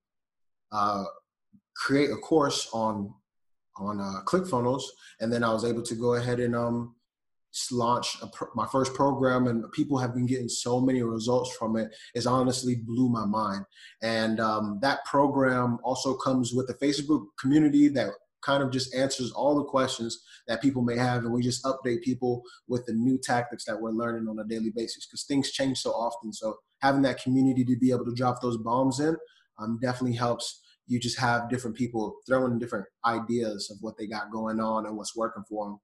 uh, 0.71 1.03
create 1.75 2.12
a 2.12 2.17
course 2.17 2.69
on 2.73 3.13
on 3.77 3.99
uh, 3.99 4.21
ClickFunnels, 4.25 4.84
and 5.19 5.32
then 5.32 5.43
I 5.43 5.53
was 5.53 5.63
able 5.63 5.84
to 5.84 5.95
go 5.95 6.15
ahead 6.15 6.39
and 6.39 6.56
um, 6.56 6.95
launch 7.71 8.17
my 8.56 8.67
first 8.67 8.93
program, 8.93 9.47
and 9.47 9.71
people 9.71 9.97
have 9.97 10.13
been 10.13 10.25
getting 10.25 10.49
so 10.49 10.80
many 10.80 11.01
results 11.03 11.56
from 11.56 11.77
it. 11.77 11.95
It's 12.13 12.25
honestly 12.25 12.75
blew 12.75 13.10
my 13.10 13.25
mind. 13.25 13.65
And 14.01 14.39
um, 14.39 14.80
that 14.82 15.06
program 15.06 15.80
also 15.84 16.15
comes 16.15 16.53
with 16.53 16.69
a 16.69 16.73
Facebook 16.75 17.25
community 17.39 17.88
that 17.89 18.10
kind 18.47 18.63
of 18.63 18.71
just 18.71 18.95
answers 18.95 19.31
all 19.33 19.55
the 19.55 19.63
questions 19.65 20.23
that 20.47 20.62
people 20.62 20.81
may 20.81 20.95
have 20.95 21.23
and 21.23 21.33
we 21.33 21.41
just 21.41 21.65
update 21.65 22.01
people 22.01 22.41
with 22.69 22.86
the 22.86 22.93
new 22.93 23.17
tactics 23.17 23.65
that 23.65 23.79
we're 23.79 23.91
learning 23.91 24.27
on 24.29 24.39
a 24.39 24.43
daily 24.45 24.71
basis 24.73 25.05
because 25.05 25.25
things 25.25 25.51
change 25.51 25.77
so 25.79 25.91
often. 25.91 26.31
So 26.31 26.55
having 26.81 27.01
that 27.01 27.21
community 27.21 27.65
to 27.65 27.77
be 27.77 27.91
able 27.91 28.05
to 28.05 28.15
drop 28.15 28.41
those 28.41 28.57
bombs 28.57 29.01
in 29.01 29.17
um, 29.60 29.79
definitely 29.81 30.15
helps 30.15 30.62
you 30.88 30.97
just 30.97 31.19
have 31.19 31.49
different 31.49 31.75
people 31.75 32.15
throwing 32.25 32.57
different 32.57 32.86
ideas 33.05 33.69
of 33.69 33.77
what 33.81 33.97
they 33.97 34.07
got 34.07 34.31
going 34.31 34.62
on 34.62 34.86
and 34.86 34.95
what's 34.95 35.17
working 35.17 35.43
for 35.49 35.65
them 35.65 35.79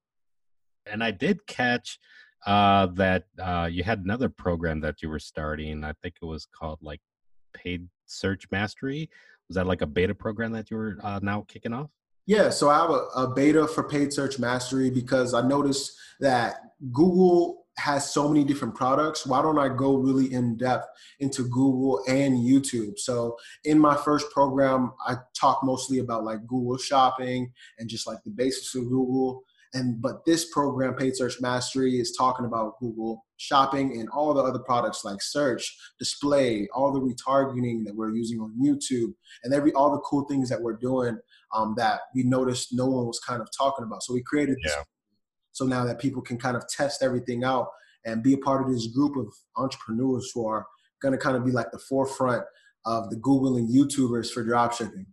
and 0.86 1.04
i 1.04 1.12
did 1.12 1.45
catch 1.45 1.99
uh, 2.45 2.88
that 2.88 3.26
uh, 3.41 3.67
you 3.71 3.84
had 3.84 3.99
another 3.99 4.30
program 4.30 4.82
that 4.82 5.02
you 5.02 5.10
were 5.10 5.19
starting. 5.19 5.84
I 5.84 5.93
think 6.02 6.15
it 6.21 6.26
was 6.26 6.45
called 6.45 6.80
like 6.82 6.99
paid 7.54 7.88
search 8.06 8.45
mastery. 8.52 9.10
Was 9.47 9.56
that 9.56 9.67
like 9.67 9.82
a 9.82 9.88
beta 9.88 10.13
program 10.13 10.52
that 10.52 10.69
you 10.69 10.78
were 10.78 10.97
uh, 11.02 11.19
now 11.23 11.45
kicking 11.47 11.73
off 11.73 11.89
yeah, 12.26 12.50
so 12.50 12.70
I 12.70 12.78
have 12.78 12.90
a, 12.90 13.04
a, 13.16 13.34
beta 13.34 13.68
for 13.68 13.84
paid 13.84 14.14
search 14.14 14.40
mastery 14.40 14.90
because 14.90 15.34
I 15.34 15.42
noticed 15.42 15.98
that 16.22 16.56
Google 16.92 17.66
has 17.78 18.10
so 18.10 18.30
many 18.30 18.44
different 18.44 18.76
products. 18.76 19.26
Why 19.26 19.42
don't 19.42 19.60
I 19.60 19.68
go 19.68 19.96
really 19.96 20.32
in 20.32 20.56
depth 20.58 20.88
into 21.20 21.44
Google 21.44 22.02
and 22.08 22.38
YouTube? 22.38 23.00
So 23.00 23.36
in 23.66 23.80
my 23.80 23.96
first 23.96 24.30
program, 24.32 24.94
I 25.06 25.16
talk 25.34 25.62
mostly 25.64 26.00
about 26.00 26.24
like 26.24 26.46
Google 26.48 26.78
shopping 26.78 27.52
and 27.80 27.90
just 27.90 28.08
like 28.08 28.24
the 28.24 28.30
basics 28.30 28.76
of 28.76 28.84
Google. 28.84 29.44
And 29.74 30.02
but 30.02 30.24
this 30.26 30.52
program, 30.52 30.94
Paid 30.94 31.16
Search 31.16 31.42
Mastery, 31.42 32.00
is 32.00 32.16
talking 32.16 32.46
about 32.46 32.80
Google 32.80 33.26
shopping 33.38 34.00
and 34.00 34.08
all 34.10 34.34
the 34.34 34.42
other 34.42 34.60
products 34.60 35.04
like 35.04 35.22
search, 35.22 35.76
display, 35.98 36.68
all 36.74 36.94
the 36.94 37.00
retargeting 37.00 37.84
that 37.86 37.96
we're 37.96 38.14
using 38.14 38.40
on 38.40 38.54
YouTube, 38.62 39.14
and 39.44 39.54
every 39.54 39.74
all 39.74 39.92
the 39.92 40.02
cool 40.02 40.26
things 40.26 40.50
that 40.50 40.62
we're 40.62 40.78
doing 40.78 41.18
um, 41.54 41.74
that 41.78 42.02
we 42.14 42.24
noticed 42.24 42.70
no 42.72 42.86
one 42.86 43.08
was 43.08 43.20
kind 43.20 43.42
of 43.42 43.48
talking 43.58 43.84
about. 43.84 44.04
So 44.04 44.14
we 44.14 44.22
created 44.22 44.58
this. 44.64 44.74
Yeah. 44.76 44.84
So 45.52 45.66
now 45.66 45.86
that 45.86 46.00
people 46.00 46.22
can 46.22 46.38
kind 46.38 46.58
of 46.58 46.68
test 46.68 47.02
everything 47.02 47.44
out 47.44 47.68
and 48.06 48.24
be 48.24 48.34
a 48.34 48.38
part 48.38 48.66
of 48.66 48.72
this 48.72 48.88
group 48.88 49.16
of 49.16 49.28
entrepreneurs 49.56 50.32
who 50.34 50.48
are 50.48 50.66
going 51.02 51.14
to 51.14 51.18
kind 51.18 51.38
of 51.38 51.46
be 51.46 51.52
like 51.52 51.72
the 51.72 51.80
forefront 51.80 52.44
of 52.86 53.10
the 53.10 53.16
Google 53.18 53.58
and 53.58 53.70
YouTubers 53.70 54.32
for 54.32 54.44
dropshipping. 54.44 55.06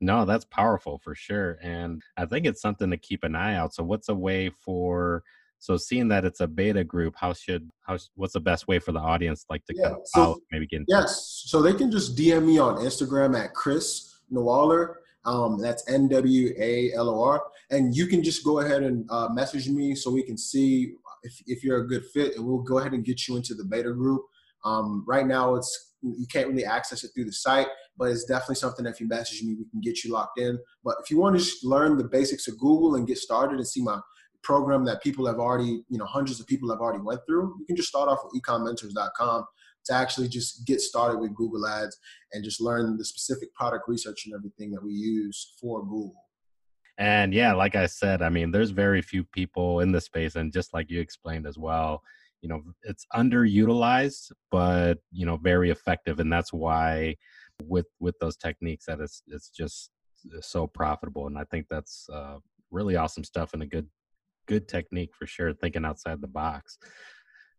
No, 0.00 0.24
that's 0.24 0.44
powerful 0.46 0.98
for 0.98 1.14
sure. 1.14 1.58
And 1.62 2.02
I 2.16 2.24
think 2.26 2.46
it's 2.46 2.62
something 2.62 2.90
to 2.90 2.96
keep 2.96 3.22
an 3.24 3.34
eye 3.34 3.54
out. 3.54 3.74
So 3.74 3.82
what's 3.82 4.08
a 4.08 4.14
way 4.14 4.50
for 4.50 5.22
so 5.58 5.76
seeing 5.76 6.08
that 6.08 6.24
it's 6.24 6.40
a 6.40 6.46
beta 6.46 6.82
group, 6.84 7.14
how 7.18 7.34
should 7.34 7.70
how 7.82 7.98
what's 8.14 8.32
the 8.32 8.40
best 8.40 8.66
way 8.66 8.78
for 8.78 8.92
the 8.92 8.98
audience 8.98 9.44
like 9.50 9.64
to 9.66 9.74
yeah, 9.76 9.88
kind 9.88 9.96
of 9.96 10.08
follow, 10.14 10.34
so, 10.34 10.40
maybe 10.50 10.66
get 10.66 10.82
Yes. 10.88 11.42
So 11.46 11.60
they 11.60 11.74
can 11.74 11.90
just 11.90 12.16
DM 12.16 12.46
me 12.46 12.58
on 12.58 12.76
Instagram 12.76 13.38
at 13.38 13.52
Chris 13.52 14.20
Nwalor 14.32 14.94
um, 15.24 15.58
that's 15.58 15.88
N 15.88 16.08
W 16.08 16.54
A 16.58 16.92
L 16.94 17.08
O 17.10 17.22
R. 17.22 17.42
And 17.70 17.94
you 17.94 18.06
can 18.06 18.22
just 18.22 18.44
go 18.44 18.60
ahead 18.60 18.82
and 18.82 19.08
uh, 19.10 19.28
message 19.28 19.68
me 19.68 19.94
so 19.94 20.10
we 20.10 20.22
can 20.22 20.36
see 20.36 20.94
if, 21.22 21.42
if 21.46 21.64
you're 21.64 21.80
a 21.80 21.86
good 21.86 22.04
fit, 22.06 22.36
and 22.36 22.46
we'll 22.46 22.62
go 22.62 22.78
ahead 22.78 22.92
and 22.92 23.04
get 23.04 23.28
you 23.28 23.36
into 23.36 23.54
the 23.54 23.64
beta 23.64 23.92
group. 23.92 24.22
Um, 24.64 25.04
right 25.06 25.26
now, 25.26 25.54
it's 25.54 25.94
you 26.02 26.26
can't 26.32 26.48
really 26.48 26.64
access 26.64 27.04
it 27.04 27.10
through 27.14 27.26
the 27.26 27.32
site, 27.32 27.68
but 28.00 28.08
it's 28.08 28.24
definitely 28.24 28.54
something 28.54 28.86
that 28.86 28.94
if 28.94 29.00
you 29.00 29.06
message 29.06 29.42
me, 29.42 29.54
we 29.54 29.68
can 29.68 29.82
get 29.82 30.02
you 30.02 30.10
locked 30.10 30.40
in. 30.40 30.58
But 30.82 30.96
if 31.04 31.10
you 31.10 31.18
want 31.18 31.38
to 31.38 31.46
learn 31.62 31.98
the 31.98 32.04
basics 32.04 32.48
of 32.48 32.58
Google 32.58 32.94
and 32.94 33.06
get 33.06 33.18
started 33.18 33.56
and 33.56 33.68
see 33.68 33.82
my 33.82 34.00
program 34.42 34.86
that 34.86 35.02
people 35.02 35.26
have 35.26 35.38
already, 35.38 35.84
you 35.90 35.98
know, 35.98 36.06
hundreds 36.06 36.40
of 36.40 36.46
people 36.46 36.70
have 36.70 36.80
already 36.80 37.02
went 37.02 37.20
through, 37.28 37.54
you 37.60 37.66
can 37.66 37.76
just 37.76 37.90
start 37.90 38.08
off 38.08 38.20
with 38.24 38.42
ecommentors.com. 38.42 39.44
to 39.84 39.92
actually 39.92 40.28
just 40.28 40.66
get 40.66 40.80
started 40.80 41.20
with 41.20 41.34
Google 41.34 41.66
Ads 41.66 41.94
and 42.32 42.42
just 42.42 42.62
learn 42.62 42.96
the 42.96 43.04
specific 43.04 43.52
product 43.54 43.84
research 43.86 44.24
and 44.24 44.34
everything 44.34 44.70
that 44.70 44.82
we 44.82 44.92
use 44.92 45.54
for 45.60 45.82
Google. 45.82 46.24
And 46.96 47.34
yeah, 47.34 47.52
like 47.52 47.76
I 47.76 47.84
said, 47.84 48.22
I 48.22 48.30
mean, 48.30 48.50
there's 48.50 48.70
very 48.70 49.02
few 49.02 49.24
people 49.24 49.80
in 49.80 49.92
the 49.92 50.00
space, 50.00 50.36
and 50.36 50.54
just 50.54 50.72
like 50.72 50.90
you 50.90 51.00
explained 51.00 51.46
as 51.46 51.58
well, 51.58 52.02
you 52.40 52.48
know, 52.48 52.62
it's 52.82 53.04
underutilized, 53.14 54.32
but 54.50 54.98
you 55.12 55.26
know, 55.26 55.36
very 55.36 55.68
effective, 55.68 56.18
and 56.20 56.32
that's 56.32 56.52
why 56.52 57.16
with 57.66 57.86
with 58.00 58.18
those 58.20 58.36
techniques 58.36 58.86
that 58.86 59.00
it's 59.00 59.22
it's 59.28 59.50
just 59.50 59.90
uh, 60.34 60.40
so 60.40 60.66
profitable, 60.66 61.26
and 61.26 61.38
I 61.38 61.44
think 61.44 61.66
that's 61.70 62.06
uh, 62.12 62.38
really 62.70 62.96
awesome 62.96 63.24
stuff 63.24 63.52
and 63.54 63.62
a 63.62 63.66
good 63.66 63.88
good 64.46 64.68
technique 64.68 65.10
for 65.18 65.26
sure. 65.26 65.52
Thinking 65.52 65.84
outside 65.84 66.20
the 66.20 66.28
box. 66.28 66.78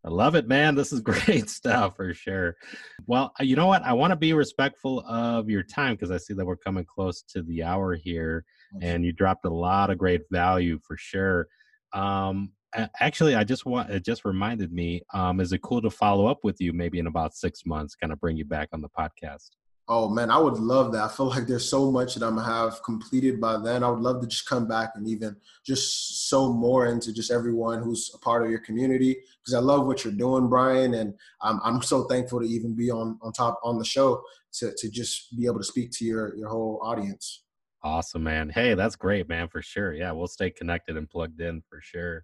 I 0.04 0.10
love 0.10 0.34
it, 0.34 0.48
man. 0.48 0.74
This 0.76 0.92
is 0.92 1.00
great 1.02 1.50
stuff 1.50 1.96
for 1.96 2.14
sure. 2.14 2.56
Well, 3.06 3.34
uh, 3.40 3.44
you 3.44 3.56
know 3.56 3.68
what? 3.68 3.84
I 3.84 3.94
want 3.94 4.12
to 4.12 4.18
be 4.18 4.34
respectful 4.34 5.02
of 5.08 5.50
your 5.50 5.64
time 5.64 5.94
because 5.94 6.12
I 6.12 6.18
see 6.18 6.34
that 6.34 6.46
we're 6.46 6.56
coming 6.56 6.86
close 6.86 7.22
to 7.34 7.44
the 7.44 7.64
hour 7.64 7.96
here, 7.96 8.46
and 8.82 9.06
you 9.06 9.12
dropped 9.12 9.46
a 9.46 9.50
lot 9.50 9.90
of 9.90 9.98
great 9.98 10.22
value 10.32 10.80
for 10.86 10.98
sure. 10.98 11.48
Um, 11.94 12.52
actually, 13.00 13.36
I 13.36 13.44
just 13.44 13.66
want 13.66 13.90
it 13.90 14.04
just 14.04 14.26
reminded 14.26 14.72
me. 14.72 15.02
Um, 15.14 15.40
is 15.40 15.54
it 15.54 15.62
cool 15.62 15.82
to 15.82 15.90
follow 15.90 16.28
up 16.28 16.40
with 16.44 16.60
you 16.60 16.74
maybe 16.74 17.00
in 17.00 17.08
about 17.08 17.36
six 17.36 17.66
months, 17.66 17.96
kind 17.96 18.14
of 18.14 18.20
bring 18.20 18.38
you 18.38 18.46
back 18.46 18.70
on 18.74 18.82
the 18.82 18.90
podcast? 18.90 19.50
Oh 19.94 20.08
man, 20.08 20.32
I 20.32 20.38
would 20.38 20.58
love 20.58 20.94
that. 20.94 21.04
I 21.04 21.08
feel 21.10 21.26
like 21.26 21.48
there's 21.48 21.68
so 21.68 21.92
much 21.92 22.16
that 22.16 22.26
I'm 22.26 22.38
gonna 22.38 22.48
have 22.48 22.82
completed 22.82 23.42
by 23.42 23.58
then. 23.58 23.84
I 23.84 23.90
would 23.90 24.00
love 24.00 24.22
to 24.22 24.28
just 24.28 24.48
come 24.48 24.66
back 24.66 24.92
and 24.96 25.06
even 25.06 25.36
just 25.66 26.30
sow 26.30 26.54
more 26.54 26.86
into 26.86 27.12
just 27.12 27.30
everyone 27.30 27.84
who's 27.84 28.10
a 28.14 28.18
part 28.18 28.42
of 28.42 28.50
your 28.50 28.62
community 28.62 29.18
because 29.42 29.54
I 29.54 29.60
love 29.60 29.86
what 29.86 30.06
you're 30.06 30.14
doing, 30.14 30.48
Brian, 30.48 30.94
and 30.94 31.14
I'm 31.42 31.60
I'm 31.62 31.82
so 31.82 32.06
thankful 32.06 32.40
to 32.40 32.46
even 32.48 32.74
be 32.74 32.90
on 32.90 33.20
on 33.22 33.34
top 33.34 33.60
on 33.66 33.78
the 33.80 33.84
show 33.84 34.24
to 34.54 34.74
to 34.78 34.90
just 34.90 35.38
be 35.38 35.46
able 35.46 35.58
to 35.58 35.66
speak 35.66 35.92
to 35.92 36.06
your 36.06 36.38
your 36.38 36.48
whole 36.48 36.80
audience. 36.82 37.44
Awesome, 37.84 38.24
man. 38.24 38.48
Hey, 38.48 38.76
that's 38.76 38.96
great, 38.96 39.28
man, 39.28 39.50
for 39.50 39.62
sure. 39.62 39.92
Yeah, 39.94 40.14
we'll 40.14 40.28
stay 40.28 40.52
connected 40.52 40.96
and 40.96 41.10
plugged 41.10 41.42
in 41.42 41.64
for 41.70 41.82
sure. 41.82 42.24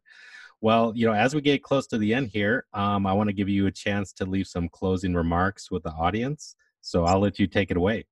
Well, 0.61 0.93
you 0.95 1.05
know, 1.05 1.13
as 1.13 1.36
we 1.36 1.41
get 1.41 1.63
close 1.63 1.86
to 1.88 1.97
the 1.97 2.13
end 2.13 2.30
here, 2.30 2.65
um, 2.74 3.05
I 3.05 3.11
want 3.11 3.28
to 3.28 3.34
give 3.34 3.49
you 3.49 3.68
a 3.68 3.72
chance 3.72 4.13
to 4.13 4.26
leave 4.26 4.47
some 4.47 4.70
closing 4.70 5.13
remarks 5.13 5.70
with 5.70 5.84
the 5.84 5.91
audience. 5.91 6.55
So 6.88 7.03
I'll 7.03 7.19
let 7.19 7.38
you 7.38 7.47
take 7.47 7.69
it 7.69 7.75
away. 7.75 8.05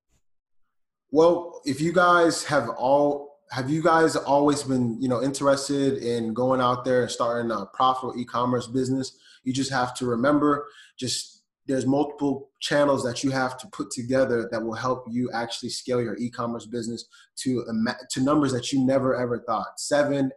Well, 1.09 1.61
if 1.63 1.80
you 1.80 1.93
guys 1.93 2.43
have 2.43 2.67
all 2.78 3.38
have 3.51 3.69
you 3.69 3.82
guys 3.82 4.17
always 4.17 4.63
been 4.63 5.01
you 5.01 5.07
know 5.07 5.23
interested 5.23 5.99
in 5.99 6.34
going 6.34 6.59
out 6.59 6.84
there 6.84 7.03
and 7.03 7.11
starting 7.11 7.51
a 7.51 7.67
profitable 7.67 8.19
e-commerce 8.19 8.65
business 8.65 9.15
you 9.43 9.53
just 9.53 9.71
have 9.71 9.93
to 9.93 10.07
remember 10.07 10.65
just 10.97 11.43
there's 11.67 11.86
multiple 11.86 12.49
channels 12.59 13.03
that 13.03 13.23
you 13.23 13.30
have 13.30 13.55
to 13.59 13.67
put 13.67 13.91
together 13.91 14.49
that 14.51 14.61
will 14.61 14.73
help 14.73 15.05
you 15.07 15.30
actually 15.32 15.69
scale 15.69 16.01
your 16.01 16.17
e-commerce 16.17 16.65
business 16.65 17.05
to 17.36 17.63
to 18.09 18.19
numbers 18.19 18.51
that 18.51 18.73
you 18.73 18.84
never 18.84 19.15
ever 19.15 19.43
thought 19.47 19.80
seven 19.80 20.32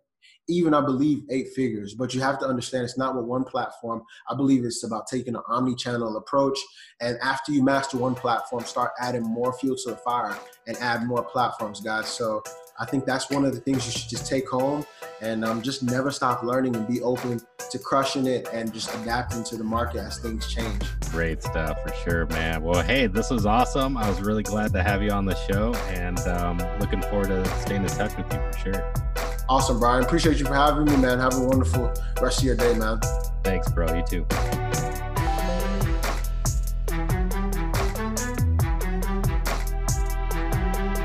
even 0.49 0.74
I 0.74 0.80
believe 0.80 1.24
eight 1.30 1.49
figures. 1.49 1.94
But 1.94 2.14
you 2.14 2.20
have 2.20 2.38
to 2.40 2.46
understand 2.46 2.84
it's 2.84 2.99
not 2.99 3.14
with 3.14 3.26
one 3.26 3.44
platform. 3.44 4.03
I 4.28 4.34
believe 4.34 4.64
it's 4.64 4.84
about 4.84 5.07
taking 5.07 5.34
an 5.34 5.42
omni-channel 5.46 6.16
approach. 6.16 6.59
And 7.01 7.18
after 7.22 7.53
you 7.53 7.62
master 7.62 7.99
one 7.99 8.14
platform, 8.14 8.64
start 8.64 8.92
adding 8.99 9.22
more 9.22 9.53
fuel 9.53 9.76
to 9.84 9.90
the 9.90 9.96
fire 9.96 10.36
and 10.66 10.76
add 10.78 11.07
more 11.07 11.22
platforms, 11.22 11.80
guys. 11.80 12.09
So 12.09 12.42
I 12.80 12.86
think 12.86 13.05
that's 13.05 13.28
one 13.30 13.44
of 13.44 13.55
the 13.55 13.61
things 13.61 13.84
you 13.86 13.92
should 13.92 14.09
just 14.09 14.26
take 14.26 14.49
home 14.49 14.86
and 15.20 15.44
um, 15.44 15.62
just 15.62 15.82
never 15.82 16.11
stop 16.11 16.42
learning 16.42 16.76
and 16.76 16.86
be 16.86 17.01
open 17.03 17.40
to 17.70 17.78
crushing 17.78 18.26
it 18.26 18.49
and 18.53 18.72
just 18.72 18.94
adapting 18.94 19.42
to 19.44 19.57
the 19.57 19.64
market 19.64 19.99
as 19.99 20.18
things 20.18 20.46
change. 20.46 20.82
Great 21.11 21.42
stuff 21.42 21.82
for 21.82 21.92
sure, 22.05 22.26
man. 22.26 22.62
Well, 22.62 22.82
hey, 22.82 23.09
this 23.09 23.30
was 23.30 23.46
awesome. 23.46 23.96
I 23.96 24.09
was 24.09 24.20
really 24.20 24.44
glad 24.44 24.72
to 24.74 24.82
have 24.82 25.03
you 25.03 25.11
on 25.11 25.24
the 25.24 25.34
show 25.34 25.74
and 25.88 26.18
um, 26.20 26.59
looking 26.78 27.03
forward 27.03 27.28
to 27.28 27.44
staying 27.61 27.82
in 27.82 27.88
touch 27.88 28.16
with 28.16 28.32
you 28.32 28.40
for 28.53 28.59
sure. 28.59 29.28
Awesome, 29.49 29.80
Brian. 29.80 30.05
Appreciate 30.05 30.38
you 30.38 30.44
for 30.44 30.55
having 30.55 30.84
me, 30.84 30.96
man. 30.96 31.18
Have 31.18 31.34
a 31.34 31.40
wonderful 31.40 31.92
rest 32.20 32.40
of 32.40 32.44
your 32.44 32.57
day, 32.57 32.74
man. 32.74 33.01
Thanks, 33.42 33.70
bro. 33.72 33.86
You 33.94 34.05
too. 34.07 34.26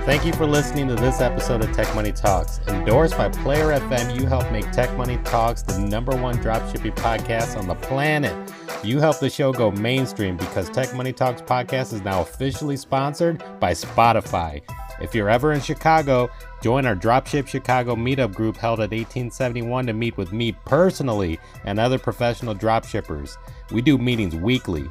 Thank 0.06 0.26
you 0.26 0.34
for 0.34 0.46
listening 0.46 0.90
to 0.90 0.96
this 0.96 1.22
episode 1.22 1.64
of 1.64 1.72
Tech 1.72 1.96
Money 1.96 2.12
Talks. 2.12 2.60
Endorsed 2.68 3.18
by 3.18 3.30
Player 3.30 3.68
FM, 3.80 4.20
you 4.20 4.28
help 4.28 4.52
make 4.52 4.70
Tech 4.74 4.94
Money 4.98 5.18
Talks 5.24 5.62
the 5.62 5.80
number 5.80 6.14
one 6.14 6.36
dropshipping 6.36 6.94
podcast 6.96 7.58
on 7.58 7.70
the 7.70 7.76
planet. 7.76 8.53
You 8.84 9.00
help 9.00 9.20
the 9.20 9.30
show 9.30 9.54
go 9.54 9.72
mainstream 9.72 10.36
because 10.36 10.70
Tech 10.70 10.94
Money 10.94 11.14
Talks 11.14 11.42
podcast 11.42 11.94
is 11.94 12.02
now 12.02 12.20
officially 12.20 12.76
sponsored 12.76 13.42
by 13.58 13.72
Spotify. 13.72 14.62
If 15.02 15.16
you're 15.16 15.30
ever 15.30 15.54
in 15.54 15.62
Chicago, 15.62 16.30
join 16.62 16.86
our 16.86 16.96
Dropship 16.96 17.48
Chicago 17.48 17.96
meetup 17.96 18.36
group 18.36 18.58
held 18.58 18.82
at 18.82 18.92
1871 18.92 19.86
to 19.86 19.94
meet 19.94 20.18
with 20.18 20.34
me 20.34 20.52
personally 20.66 21.40
and 21.64 21.80
other 21.80 21.98
professional 21.98 22.54
dropshippers. 22.54 23.38
We 23.72 23.82
do 23.82 23.98
meetings 23.98 24.36
weekly. 24.36 24.90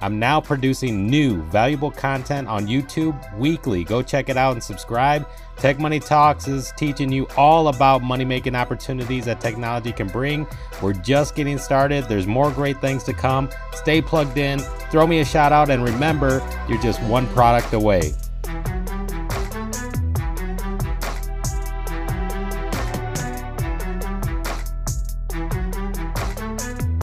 I'm 0.00 0.18
now 0.18 0.40
producing 0.40 1.06
new, 1.06 1.42
valuable 1.42 1.90
content 1.90 2.48
on 2.48 2.66
YouTube 2.66 3.38
weekly. 3.38 3.84
Go 3.84 4.00
check 4.00 4.30
it 4.30 4.38
out 4.38 4.52
and 4.52 4.64
subscribe. 4.64 5.28
Tech 5.56 5.78
Money 5.78 6.00
Talks 6.00 6.46
is 6.48 6.72
teaching 6.76 7.10
you 7.10 7.26
all 7.36 7.68
about 7.68 8.02
money 8.02 8.24
making 8.24 8.54
opportunities 8.54 9.24
that 9.24 9.40
technology 9.40 9.92
can 9.92 10.08
bring. 10.08 10.46
We're 10.82 10.92
just 10.92 11.34
getting 11.34 11.58
started. 11.58 12.04
There's 12.04 12.26
more 12.26 12.50
great 12.50 12.80
things 12.80 13.04
to 13.04 13.12
come. 13.12 13.48
Stay 13.72 14.02
plugged 14.02 14.36
in, 14.36 14.58
throw 14.90 15.06
me 15.06 15.20
a 15.20 15.24
shout 15.24 15.52
out, 15.52 15.70
and 15.70 15.82
remember, 15.82 16.46
you're 16.68 16.82
just 16.82 17.02
one 17.04 17.26
product 17.28 17.72
away. 17.72 18.12